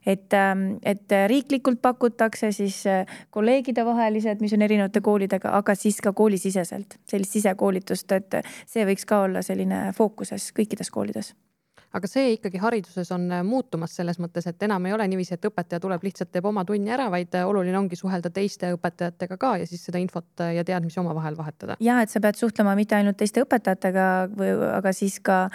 Et, 0.07 0.35
ähm, 0.35 0.77
et 0.83 1.13
riiklikult 1.27 1.79
pakutakse 1.83 2.51
siis 2.53 2.81
äh, 2.91 3.07
kolleegidevahelised, 3.31 4.43
mis 4.43 4.55
on 4.55 4.67
erinevate 4.67 5.01
koolidega, 5.01 5.55
aga 5.59 5.75
siis 5.79 6.01
ka 6.03 6.13
koolisiseselt 6.13 6.99
sellist 7.07 7.39
sisekoolitust, 7.39 8.13
et 8.13 8.41
see 8.67 8.87
võiks 8.87 9.07
ka 9.07 9.25
olla 9.29 9.43
selline 9.47 9.91
fookuses 9.97 10.51
kõikides 10.57 10.91
koolides 10.91 11.35
aga 11.95 12.09
see 12.11 12.35
ikkagi 12.35 12.61
hariduses 12.61 13.11
on 13.15 13.27
äh, 13.33 13.43
muutumas 13.47 13.95
selles 13.97 14.19
mõttes, 14.23 14.47
et 14.49 14.63
enam 14.67 14.87
ei 14.89 14.95
ole 14.97 15.07
niiviisi, 15.11 15.37
et 15.37 15.49
õpetaja 15.49 15.81
tuleb 15.83 16.05
lihtsalt 16.07 16.31
teeb 16.35 16.49
oma 16.49 16.65
tunni 16.69 16.93
ära, 16.93 17.09
vaid 17.13 17.35
äh, 17.39 17.47
oluline 17.49 17.79
ongi 17.79 17.99
suhelda 17.99 18.31
teiste 18.35 18.73
õpetajatega 18.75 19.39
ka 19.41 19.53
ja 19.63 19.69
siis 19.69 19.85
seda 19.87 20.01
infot 20.03 20.45
ja 20.55 20.65
teadmisi 20.67 21.01
omavahel 21.01 21.37
vahetada. 21.39 21.77
ja 21.81 22.01
et 22.03 22.13
sa 22.13 22.21
pead 22.25 22.39
suhtlema 22.39 22.75
mitte 22.79 22.97
ainult 22.99 23.19
teiste 23.21 23.45
õpetajatega 23.45 24.07
või, 24.37 24.53
aga 24.77 24.93
siis 24.97 25.19
ka 25.25 25.47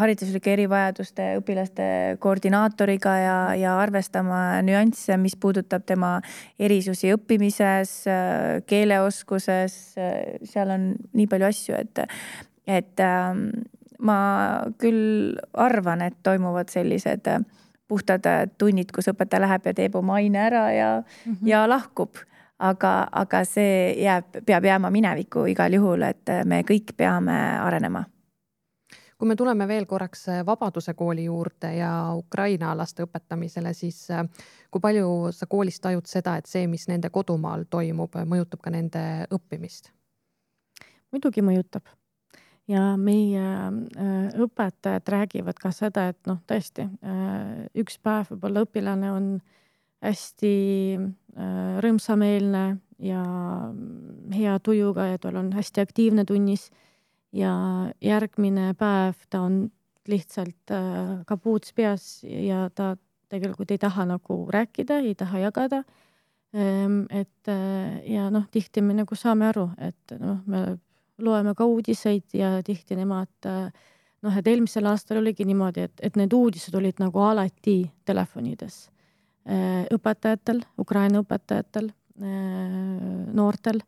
hariduslike 0.00 0.52
erivajaduste 0.52 1.26
õpilaste 1.40 1.86
koordinaatoriga 2.22 3.14
ja, 3.20 3.38
ja 3.58 3.74
arvestama 3.80 4.60
nüansse, 4.66 5.16
mis 5.20 5.36
puudutab 5.40 5.84
tema 5.86 6.16
erisusi 6.58 7.12
õppimises, 7.14 7.92
keeleoskuses, 8.70 9.76
seal 10.52 10.74
on 10.74 10.90
nii 11.16 11.28
palju 11.30 11.50
asju, 11.50 11.76
et, 11.80 12.02
et 12.80 13.04
ähm, 13.04 13.46
ma 14.00 14.18
küll 14.78 15.36
arvan, 15.54 16.02
et 16.02 16.16
toimuvad 16.22 16.68
sellised 16.72 17.26
äh, 17.28 17.40
puhtad 17.88 18.26
äh, 18.26 18.46
tunnid, 18.58 18.92
kus 18.94 19.10
õpetaja 19.12 19.44
läheb 19.44 19.66
ja 19.66 19.74
teeb 19.76 19.96
oma 19.98 20.18
aine 20.20 20.44
ära 20.46 20.64
ja 20.72 20.90
mm, 21.00 21.32
-hmm. 21.32 21.48
ja 21.48 21.68
lahkub. 21.68 22.16
aga, 22.60 23.08
aga 23.12 23.38
see 23.48 24.02
jääb, 24.02 24.42
peab 24.46 24.64
jääma 24.64 24.90
minevikku 24.90 25.46
igal 25.48 25.72
juhul, 25.72 26.02
et 26.02 26.28
äh, 26.28 26.44
me 26.44 26.62
kõik 26.62 26.92
peame 26.96 27.36
arenema 27.60 28.04
kui 29.18 29.28
me 29.28 29.36
tuleme 29.36 29.68
veel 29.68 29.86
korraks 29.86 30.26
Vabaduse 30.46 30.94
kooli 30.94 31.24
juurde 31.24 31.74
ja 31.76 32.14
Ukraina 32.16 32.76
laste 32.76 33.02
õpetamisele, 33.04 33.74
siis 33.74 34.08
kui 34.70 34.80
palju 34.80 35.32
sa 35.32 35.46
koolis 35.46 35.80
tajud 35.80 36.06
seda, 36.06 36.36
et 36.36 36.46
see, 36.46 36.66
mis 36.66 36.88
nende 36.88 37.10
kodumaal 37.10 37.64
toimub, 37.70 38.16
mõjutab 38.24 38.60
ka 38.60 38.70
nende 38.70 39.26
õppimist? 39.30 39.92
muidugi 41.12 41.42
mõjutab 41.42 41.82
ja 42.70 42.82
meie 43.00 43.42
äh, 43.42 44.28
õpetajad 44.40 45.08
räägivad 45.10 45.58
ka 45.60 45.72
seda, 45.74 46.08
et 46.12 46.20
noh, 46.30 46.38
tõesti 46.48 46.86
äh, 46.86 47.64
üks 47.82 47.98
päev 48.02 48.30
võib-olla 48.34 48.64
õpilane 48.66 49.10
on 49.14 49.32
hästi 50.00 50.54
rõõmsameelne 51.84 52.62
ja 53.04 53.24
hea 54.32 54.54
tujuga 54.64 55.10
ja 55.10 55.18
tal 55.20 55.36
on 55.36 55.50
hästi 55.52 55.82
aktiivne 55.84 56.24
tunnis. 56.24 56.70
ja 57.32 57.52
järgmine 58.00 58.72
päev 58.74 59.20
ta 59.30 59.42
on 59.44 59.70
lihtsalt 60.08 60.72
kapuuts 61.26 61.74
peas 61.76 62.24
ja 62.24 62.70
ta 62.74 62.96
tegelikult 63.28 63.70
ei 63.70 63.78
taha 63.78 64.08
nagu 64.08 64.48
rääkida, 64.50 64.98
ei 65.04 65.14
taha 65.14 65.38
jagada. 65.38 65.82
Ehm, 66.54 67.04
et 67.10 67.52
ja 68.08 68.30
noh, 68.30 68.48
tihti 68.50 68.80
me 68.82 68.96
nagu 68.96 69.14
saame 69.14 69.46
aru, 69.52 69.68
et 69.78 70.16
noh, 70.18 70.40
me 70.46 70.78
loeme 71.22 71.54
ka 71.54 71.66
uudiseid 71.68 72.34
ja 72.34 72.58
tihti 72.66 72.96
nemad 72.98 73.46
noh, 73.46 74.36
et 74.36 74.46
eelmisel 74.46 74.86
aastal 74.90 75.20
oligi 75.22 75.46
niimoodi, 75.48 75.86
et, 75.88 76.00
et 76.02 76.16
need 76.16 76.32
uudised 76.36 76.74
olid 76.76 77.00
nagu 77.00 77.22
alati 77.24 77.82
telefonides 78.04 78.82
õpetajatel, 79.96 80.60
Ukraina 80.78 81.22
õpetajatel 81.24 81.88
Äh, 82.20 83.32
noortel. 83.32 83.80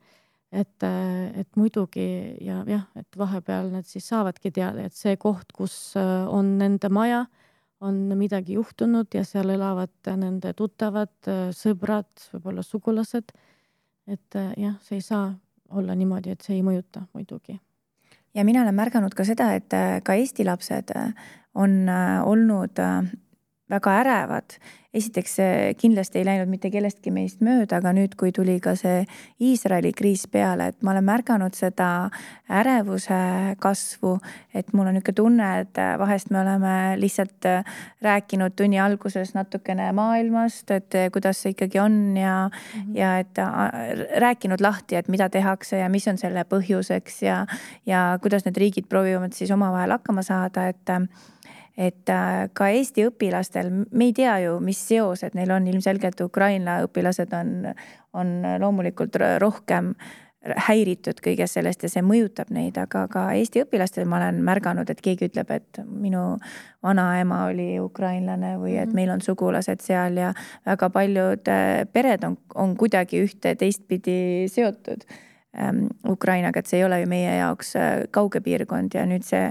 et, 0.53 0.83
äh, 0.83 1.41
et 1.41 1.49
muidugi 1.57 2.37
ja 2.45 2.63
jah, 2.69 2.83
et 2.97 3.17
vahepeal 3.17 3.71
nad 3.73 3.87
siis 3.89 4.05
saavadki 4.09 4.51
teada, 4.53 4.85
et 4.85 4.93
see 4.93 5.17
koht, 5.17 5.53
kus 5.53 5.95
äh, 5.97 6.29
on 6.29 6.59
nende 6.59 6.91
maja, 6.93 7.23
on 7.81 7.97
midagi 8.17 8.59
juhtunud 8.59 9.13
ja 9.17 9.25
seal 9.25 9.49
elavad 9.53 10.11
nende 10.21 10.53
tuttavad, 10.57 11.13
sõbrad, 11.57 12.13
võib-olla 12.35 12.63
sugulased. 12.63 13.33
et 14.07 14.39
jah, 14.57 14.77
see 14.85 15.01
ei 15.01 15.05
saa 15.05 15.33
olla 15.73 15.95
niimoodi, 15.95 16.33
et 16.33 16.41
see 16.45 16.57
ei 16.59 16.65
mõjuta 16.67 17.07
muidugi. 17.15 17.59
Ja 18.35 18.45
mina 18.49 18.63
olen 18.63 18.75
märganud 18.75 19.15
ka 19.15 19.25
seda, 19.29 19.51
et 19.59 19.75
ka 20.05 20.15
Eesti 20.17 20.45
lapsed 20.45 20.93
on 21.55 21.75
olnud 22.25 22.81
väga 23.73 23.99
ärevad 24.05 24.59
esiteks 24.95 25.37
kindlasti 25.81 26.21
ei 26.21 26.27
läinud 26.27 26.51
mitte 26.53 26.69
kellestki 26.73 27.11
meist 27.15 27.41
mööda, 27.45 27.79
aga 27.81 27.95
nüüd, 27.97 28.13
kui 28.21 28.33
tuli 28.35 28.59
ka 28.61 28.75
see 28.77 29.07
Iisraeli 29.41 29.93
kriis 29.97 30.27
peale, 30.31 30.69
et 30.73 30.85
ma 30.85 30.93
olen 30.93 31.07
märganud 31.09 31.57
seda 31.57 31.89
ärevuse 32.53 33.21
kasvu, 33.63 34.19
et 34.53 34.73
mul 34.77 34.91
on 34.91 34.99
niisugune 34.99 35.17
tunne, 35.17 35.49
et 35.65 35.81
vahest 36.01 36.31
me 36.33 36.43
oleme 36.43 36.75
lihtsalt 37.01 37.49
rääkinud 38.05 38.57
tunni 38.59 38.81
alguses 38.83 39.33
natukene 39.37 39.89
maailmast, 39.97 40.71
et 40.77 40.99
kuidas 41.15 41.41
see 41.41 41.57
ikkagi 41.57 41.81
on 41.81 42.17
ja 42.17 42.37
mm, 42.49 42.83
-hmm. 42.83 42.97
ja 42.99 43.19
et 43.19 43.41
rääkinud 44.21 44.61
lahti, 44.61 44.97
et 44.97 45.09
mida 45.09 45.29
tehakse 45.29 45.79
ja 45.79 45.89
mis 45.89 46.09
on 46.09 46.19
selle 46.19 46.45
põhjuseks 46.45 47.23
ja, 47.25 47.47
ja 47.87 48.19
kuidas 48.23 48.45
need 48.45 48.57
riigid 48.57 48.89
proovivad 48.89 49.33
siis 49.33 49.51
omavahel 49.51 49.91
hakkama 49.91 50.23
saada, 50.23 50.69
et 50.69 50.89
et 51.77 52.09
äh, 52.13 52.49
ka 52.53 52.69
Eesti 52.69 53.07
õpilastel, 53.09 53.71
me 53.91 54.11
ei 54.11 54.17
tea 54.17 54.39
ju, 54.45 54.59
mis 54.61 54.81
seosed 54.89 55.37
neil 55.39 55.55
on, 55.55 55.69
ilmselgelt 55.71 56.21
Ukraina 56.21 56.83
õpilased 56.87 57.33
on, 57.39 57.73
on 58.13 58.35
loomulikult 58.61 59.17
rohkem 59.41 59.95
häiritud 60.43 61.21
kõigest 61.23 61.57
sellest 61.57 61.85
ja 61.87 61.91
see 61.91 62.03
mõjutab 62.05 62.51
neid, 62.55 62.79
aga 62.81 63.05
ka 63.11 63.25
Eesti 63.37 63.63
õpilastel 63.63 64.09
ma 64.11 64.19
olen 64.19 64.41
märganud, 64.45 64.91
et 64.91 65.01
keegi 65.05 65.29
ütleb, 65.31 65.51
et 65.55 65.83
minu 65.87 66.23
vanaema 66.83 67.45
oli 67.51 67.77
ukrainlane 67.81 68.57
või 68.59 68.75
et 68.77 68.89
mhm. 68.89 68.97
meil 68.99 69.13
on 69.15 69.23
sugulased 69.23 69.85
seal 69.85 70.19
ja 70.19 70.33
väga 70.67 70.91
paljud 70.95 71.53
äh, 71.53 71.85
pered 71.93 72.27
on, 72.27 72.39
on 72.59 72.75
kuidagi 72.79 73.23
ühte 73.23 73.55
teistpidi 73.59 74.49
seotud 74.51 75.07
ähm, 75.55 75.87
Ukrainaga, 76.09 76.61
et 76.61 76.71
see 76.71 76.83
ei 76.83 76.89
ole 76.89 77.03
ju 77.05 77.13
meie 77.13 77.39
jaoks 77.39 77.77
äh, 77.79 77.93
kauge 78.11 78.43
piirkond 78.43 78.99
ja 78.99 79.07
nüüd 79.07 79.27
see 79.29 79.47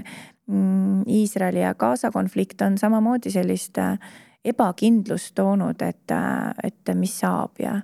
Iisraeli 1.08 1.62
ja 1.62 1.74
Gaza 1.74 2.10
konflikt 2.10 2.62
on 2.62 2.78
samamoodi 2.78 3.30
sellist 3.30 3.78
äh, 3.78 3.98
ebakindlust 4.44 5.34
toonud, 5.34 5.82
et, 5.82 6.10
äh, 6.10 6.52
et 6.64 6.94
mis 6.98 7.18
saab 7.20 7.60
ja 7.62 7.80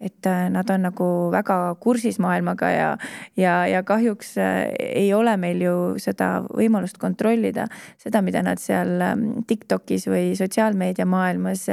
et 0.00 0.26
äh, 0.30 0.44
nad 0.50 0.68
on 0.70 0.84
nagu 0.86 1.06
väga 1.34 1.74
kursis 1.82 2.20
maailmaga 2.22 2.68
ja, 2.70 2.90
ja, 3.36 3.54
ja 3.66 3.82
kahjuks 3.82 4.36
ei 4.78 5.08
ole 5.14 5.34
meil 5.36 5.62
ju 5.62 5.72
seda 5.98 6.28
võimalust 6.46 7.00
kontrollida, 7.02 7.66
seda, 7.98 8.22
mida 8.22 8.44
nad 8.46 8.62
seal 8.62 9.02
ähm, 9.02 9.24
Tiktokis 9.46 10.06
või 10.06 10.36
sotsiaalmeedia 10.38 11.06
maailmas 11.06 11.66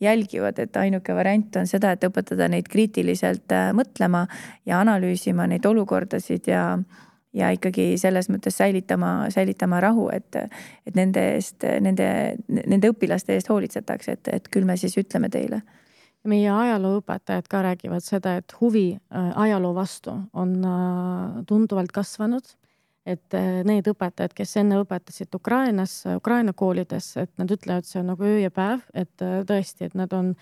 jälgivad, 0.00 0.60
et 0.60 0.76
ainuke 0.76 1.16
variant 1.16 1.56
on 1.62 1.70
seda, 1.70 1.94
et 1.96 2.04
õpetada 2.04 2.50
neid 2.52 2.68
kriitiliselt 2.68 3.56
mõtlema 3.72 4.26
ja 4.68 4.84
analüüsima 4.84 5.48
neid 5.48 5.64
olukordasid 5.64 6.52
ja 6.52 6.66
ja 7.36 7.50
ikkagi 7.54 7.96
selles 8.00 8.28
mõttes 8.32 8.56
säilitama, 8.60 9.30
säilitama 9.32 9.80
rahu, 9.82 10.08
et, 10.12 10.36
et 10.86 10.96
nende 10.98 11.22
eest, 11.36 11.64
nende, 11.80 12.08
nende 12.48 12.90
õpilaste 12.92 13.36
eest 13.36 13.50
hoolitsetakse, 13.52 14.18
et, 14.18 14.32
et 14.40 14.50
küll 14.52 14.68
me 14.68 14.76
siis 14.80 14.96
ütleme 15.00 15.30
teile. 15.32 15.62
meie 16.24 16.50
ajalooõpetajad 16.50 17.48
ka 17.50 17.62
räägivad 17.62 18.04
seda, 18.04 18.36
et 18.38 18.52
huvi 18.60 18.92
äh, 18.94 19.30
ajaloo 19.44 19.74
vastu 19.74 20.12
on 20.32 20.52
äh, 20.64 21.44
tunduvalt 21.46 21.92
kasvanud. 21.92 22.42
et 23.06 23.34
äh, 23.34 23.64
need 23.64 23.88
õpetajad, 23.88 24.34
kes 24.34 24.56
enne 24.56 24.78
õpetasid 24.78 25.34
Ukrainas, 25.34 26.04
Ukraina 26.16 26.52
koolides, 26.52 27.16
et 27.16 27.32
nad 27.38 27.50
ütlevad, 27.50 27.84
see 27.84 28.00
on 28.00 28.12
nagu 28.12 28.22
öö 28.22 28.38
ja 28.38 28.50
päev, 28.50 28.84
et 28.94 29.16
tõesti, 29.46 29.88
et 29.88 29.94
nad 29.94 30.12
on 30.12 30.34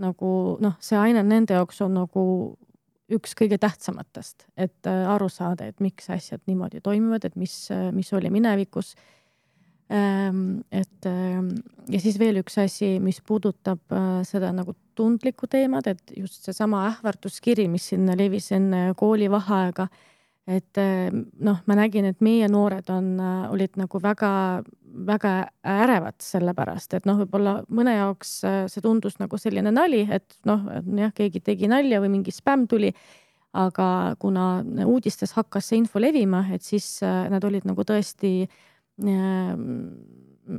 nagu 0.00 0.56
noh, 0.60 0.74
see 0.80 0.98
aine 0.98 1.22
nende 1.22 1.54
jaoks 1.54 1.80
on 1.84 1.94
nagu 1.94 2.24
üks 3.10 3.34
kõige 3.38 3.58
tähtsamatest, 3.60 4.46
et 4.56 4.88
äh, 4.88 5.06
aru 5.10 5.28
saada, 5.32 5.68
et 5.70 5.80
miks 5.82 6.10
asjad 6.12 6.42
niimoodi 6.50 6.82
toimivad, 6.84 7.26
et 7.26 7.38
mis, 7.40 7.54
äh, 7.74 7.88
mis 7.94 8.12
oli 8.16 8.30
minevikus. 8.32 8.94
Ähm, 9.90 10.60
et 10.70 11.06
ähm, 11.06 11.48
ja 11.90 11.98
siis 11.98 12.18
veel 12.20 12.38
üks 12.38 12.60
asi, 12.62 12.98
mis 13.02 13.18
puudutab 13.26 13.82
äh, 13.90 14.20
seda 14.28 14.52
nagu 14.54 14.76
tundlikku 14.94 15.48
teemat, 15.50 15.88
et 15.90 16.14
just 16.16 16.46
seesama 16.46 16.84
ähvarduskiri, 16.92 17.66
mis 17.70 17.88
sinna 17.90 18.14
levis 18.18 18.52
enne 18.54 18.92
koolivaheaega 18.98 19.88
et 20.48 20.80
noh, 20.80 21.58
ma 21.68 21.76
nägin, 21.78 22.08
et 22.10 22.20
meie 22.24 22.48
noored 22.50 22.88
on, 22.92 23.12
olid 23.52 23.76
nagu 23.78 24.00
väga, 24.02 24.30
väga 25.06 25.32
ärevad 25.66 26.18
sellepärast, 26.24 26.96
et 26.96 27.08
noh, 27.08 27.20
võib-olla 27.20 27.60
mõne 27.68 27.96
jaoks 27.98 28.32
see 28.72 28.84
tundus 28.84 29.18
nagu 29.20 29.38
selline 29.40 29.72
nali, 29.74 30.06
et 30.10 30.38
noh, 30.48 30.64
jah, 30.98 31.12
keegi 31.16 31.42
tegi 31.44 31.70
nalja 31.70 32.00
või 32.02 32.14
mingi 32.18 32.34
spämm 32.34 32.68
tuli. 32.70 32.94
aga 33.50 34.14
kuna 34.22 34.62
uudistes 34.86 35.32
hakkas 35.34 35.66
see 35.66 35.80
info 35.80 35.98
levima, 35.98 36.44
et 36.54 36.62
siis 36.62 37.00
nad 37.02 37.42
olid 37.44 37.64
nagu 37.66 37.82
tõesti 37.82 38.46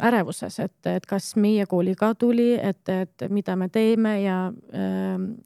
ärevuses, 0.01 0.59
et, 0.59 0.87
et 0.91 1.05
kas 1.07 1.35
meie 1.39 1.65
kooli 1.65 1.95
ka 1.95 2.13
tuli, 2.15 2.51
et, 2.59 2.89
et 2.89 3.23
mida 3.29 3.55
me 3.55 3.69
teeme 3.69 4.21
ja 4.21 4.51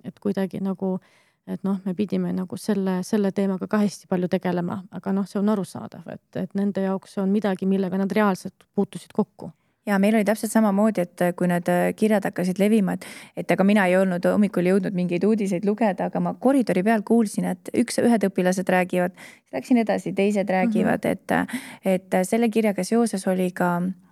et 0.04 0.20
kuidagi 0.20 0.58
nagu 0.58 0.96
äh, 0.96 1.14
et 1.48 1.62
noh, 1.64 1.78
me 1.86 1.93
pidime 1.93 2.32
nagu 2.34 2.58
selle, 2.58 3.00
selle 3.04 3.32
teemaga 3.32 3.68
ka 3.68 3.82
hästi 3.84 4.10
palju 4.10 4.30
tegelema, 4.32 4.82
aga 4.91 5.14
noh, 5.14 5.28
see 5.30 5.39
on 5.39 5.52
arusaadav, 5.54 6.08
et, 6.14 6.41
et 6.41 6.58
nende 6.58 6.82
jaoks 6.82 7.20
on 7.22 7.30
midagi, 7.30 7.70
millega 7.70 8.00
nad 8.02 8.12
reaalselt 8.12 8.68
puutusid 8.76 9.14
kokku 9.14 9.52
ja 9.86 10.00
meil 10.02 10.16
oli 10.18 10.26
täpselt 10.26 10.52
samamoodi, 10.52 11.04
et 11.06 11.24
kui 11.38 11.48
need 11.50 11.70
kirjad 11.96 12.26
hakkasid 12.26 12.58
levima, 12.60 12.96
et, 12.98 13.06
et 13.38 13.52
ega 13.52 13.64
mina 13.68 13.86
ei 13.86 13.98
olnud 14.00 14.26
hommikul 14.26 14.66
jõudnud 14.72 14.98
mingeid 14.98 15.28
uudiseid 15.28 15.68
lugeda, 15.68 16.10
aga 16.10 16.22
ma 16.24 16.34
koridori 16.41 16.82
peal 16.84 17.06
kuulsin, 17.06 17.52
et 17.54 17.70
üks, 17.84 18.00
ühed 18.02 18.26
õpilased 18.30 18.72
räägivad, 18.78 19.14
läksin 19.54 19.84
edasi, 19.84 20.16
teised 20.18 20.50
räägivad 20.50 21.06
mm, 21.06 21.22
-hmm. 21.30 21.54
et, 21.86 22.10
et 22.18 22.28
selle 22.28 22.50
kirjaga 22.50 22.84
seoses 22.84 23.28
oli 23.28 23.52
ka 23.52 23.78
Äh, 23.80 24.05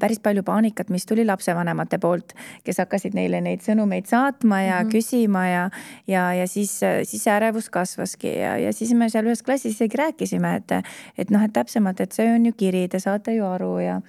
päris 0.00 0.20
palju 0.22 0.42
paanikat, 0.46 0.90
mis 0.90 1.06
tuli 1.06 1.24
lapsevanemate 1.26 1.98
poolt, 1.98 2.32
kes 2.64 2.78
hakkasid 2.78 3.16
neile 3.16 3.40
neid 3.42 3.64
sõnumeid 3.64 4.06
saatma 4.06 4.60
ja 4.62 4.76
mm 4.76 4.86
-hmm. 4.86 4.92
küsima 4.92 5.46
ja, 5.46 5.64
ja, 6.06 6.32
ja 6.34 6.46
siis, 6.48 6.80
siis 7.02 7.26
ärevus 7.26 7.70
kasvaski 7.70 8.38
ja, 8.38 8.56
ja 8.58 8.72
siis 8.72 8.94
me 8.94 9.08
seal 9.08 9.26
ühes 9.26 9.42
klassis 9.42 9.74
isegi 9.74 9.96
rääkisime, 9.96 10.54
et, 10.54 10.72
et 11.18 11.30
noh, 11.30 11.42
et 11.42 11.52
täpsemalt, 11.52 12.00
et 12.00 12.12
see 12.12 12.34
on 12.34 12.46
ju 12.46 12.52
kiri, 12.52 12.88
te 12.88 12.98
saate 12.98 13.34
ju 13.34 13.44
aru 13.46 13.78
ja 13.78 14.00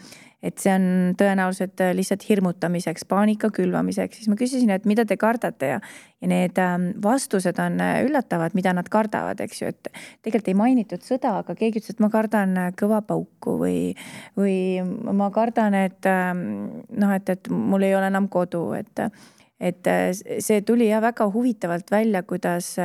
et 0.45 0.61
see 0.61 0.73
on 0.75 0.85
tõenäoliselt 1.17 1.81
äh, 1.81 1.91
lihtsalt 1.97 2.25
hirmutamiseks, 2.27 3.05
paanika 3.09 3.49
külvamiseks, 3.53 4.19
siis 4.19 4.29
ma 4.29 4.37
küsisin, 4.37 4.71
et 4.75 4.85
mida 4.89 5.05
te 5.07 5.17
kardate 5.19 5.71
ja, 5.73 5.79
ja 6.21 6.29
need 6.29 6.59
ähm, 6.61 6.89
vastused 7.03 7.59
on 7.61 7.79
äh, 7.83 7.97
üllatavad, 8.05 8.53
mida 8.57 8.73
nad 8.77 8.89
kardavad, 8.93 9.41
eks 9.41 9.63
ju, 9.63 9.71
et 9.73 9.89
tegelikult 10.25 10.51
ei 10.51 10.57
mainitud 10.59 11.05
sõda, 11.05 11.39
aga 11.41 11.57
keegi 11.57 11.81
ütles, 11.81 11.95
et 11.95 12.03
ma 12.03 12.11
kardan 12.13 12.55
äh, 12.61 12.71
kõva 12.77 13.01
pauku 13.07 13.57
või, 13.63 13.79
või 14.37 14.57
ma 15.17 15.31
kardan, 15.33 15.77
et 15.87 16.09
ähm, 16.11 16.45
noh, 16.93 17.15
et, 17.15 17.33
et 17.33 17.49
mul 17.49 17.87
ei 17.87 17.95
ole 17.97 18.11
enam 18.13 18.29
kodu, 18.31 18.67
et, 18.77 19.05
et 19.57 19.93
see 20.45 20.61
tuli 20.67 20.91
jah 20.91 21.03
väga 21.03 21.29
huvitavalt 21.33 21.89
välja, 21.91 22.21
kuidas, 22.27 22.75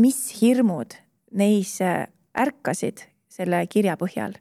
mis 0.00 0.18
hirmud 0.40 0.96
neis 1.36 1.76
ärkasid 1.84 3.04
selle 3.36 3.60
kirja 3.68 3.98
põhjal 4.00 4.36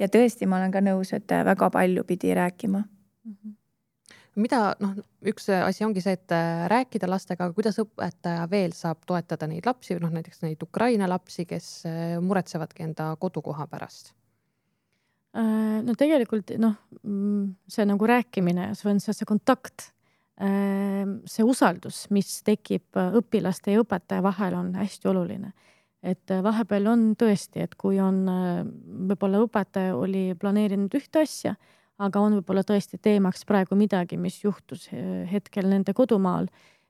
ja 0.00 0.08
tõesti, 0.12 0.48
ma 0.48 0.60
olen 0.60 0.72
ka 0.74 0.82
nõus, 0.84 1.12
et 1.16 1.32
äh, 1.34 1.44
väga 1.46 1.70
palju 1.72 2.04
pidi 2.08 2.34
rääkima 2.36 2.78
mm. 2.84 3.34
-hmm 3.34 3.58
mida 4.32 4.74
noh, 4.80 4.94
üks 5.28 5.50
asi 5.52 5.84
ongi 5.84 6.00
see, 6.00 6.14
et 6.16 6.32
äh, 6.32 6.64
rääkida 6.72 7.04
lastega, 7.04 7.44
aga 7.44 7.52
kuidas 7.52 7.76
õpetaja 7.82 8.46
veel 8.48 8.72
saab 8.72 9.02
toetada 9.04 9.44
neid 9.46 9.66
lapsi, 9.68 9.98
noh 10.00 10.08
näiteks 10.08 10.40
neid 10.40 10.62
Ukraina 10.64 11.08
lapsi, 11.08 11.44
kes 11.44 11.66
äh, 11.84 12.16
muretsevadki 12.20 12.82
enda 12.82 13.16
kodukoha 13.20 13.66
pärast? 13.66 14.14
no 15.82 15.94
tegelikult 15.96 16.50
noh, 16.60 16.74
mm, 17.02 17.54
see 17.68 17.84
nagu 17.88 18.06
rääkimine, 18.06 18.74
see 18.76 18.90
on 18.90 18.98
see, 19.00 19.14
see 19.16 19.24
kontakt, 19.24 19.92
see 21.24 21.44
usaldus, 21.44 22.02
mis 22.10 22.42
tekib 22.44 23.00
õpilaste 23.00 23.72
ja 23.72 23.80
õpetaja 23.80 24.22
vahel, 24.22 24.54
on 24.54 24.74
hästi 24.74 25.08
oluline 25.08 25.54
et 26.02 26.32
vahepeal 26.42 26.88
on 26.90 27.04
tõesti, 27.18 27.62
et 27.62 27.76
kui 27.78 28.00
on, 28.02 28.24
võib-olla 29.10 29.42
õpetaja 29.44 29.94
oli 29.94 30.32
planeerinud 30.38 30.94
ühte 30.98 31.22
asja, 31.22 31.54
aga 32.02 32.20
on 32.20 32.40
võib-olla 32.40 32.64
tõesti 32.66 32.98
teemaks 32.98 33.46
praegu 33.46 33.78
midagi, 33.78 34.18
mis 34.18 34.40
juhtus 34.42 34.88
hetkel 35.30 35.68
nende 35.70 35.94
kodumaal, 35.94 36.48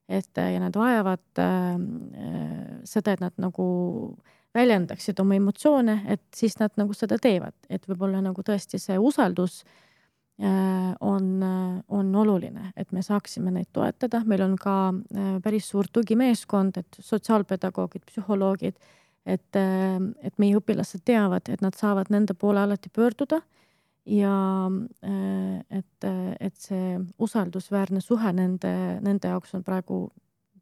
et 0.09 0.37
ja 0.37 0.61
nad 0.61 0.77
vajavad 0.77 1.41
äh, 1.41 1.77
seda, 2.89 3.15
et 3.17 3.23
nad 3.23 3.37
nagu 3.41 3.67
väljendaksid 4.55 5.21
oma 5.23 5.37
emotsioone, 5.39 6.03
et 6.13 6.25
siis 6.37 6.59
nad 6.61 6.75
nagu 6.81 6.95
seda 6.97 7.17
teevad, 7.23 7.55
et 7.73 7.87
võib-olla 7.89 8.21
nagu 8.25 8.45
tõesti 8.45 8.81
see 8.81 8.99
usaldus 9.01 9.63
äh, 9.63 10.93
on, 11.01 11.29
on 11.89 12.15
oluline, 12.23 12.73
et 12.77 12.93
me 12.93 13.05
saaksime 13.05 13.53
neid 13.55 13.71
toetada, 13.73 14.23
meil 14.29 14.45
on 14.45 14.59
ka 14.61 14.77
äh, 14.93 15.37
päris 15.45 15.71
suur 15.73 15.89
tugimeeskond, 15.93 16.83
et 16.83 17.01
sotsiaalpedagoogid, 17.01 18.05
psühholoogid, 18.11 18.77
et, 19.27 19.57
äh, 19.57 19.99
et 20.23 20.39
meie 20.39 20.59
õpilased 20.59 21.05
teavad, 21.05 21.49
et 21.49 21.62
nad 21.62 21.77
saavad 21.79 22.11
nende 22.11 22.35
poole 22.35 22.64
alati 22.64 22.91
pöörduda 22.93 23.43
ja 24.07 24.35
et, 25.70 26.05
et 26.41 26.57
see 26.59 26.97
usaldusväärne 27.23 28.01
suhe 28.03 28.33
nende, 28.35 28.73
nende 28.99 29.31
jaoks 29.31 29.55
on 29.55 29.62
praegu 29.62 30.09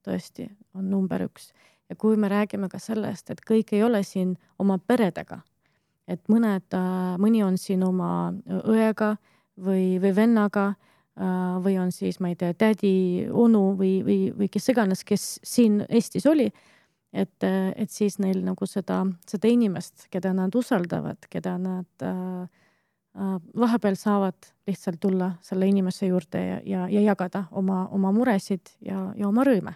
tõesti, 0.05 0.45
on 0.77 0.91
number 0.93 1.25
üks 1.25 1.49
ja 1.91 1.97
kui 1.97 2.17
me 2.17 2.29
räägime 2.29 2.69
ka 2.71 2.79
sellest, 2.79 3.31
et 3.31 3.43
kõik 3.47 3.75
ei 3.75 3.83
ole 3.83 4.03
siin 4.07 4.37
oma 4.63 4.79
peredega, 4.79 5.41
et 6.09 6.23
mõned, 6.31 6.67
äh, 6.77 7.17
mõni 7.23 7.43
on 7.45 7.59
siin 7.59 7.83
oma 7.87 8.31
õega 8.47 9.17
või, 9.59 9.99
või 10.03 10.15
vennaga 10.15 10.69
äh, 10.71 11.59
või 11.65 11.77
on 11.83 11.91
siis, 11.95 12.21
ma 12.23 12.31
ei 12.31 12.39
tea, 12.39 12.55
tädi, 12.55 13.27
onu 13.31 13.73
või, 13.79 13.99
või, 14.07 14.19
või 14.37 14.51
kes 14.53 14.71
iganes, 14.73 15.05
kes 15.05 15.27
siin 15.47 15.83
Eestis 15.89 16.27
oli. 16.31 16.51
Et, 17.13 17.43
äh, 17.43 17.73
et 17.77 17.91
siis 17.91 18.19
neil 18.23 18.43
nagu 18.47 18.67
seda, 18.67 19.03
seda 19.29 19.51
inimest, 19.51 20.09
keda 20.11 20.33
nad 20.37 20.55
usaldavad, 20.55 21.27
keda 21.31 21.57
nad 21.59 22.07
äh, 22.07 22.49
vahepeal 23.59 23.97
saavad 23.99 24.53
lihtsalt 24.71 25.01
tulla 25.03 25.33
selle 25.43 25.67
inimese 25.67 26.07
juurde 26.07 26.43
ja, 26.47 26.59
ja, 26.65 26.89
ja 26.89 27.01
jagada 27.11 27.45
oma, 27.51 27.89
oma 27.91 28.13
muresid 28.15 28.77
ja, 28.87 29.11
ja 29.19 29.29
oma 29.29 29.45
rõõme 29.47 29.75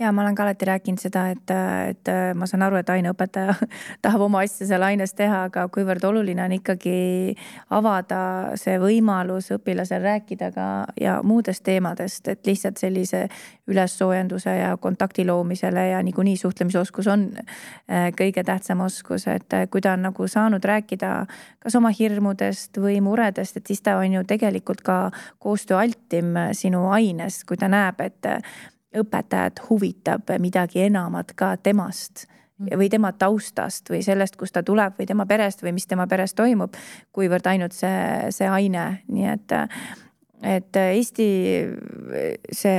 ja 0.00 0.12
ma 0.12 0.22
olen 0.22 0.34
ka 0.34 0.42
alati 0.42 0.64
rääkinud 0.64 1.00
seda, 1.02 1.26
et, 1.34 1.52
et 1.90 2.10
ma 2.34 2.46
saan 2.48 2.64
aru, 2.64 2.78
et 2.80 2.88
aineõpetaja 2.90 3.54
tahab 4.04 4.24
oma 4.24 4.42
asja 4.46 4.66
seal 4.70 4.84
aines 4.86 5.12
teha, 5.16 5.44
aga 5.50 5.66
kuivõrd 5.72 6.04
oluline 6.08 6.44
on 6.44 6.54
ikkagi 6.56 7.34
avada 7.76 8.20
see 8.60 8.78
võimalus 8.80 9.50
õpilasel 9.56 10.02
rääkida 10.06 10.50
ka 10.56 10.68
ja 11.00 11.18
muudest 11.26 11.64
teemadest, 11.68 12.28
et 12.32 12.46
lihtsalt 12.48 12.80
sellise 12.80 13.26
ülessoojenduse 13.70 14.56
ja 14.56 14.72
kontakti 14.80 15.26
loomisele 15.28 15.86
ja 15.92 16.00
niikuinii 16.02 16.36
suhtlemisoskus 16.40 17.10
on 17.12 17.28
äh, 17.36 18.08
kõige 18.16 18.44
tähtsam 18.46 18.80
oskus, 18.86 19.28
et 19.28 19.60
kui 19.70 19.84
ta 19.84 19.94
on 19.98 20.08
nagu 20.08 20.28
saanud 20.28 20.64
rääkida 20.64 21.14
kas 21.60 21.76
oma 21.76 21.92
hirmudest 21.92 22.80
või 22.80 22.98
muredest, 23.04 23.60
et 23.60 23.68
siis 23.68 23.84
ta 23.84 23.98
on 24.00 24.20
ju 24.20 24.26
tegelikult 24.26 24.80
ka 24.86 25.00
koostööaltim 25.38 26.36
sinu 26.56 26.86
aines, 26.94 27.44
kui 27.44 27.60
ta 27.60 27.68
näeb, 27.68 28.00
et 28.00 28.28
õpetajat 28.96 29.62
huvitab 29.68 30.30
midagi 30.42 30.84
enamat 30.86 31.32
ka 31.38 31.54
temast 31.62 32.26
mm. 32.58 32.76
või 32.78 32.90
tema 32.90 33.12
taustast 33.12 33.90
või 33.90 34.02
sellest, 34.06 34.36
kust 34.36 34.56
ta 34.56 34.62
tuleb 34.66 34.98
või 34.98 35.06
tema 35.06 35.26
perest 35.26 35.62
või 35.62 35.74
mis 35.76 35.86
tema 35.86 36.06
peres 36.10 36.34
toimub, 36.34 36.74
kuivõrd 37.12 37.46
ainult 37.52 37.76
see, 37.76 38.30
see 38.34 38.48
aine, 38.50 38.86
nii 39.08 39.28
et, 39.34 39.56
et 40.56 40.80
Eesti 40.82 41.30
see 42.52 42.76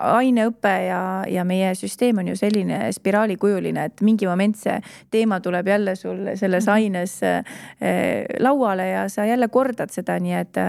aineõpe 0.00 0.72
ja, 0.88 1.00
ja 1.30 1.44
meie 1.46 1.70
süsteem 1.78 2.18
on 2.18 2.28
ju 2.32 2.36
selline 2.38 2.88
spiraalikujuline, 2.92 3.84
et 3.88 4.02
mingi 4.06 4.26
moment 4.26 4.56
see 4.58 4.76
teema 5.14 5.38
tuleb 5.44 5.68
jälle 5.70 5.94
sul 5.96 6.24
selles 6.34 6.66
mhm. 6.66 6.74
aines 6.74 7.14
eh, 7.22 8.24
lauale 8.42 8.88
ja 8.88 9.04
sa 9.08 9.26
jälle 9.28 9.48
kordad 9.48 9.92
seda, 9.94 10.18
nii 10.20 10.34
et, 10.38 10.60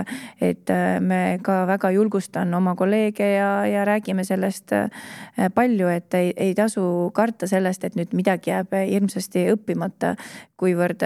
et 0.41 0.73
me 1.01 1.39
ka 1.43 1.63
väga 1.67 1.91
julgustan 1.95 2.53
oma 2.53 2.75
kolleege 2.75 3.31
ja, 3.35 3.49
ja 3.69 3.85
räägime 3.85 4.23
sellest 4.23 4.75
eh, 4.77 4.89
palju, 5.53 5.89
et 5.89 6.13
ei, 6.13 6.33
ei 6.37 6.53
tasu 6.55 7.09
karta 7.13 7.47
sellest, 7.49 7.83
et 7.83 7.97
nüüd 7.97 8.13
midagi 8.13 8.53
jääb 8.53 8.77
hirmsasti 8.77 9.47
õppimata, 9.55 10.15
kuivõrd 10.59 11.01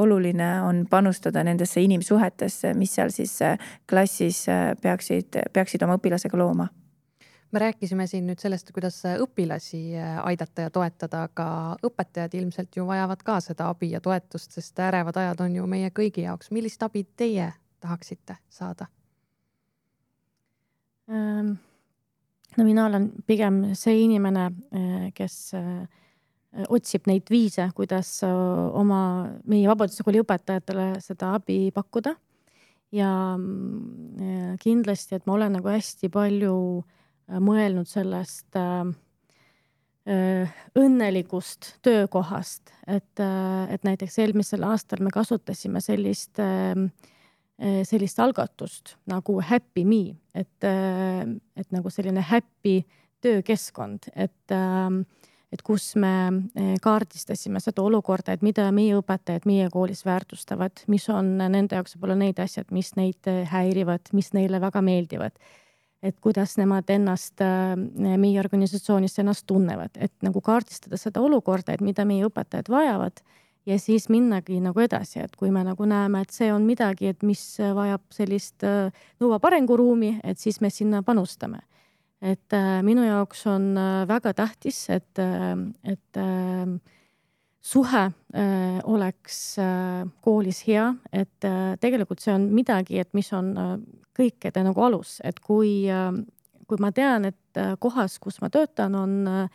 oluline 0.00 0.48
on 0.64 0.84
panustada 0.90 1.42
nendesse 1.44 1.82
inimsuhetesse, 1.82 2.72
mis 2.78 2.94
seal 2.94 3.10
siis 3.12 3.36
klassis 3.90 4.46
peaksid, 4.80 5.42
peaksid 5.52 5.84
oma 5.84 5.98
õpilasega 5.98 6.38
looma 6.40 6.70
me 7.54 7.58
rääkisime 7.62 8.06
siin 8.10 8.26
nüüd 8.26 8.40
sellest, 8.42 8.70
kuidas 8.74 8.96
õpilasi 9.06 9.80
äh, 9.94 10.16
aidata 10.26 10.66
ja 10.66 10.70
toetada, 10.74 11.24
aga 11.28 11.46
õpetajad 11.86 12.34
ilmselt 12.40 12.74
ju 12.74 12.86
vajavad 12.88 13.20
ka 13.26 13.38
seda 13.44 13.68
abi 13.70 13.92
ja 13.92 14.00
toetust, 14.02 14.56
sest 14.56 14.80
ärevad 14.82 15.20
ajad 15.22 15.44
on 15.44 15.54
ju 15.60 15.66
meie 15.70 15.92
kõigi 15.94 16.24
jaoks. 16.26 16.50
millist 16.50 16.82
abi 16.82 17.04
teie 17.16 17.52
tahaksite 17.84 18.36
saada? 18.50 18.88
Ehm, 21.06 21.52
no 22.56 22.66
mina 22.66 22.88
olen 22.88 23.10
pigem 23.26 23.60
see 23.78 24.02
inimene, 24.02 24.48
äh, 24.74 25.06
kes 25.14 25.36
äh, 25.54 25.86
otsib 26.68 27.06
neid 27.06 27.30
viise, 27.30 27.68
kuidas 27.74 28.16
oma, 28.24 29.00
meie 29.46 29.70
Vabaduse 29.70 30.02
Kooli 30.02 30.22
õpetajatele 30.22 30.88
seda 31.02 31.36
abi 31.38 31.70
pakkuda. 31.74 32.16
ja 32.94 33.08
mm, 33.38 34.58
kindlasti, 34.62 35.14
et 35.14 35.26
ma 35.26 35.34
olen 35.34 35.56
nagu 35.58 35.70
hästi 35.70 36.10
palju 36.14 36.54
Äh, 36.82 37.00
mõelnud 37.28 37.88
sellest 37.88 38.56
äh, 38.58 38.90
äh, 40.10 40.54
õnnelikust 40.78 41.74
töökohast, 41.84 42.72
et, 42.86 43.20
et 43.70 43.86
näiteks 43.86 44.18
eelmisel 44.22 44.66
aastal 44.68 45.02
me 45.04 45.12
kasutasime 45.14 45.80
sellist, 45.84 46.40
sellist 47.88 48.18
algatust 48.20 48.96
nagu 49.08 49.38
Happy 49.40 49.84
Me, 49.88 50.16
et, 50.34 50.66
et 50.66 51.70
nagu 51.72 51.92
selline 51.92 52.24
happy 52.28 52.82
töökeskkond, 53.24 54.10
et 54.14 54.58
et 55.54 55.62
kus 55.62 55.92
me 56.02 56.10
kaardistasime 56.82 57.60
seda 57.62 57.84
olukorda, 57.86 58.34
et 58.34 58.42
mida 58.42 58.64
meie 58.74 58.96
õpetajad 58.98 59.44
meie 59.46 59.68
koolis 59.70 60.00
väärtustavad, 60.02 60.82
mis 60.90 61.06
on 61.14 61.36
nende 61.38 61.78
jaoks 61.78 61.94
võib-olla 61.94 62.16
need 62.18 62.40
asjad, 62.42 62.72
mis 62.74 62.90
neid 62.98 63.30
häirivad, 63.52 64.10
mis 64.18 64.32
neile 64.34 64.58
väga 64.58 64.82
meeldivad 64.82 65.38
et 66.04 66.16
kuidas 66.20 66.58
nemad 66.60 66.90
ennast 66.92 67.40
äh, 67.44 67.72
meie 68.20 68.40
organisatsioonis 68.42 69.16
ennast 69.22 69.46
tunnevad, 69.48 69.94
et 69.96 70.12
nagu 70.24 70.42
kaardistada 70.44 70.98
seda 71.00 71.22
olukorda, 71.24 71.74
et 71.74 71.84
mida 71.84 72.04
meie 72.08 72.26
õpetajad 72.28 72.68
vajavad 72.72 73.22
ja 73.64 73.78
siis 73.80 74.10
minnagi 74.12 74.58
nagu 74.60 74.82
edasi, 74.84 75.22
et 75.24 75.36
kui 75.40 75.52
me 75.54 75.62
nagu 75.64 75.86
näeme, 75.88 76.20
et 76.20 76.34
see 76.34 76.50
on 76.52 76.66
midagi, 76.68 77.08
et 77.14 77.24
mis 77.24 77.42
vajab 77.58 78.04
sellist, 78.12 78.66
äh, 78.68 79.06
nõuab 79.22 79.46
arenguruumi, 79.48 80.18
et 80.24 80.40
siis 80.40 80.60
me 80.60 80.72
sinna 80.72 81.02
panustame. 81.02 81.64
et 82.24 82.52
äh, 82.56 82.80
minu 82.82 83.04
jaoks 83.04 83.46
on 83.52 83.74
väga 84.08 84.32
tähtis, 84.32 84.86
et, 84.88 85.18
et 85.84 86.20
suhe 87.64 88.02
äh, 88.04 88.80
oleks 88.84 89.58
äh, 89.58 90.04
koolis 90.20 90.64
hea, 90.68 90.90
et 91.12 91.46
äh, 91.48 91.74
tegelikult 91.80 92.20
see 92.20 92.34
on 92.34 92.48
midagi, 92.52 92.98
et 93.00 93.12
mis 93.16 93.30
on 93.36 93.54
kõikide 94.14 94.62
nagu 94.66 94.84
alus, 94.84 95.18
et 95.24 95.40
kui 95.42 95.86
kui 96.64 96.80
ma 96.80 96.88
tean, 96.96 97.26
et 97.28 97.58
kohas, 97.82 98.16
kus 98.22 98.38
ma 98.40 98.48
töötan, 98.48 98.94
on 98.96 99.48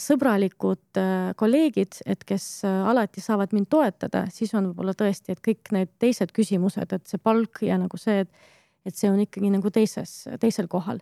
sõbralikud 0.00 0.98
kolleegid, 1.40 2.00
et 2.04 2.24
kes 2.28 2.44
alati 2.66 3.22
saavad 3.24 3.54
mind 3.56 3.70
toetada, 3.72 4.26
siis 4.32 4.52
on 4.56 4.68
võib-olla 4.68 4.92
tõesti, 4.96 5.32
et 5.32 5.40
kõik 5.44 5.72
need 5.72 5.94
teised 6.02 6.34
küsimused, 6.36 6.92
et 6.92 7.08
see 7.08 7.20
palk 7.22 7.62
ja 7.64 7.78
nagu 7.80 8.00
see, 8.00 8.26
et, 8.26 8.50
et 8.84 8.96
see 8.96 9.08
on 9.08 9.22
ikkagi 9.22 9.52
nagu 9.54 9.72
teises, 9.72 10.26
teisel 10.42 10.68
kohal. 10.72 11.00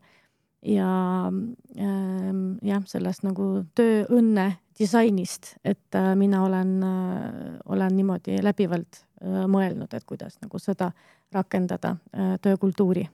Ja 0.65 0.91
äh, 1.31 2.31
jah, 2.71 2.87
sellest 2.89 3.27
nagu 3.27 3.49
tööõnne 3.75 4.53
disainist, 4.79 5.55
et 5.65 5.95
äh, 5.95 6.15
mina 6.17 6.45
olen 6.45 6.83
äh,, 6.83 7.59
olen 7.65 7.97
niimoodi 7.97 8.39
läbivalt 8.43 9.03
äh, 9.23 9.45
mõelnud, 9.51 9.93
et 9.95 10.05
kuidas 10.07 10.39
nagu 10.43 10.59
seda 10.59 10.93
rakendada 11.35 11.97
töökultuuri 12.43 13.09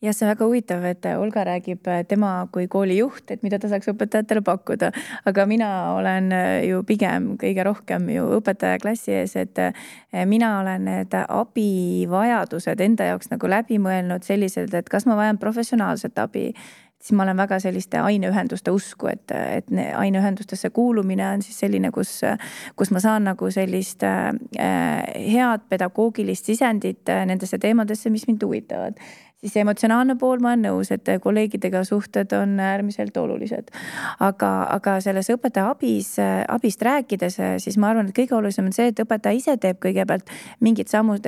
jah, 0.00 0.14
see 0.16 0.24
on 0.24 0.30
väga 0.30 0.46
huvitav, 0.48 0.84
et 0.88 1.06
Olga 1.12 1.42
räägib 1.44 1.88
tema 2.08 2.30
kui 2.52 2.64
koolijuht, 2.72 3.26
et 3.34 3.42
mida 3.44 3.58
ta 3.60 3.68
saaks 3.68 3.90
õpetajatele 3.92 4.40
pakkuda. 4.44 4.88
aga 5.28 5.44
mina 5.46 5.68
olen 5.92 6.32
ju 6.64 6.80
pigem 6.88 7.34
kõige 7.40 7.66
rohkem 7.68 8.08
ju 8.08 8.24
õpetaja 8.38 8.80
klassi 8.80 9.12
ees, 9.12 9.36
et 9.36 9.60
mina 10.24 10.54
olen 10.62 10.88
need 10.88 11.16
abivajadused 11.20 12.80
enda 12.80 13.10
jaoks 13.12 13.28
nagu 13.30 13.52
läbi 13.52 13.76
mõelnud 13.76 14.24
selliselt, 14.24 14.74
et 14.74 14.88
kas 14.88 15.04
ma 15.04 15.18
vajan 15.20 15.38
professionaalset 15.38 16.18
abi 16.18 16.54
siis 17.00 17.16
ma 17.16 17.22
olen 17.22 17.36
väga 17.36 17.58
selliste 17.60 17.98
aineühenduste 18.04 18.70
usku, 18.70 19.08
et, 19.12 19.30
et 19.30 19.72
aineühendustesse 19.96 20.70
kuulumine 20.70 21.26
on 21.30 21.42
siis 21.42 21.58
selline, 21.64 21.90
kus, 21.94 22.20
kus 22.76 22.92
ma 22.92 23.00
saan 23.00 23.24
nagu 23.30 23.50
sellist 23.50 24.04
äh, 24.04 24.28
head 25.16 25.66
pedagoogilist 25.68 26.52
sisendit 26.52 27.08
äh, 27.08 27.24
nendesse 27.26 27.58
teemadesse, 27.58 28.12
mis 28.12 28.26
mind 28.28 28.44
huvitavad 28.44 29.00
siis 29.40 29.56
emotsionaalne 29.56 30.18
pool, 30.20 30.36
ma 30.44 30.50
olen 30.50 30.66
nõus, 30.66 30.90
et 30.92 31.06
kolleegidega 31.24 31.80
suhted 31.88 32.32
on 32.36 32.58
äärmiselt 32.60 33.16
olulised. 33.16 33.70
aga, 34.20 34.50
aga 34.76 34.98
selles 35.00 35.30
õpetaja 35.32 35.70
abis, 35.72 36.10
abist 36.48 36.84
rääkides, 36.84 37.38
siis 37.64 37.78
ma 37.80 37.88
arvan, 37.94 38.10
et 38.10 38.18
kõige 38.18 38.36
olulisem 38.36 38.68
on 38.68 38.76
see, 38.76 38.90
et 38.92 39.00
õpetaja 39.00 39.40
ise 39.40 39.56
teeb 39.56 39.80
kõigepealt 39.80 40.28
mingid 40.60 40.92
sammud, 40.92 41.24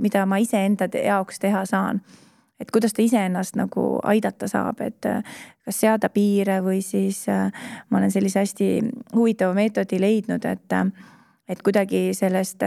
mida 0.00 0.24
ma 0.24 0.40
iseenda 0.40 0.88
jaoks 0.88 1.44
teha 1.44 1.66
saan 1.68 2.00
et 2.60 2.70
kuidas 2.70 2.92
ta 2.92 3.02
iseennast 3.02 3.56
nagu 3.56 3.84
aidata 4.04 4.48
saab, 4.48 4.80
et 4.84 5.06
kas 5.64 5.80
seada 5.80 6.10
piire 6.12 6.60
või 6.64 6.82
siis 6.84 7.24
ma 7.28 7.98
olen 7.98 8.12
sellise 8.12 8.42
hästi 8.42 8.70
huvitava 9.14 9.54
meetodi 9.56 10.00
leidnud, 10.00 10.44
et, 10.44 10.76
et 11.48 11.62
kuidagi 11.62 12.10
sellest 12.14 12.62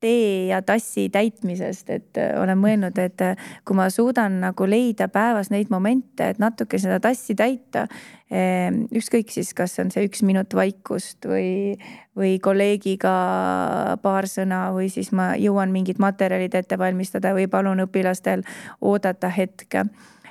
tee 0.00 0.46
ja 0.48 0.62
tassi 0.62 1.08
täitmisest, 1.12 1.90
et 1.90 2.20
äh, 2.20 2.32
olen 2.40 2.58
mõelnud, 2.60 2.98
et 3.00 3.24
äh, 3.24 3.48
kui 3.64 3.76
ma 3.76 3.88
suudan 3.92 4.40
nagu 4.44 4.68
leida 4.68 5.10
päevas 5.12 5.52
neid 5.52 5.70
momente, 5.72 6.30
et 6.32 6.40
natuke 6.42 6.80
seda 6.80 7.00
tassi 7.02 7.36
täita. 7.38 7.86
Ähm, 8.30 8.84
ükskõik 8.94 9.32
siis, 9.34 9.50
kas 9.58 9.74
on 9.82 9.90
see 9.90 10.06
üks 10.06 10.22
minut 10.22 10.54
vaikust 10.54 11.26
või, 11.26 11.74
või 12.16 12.36
kolleegiga 12.42 13.14
paar 14.02 14.28
sõna 14.30 14.68
või 14.76 14.86
siis 14.92 15.10
ma 15.16 15.32
jõuan 15.40 15.74
mingid 15.74 15.98
materjalid 15.98 16.54
ette 16.54 16.78
valmistada 16.78 17.34
või 17.34 17.48
palun 17.50 17.82
õpilastel 17.88 18.46
oodata 18.80 19.32
hetke 19.34 19.88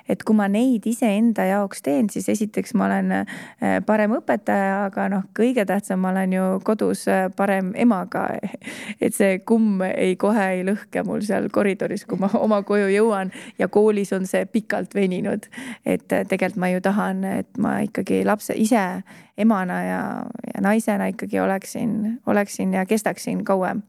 et 0.10 0.24
kui 0.26 0.36
ma 0.36 0.47
neid 0.51 0.86
iseenda 0.89 1.45
jaoks 1.49 1.84
teen, 1.86 2.10
siis 2.10 2.30
esiteks 2.34 2.74
ma 2.78 2.88
olen 2.89 3.14
äh, 3.20 3.78
parem 3.86 4.16
õpetaja, 4.18 4.86
aga 4.88 5.07
noh, 5.14 5.28
kõige 5.38 5.66
tähtsam, 5.70 6.01
ma 6.03 6.12
olen 6.14 6.34
ju 6.34 6.47
kodus 6.66 7.05
äh, 7.12 7.28
parem 7.36 7.72
ema 7.80 8.01
ka. 8.12 8.26
et 9.03 9.16
see 9.16 9.39
kumm 9.47 9.84
ei, 9.89 10.16
kohe 10.20 10.47
ei 10.57 10.66
lõhke 10.68 11.03
mul 11.07 11.24
seal 11.26 11.49
koridoris, 11.53 12.05
kui 12.10 12.20
ma 12.22 12.32
oma 12.45 12.62
koju 12.68 12.89
jõuan 12.93 13.34
ja 13.60 13.70
koolis 13.72 14.14
on 14.18 14.28
see 14.30 14.45
pikalt 14.49 14.95
veninud. 14.97 15.49
et 15.86 16.12
äh, 16.12 16.26
tegelikult 16.26 16.60
ma 16.60 16.72
ju 16.74 16.82
tahan, 16.84 17.24
et 17.24 17.62
ma 17.62 17.78
ikkagi 17.86 18.24
lapse 18.26 18.55
ise 18.57 19.03
emana 19.39 19.84
ja, 19.86 20.01
ja 20.53 20.62
naisena 20.66 21.07
ikkagi 21.14 21.39
oleksin, 21.39 22.20
oleksin 22.28 22.74
ja 22.74 22.86
kestaksin 22.86 23.45
kauem 23.47 23.84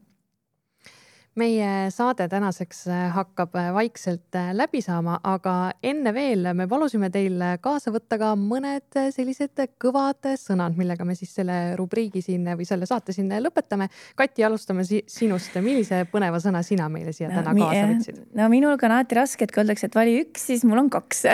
meie 1.39 1.91
saade 1.95 2.26
tänaseks 2.28 2.87
äh, 2.91 3.05
hakkab 3.14 3.55
äh, 3.55 3.68
vaikselt 3.74 4.35
äh, 4.35 4.51
läbi 4.57 4.81
saama, 4.83 5.20
aga 5.22 5.72
enne 5.83 6.12
veel 6.14 6.49
me 6.59 6.66
palusime 6.68 7.11
teil 7.14 7.39
kaasa 7.62 7.93
võtta 7.95 8.18
ka 8.18 8.33
mõned 8.39 8.99
sellised 9.14 9.62
kõvad 9.81 10.33
sõnad, 10.41 10.74
millega 10.78 11.07
me 11.07 11.14
siis 11.14 11.33
selle 11.39 11.76
rubriigi 11.78 12.22
siin 12.24 12.49
või 12.59 12.66
selle 12.66 12.89
saate 12.91 13.14
siin 13.14 13.31
lõpetame. 13.31 13.87
Kati, 14.18 14.45
alustame 14.47 14.85
si 14.89 15.05
sinust, 15.07 15.55
millise 15.62 16.03
põneva 16.11 16.43
sõna 16.43 16.64
sina 16.66 16.91
meile 16.91 17.14
siia 17.14 17.31
täna 17.31 17.55
no, 17.55 17.68
kaasa 17.68 17.87
võtsid? 17.95 18.20
no 18.41 18.51
minul 18.51 18.76
ka 18.81 18.91
on 18.91 18.99
alati 18.99 19.20
raske, 19.20 19.47
et 19.47 19.55
kui 19.55 19.62
öeldakse, 19.62 19.87
et 19.87 19.99
vali 20.03 20.18
üks, 20.24 20.51
siis 20.51 20.66
mul 20.66 20.83
on 20.83 20.91
kaks 20.91 21.26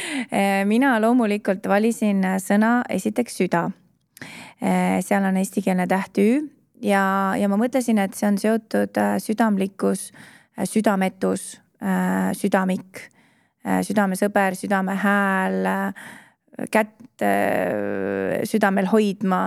mina 0.72 0.96
loomulikult 1.02 1.68
valisin 1.68 2.24
sõna 2.40 2.78
esiteks 2.88 3.42
süda. 3.42 3.68
seal 5.04 5.24
on 5.28 5.36
eestikeelne 5.36 5.84
täht 5.90 6.18
Ü 6.18 6.55
ja, 6.82 7.34
ja 7.38 7.48
ma 7.50 7.58
mõtlesin, 7.60 8.00
et 8.02 8.16
see 8.16 8.28
on 8.28 8.38
seotud 8.40 8.98
äh, 9.00 9.16
südamlikkus, 9.22 10.10
äh, 10.56 10.66
südametus, 10.68 11.56
äh, 11.82 12.32
südamik, 12.36 13.06
südamesõber, 13.66 14.54
südamehääl, 14.54 15.64
kätt 16.70 17.24
südamel 18.46 18.86
hoidma. 18.86 19.40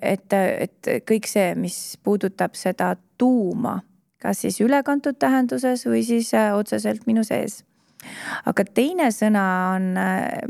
et, 0.00 0.32
et 0.32 0.88
kõik 1.04 1.28
see, 1.28 1.50
mis 1.60 1.98
puudutab 2.00 2.56
seda 2.56 2.94
tuuma, 3.20 3.82
kas 4.24 4.40
siis 4.40 4.56
ülekantud 4.64 5.20
tähenduses 5.20 5.84
või 5.84 6.00
siis 6.08 6.32
otseselt 6.32 7.04
minu 7.04 7.28
sees 7.28 7.60
aga 8.46 8.64
teine 8.74 9.10
sõna 9.14 9.44
on, 9.74 9.88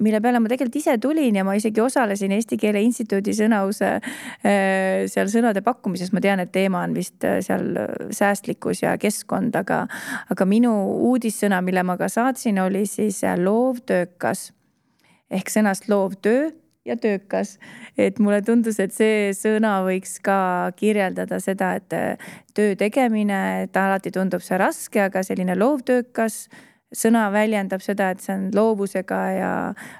mille 0.02 0.20
peale 0.24 0.40
ma 0.42 0.50
tegelikult 0.50 0.80
ise 0.80 0.96
tulin 1.02 1.36
ja 1.36 1.44
ma 1.46 1.56
isegi 1.58 1.80
osalesin 1.82 2.34
Eesti 2.36 2.58
Keele 2.60 2.82
Instituudi 2.84 3.34
sõnause 3.36 3.92
äh, 3.96 5.06
seal 5.10 5.30
sõnade 5.32 5.62
pakkumises, 5.66 6.12
ma 6.14 6.22
tean, 6.24 6.42
et 6.42 6.52
teema 6.54 6.84
on 6.86 6.94
vist 6.96 7.24
äh, 7.26 7.38
seal 7.44 7.72
säästlikkus 8.14 8.84
ja 8.84 8.96
keskkond, 9.00 9.56
aga, 9.58 9.84
aga 10.32 10.48
minu 10.48 10.74
uudissõna, 11.10 11.62
mille 11.64 11.84
ma 11.86 11.98
ka 12.00 12.10
saatsin, 12.12 12.60
oli 12.64 12.86
siis 12.90 13.22
äh, 13.24 13.38
loovtöökas 13.40 14.50
ehk 15.32 15.50
sõnast 15.50 15.88
loovtöö 15.90 16.50
ja 16.86 16.96
töökas. 16.96 17.58
et 17.98 18.18
mulle 18.18 18.42
tundus, 18.46 18.78
et 18.80 18.92
see 18.94 19.32
sõna 19.34 19.80
võiks 19.82 20.20
ka 20.22 20.70
kirjeldada 20.78 21.40
seda, 21.42 21.72
et 21.80 21.96
töö 22.54 22.76
tegemine, 22.78 23.66
et 23.66 23.76
alati 23.76 24.12
tundub 24.14 24.44
see 24.44 24.58
raske, 24.60 25.00
aga 25.08 25.24
selline 25.26 25.56
loovtöökas 25.58 26.46
sõna 26.94 27.26
väljendab 27.34 27.82
seda, 27.84 28.10
et 28.12 28.22
see 28.22 28.34
on 28.36 28.48
loovusega 28.54 29.20
ja 29.34 29.52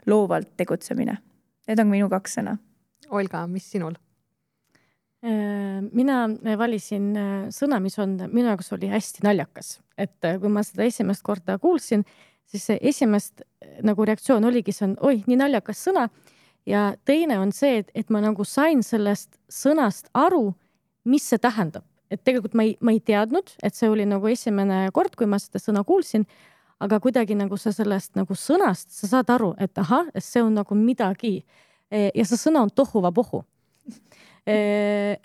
loovalt 0.06 0.54
tegutsemine. 0.56 1.18
Need 1.66 1.82
on 1.82 1.90
minu 1.90 2.10
kaks 2.12 2.38
sõna. 2.38 2.56
Olga, 3.14 3.44
mis 3.50 3.66
sinul? 3.70 3.96
Äh, 5.26 5.80
mina 5.96 6.26
valisin 6.58 7.10
äh, 7.16 7.34
sõna, 7.54 7.80
mis 7.82 7.96
on 7.98 8.14
minu 8.30 8.50
jaoks 8.50 8.68
oli 8.76 8.90
hästi 8.92 9.24
naljakas, 9.24 9.78
et 9.98 10.26
äh, 10.28 10.36
kui 10.38 10.50
ma 10.52 10.62
seda 10.66 10.84
esimest 10.86 11.24
korda 11.26 11.56
kuulsin, 11.58 12.04
siis 12.46 12.66
see 12.68 12.76
esimest 12.86 13.42
nagu 13.86 14.06
reaktsioon 14.06 14.44
oligi, 14.46 14.74
see 14.76 14.90
on 14.90 14.94
oi, 15.08 15.22
nii 15.26 15.38
naljakas 15.40 15.80
sõna. 15.88 16.06
ja 16.66 16.92
teine 17.08 17.38
on 17.38 17.52
see, 17.54 17.80
et, 17.80 17.90
et 17.94 18.10
ma 18.10 18.20
nagu 18.20 18.44
sain 18.44 18.82
sellest 18.86 19.38
sõnast 19.50 20.12
aru, 20.14 20.52
mis 21.08 21.26
see 21.26 21.40
tähendab, 21.42 21.86
et 22.10 22.22
tegelikult 22.22 22.54
ma 22.54 22.66
ei, 22.68 22.76
ma 22.84 22.92
ei 22.94 23.00
teadnud, 23.00 23.56
et 23.64 23.74
see 23.74 23.88
oli 23.90 24.06
nagu 24.06 24.28
esimene 24.28 24.90
kord, 24.92 25.16
kui 25.16 25.26
ma 25.26 25.40
seda 25.42 25.62
sõna 25.62 25.82
kuulsin 25.86 26.26
aga 26.82 26.98
kuidagi 27.00 27.36
nagu 27.38 27.56
sa 27.60 27.72
sellest 27.74 28.16
nagu 28.18 28.36
sõnast, 28.36 28.90
sa 28.92 29.08
saad 29.10 29.30
aru, 29.32 29.54
et 29.62 29.78
ahah, 29.80 30.08
see 30.20 30.42
on 30.44 30.56
nagu 30.58 30.78
midagi. 30.78 31.38
E, 31.90 32.10
ja 32.14 32.24
see 32.26 32.38
sõna 32.40 32.64
on 32.66 32.72
tohuvapohu. 32.74 33.44
E, 34.46 34.56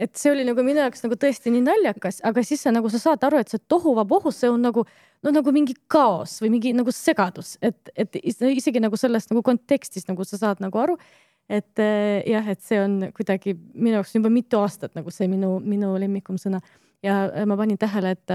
et 0.01 0.13
see 0.17 0.31
oli 0.31 0.45
nagu 0.47 0.63
minu 0.65 0.81
jaoks 0.81 1.03
nagu 1.05 1.17
tõesti 1.19 1.53
nii 1.53 1.63
naljakas, 1.65 2.21
aga 2.25 2.43
siis 2.45 2.63
sa 2.65 2.73
nagu 2.73 2.89
sa 2.89 3.01
saad 3.01 3.25
aru, 3.27 3.41
et 3.41 3.51
see 3.53 3.61
tohuvapohu, 3.69 4.33
see 4.33 4.49
on 4.49 4.63
nagu 4.65 4.85
no 5.21 5.33
nagu 5.33 5.53
mingi 5.53 5.75
kaos 5.91 6.39
või 6.41 6.55
mingi 6.55 6.71
nagu 6.73 6.93
segadus, 6.95 7.57
et, 7.61 7.91
et 7.93 8.17
isegi 8.23 8.81
nagu 8.81 8.97
sellest 8.97 9.29
nagu 9.33 9.43
kontekstist 9.45 10.09
nagu 10.09 10.25
sa 10.25 10.39
saad 10.41 10.63
nagu 10.63 10.81
aru 10.81 10.97
et 11.51 11.81
e, 11.83 11.91
jah, 12.31 12.47
et 12.49 12.61
see 12.63 12.79
on 12.81 12.97
kuidagi 13.15 13.53
minu 13.73 13.97
jaoks 13.99 14.15
juba 14.15 14.31
mitu 14.33 14.61
aastat 14.61 14.95
nagu 14.97 15.11
see 15.13 15.27
minu, 15.29 15.57
minu 15.59 15.91
lemmikum 15.99 16.39
sõna 16.41 16.61
ja 17.03 17.45
ma 17.49 17.57
panin 17.59 17.79
tähele, 17.81 18.15
et 18.15 18.33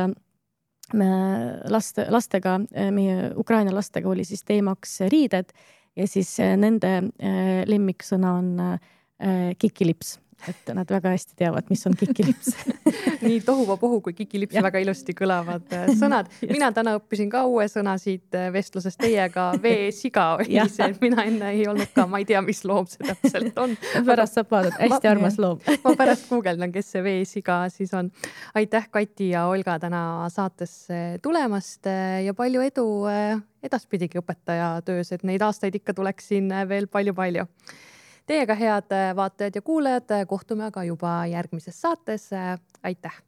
laste, 0.94 2.06
lastega, 2.10 2.58
meie 2.94 3.32
Ukraina 3.36 3.74
lastega 3.74 4.08
oli 4.08 4.24
siis 4.24 4.44
teemaks 4.46 5.00
riided 5.10 5.50
ja 5.96 6.06
siis 6.06 6.36
nende 6.56 6.92
lemmiksõna 7.66 8.32
on 8.38 8.78
kikilips 9.58 10.18
et 10.48 10.74
nad 10.74 10.90
väga 10.90 11.10
hästi 11.14 11.34
teavad, 11.38 11.66
mis 11.70 11.82
on 11.88 11.94
kikilips. 11.98 12.52
Nii 13.26 13.40
tohuvapohu 13.44 14.00
kui 14.04 14.14
kikilips 14.16 14.56
väga 14.62 14.80
ilusti 14.84 15.14
kõlavad 15.16 15.72
äh, 15.74 15.88
sõnad. 16.00 16.28
mina 16.46 16.70
täna 16.76 16.96
õppisin 16.98 17.30
ka 17.32 17.44
uue 17.48 17.66
sõna 17.72 17.96
siit 18.00 18.36
äh, 18.36 18.48
vestlusest 18.54 19.00
teiega, 19.02 19.48
veesiga 19.62 20.28
oli 20.40 20.60
see, 20.72 20.90
mina 21.02 21.26
enne 21.26 21.52
ei 21.56 21.66
olnud 21.70 21.90
ka, 21.96 22.06
ma 22.10 22.20
ei 22.22 22.28
tea, 22.28 22.42
mis 22.46 22.62
loom 22.68 22.88
see 22.90 23.06
täpselt 23.06 23.58
on. 23.62 23.74
pärast 24.06 24.38
saab 24.38 24.52
vaadata, 24.52 24.80
hästi 24.82 25.02
ma, 25.02 25.14
armas 25.14 25.40
loom. 25.42 25.60
Ma 25.84 25.94
pärast 25.98 26.30
guugeldan, 26.30 26.72
kes 26.74 26.94
see 26.94 27.04
veesiga 27.06 27.64
siis 27.72 27.94
on. 27.96 28.12
aitäh, 28.54 28.88
Kati 28.92 29.32
ja 29.32 29.46
Olga 29.50 29.78
täna 29.82 30.02
saatesse 30.32 31.18
tulemast 31.22 31.88
äh, 31.90 32.22
ja 32.26 32.36
palju 32.36 32.62
edu 32.66 32.86
edaspidigi 33.66 34.20
õpetaja 34.20 34.76
töös, 34.86 35.10
et 35.12 35.24
neid 35.26 35.42
aastaid 35.42 35.74
ikka 35.74 35.96
tuleks 35.96 36.30
siin 36.30 36.52
veel 36.68 36.86
palju-palju 36.90 37.48
Teiega, 38.26 38.54
head 38.58 38.90
vaatajad 39.16 39.54
ja 39.54 39.62
kuulajad, 39.62 40.10
kohtume 40.26 40.64
aga 40.66 40.82
juba 40.84 41.26
järgmises 41.30 41.80
saates. 41.80 42.30
aitäh 42.82 43.22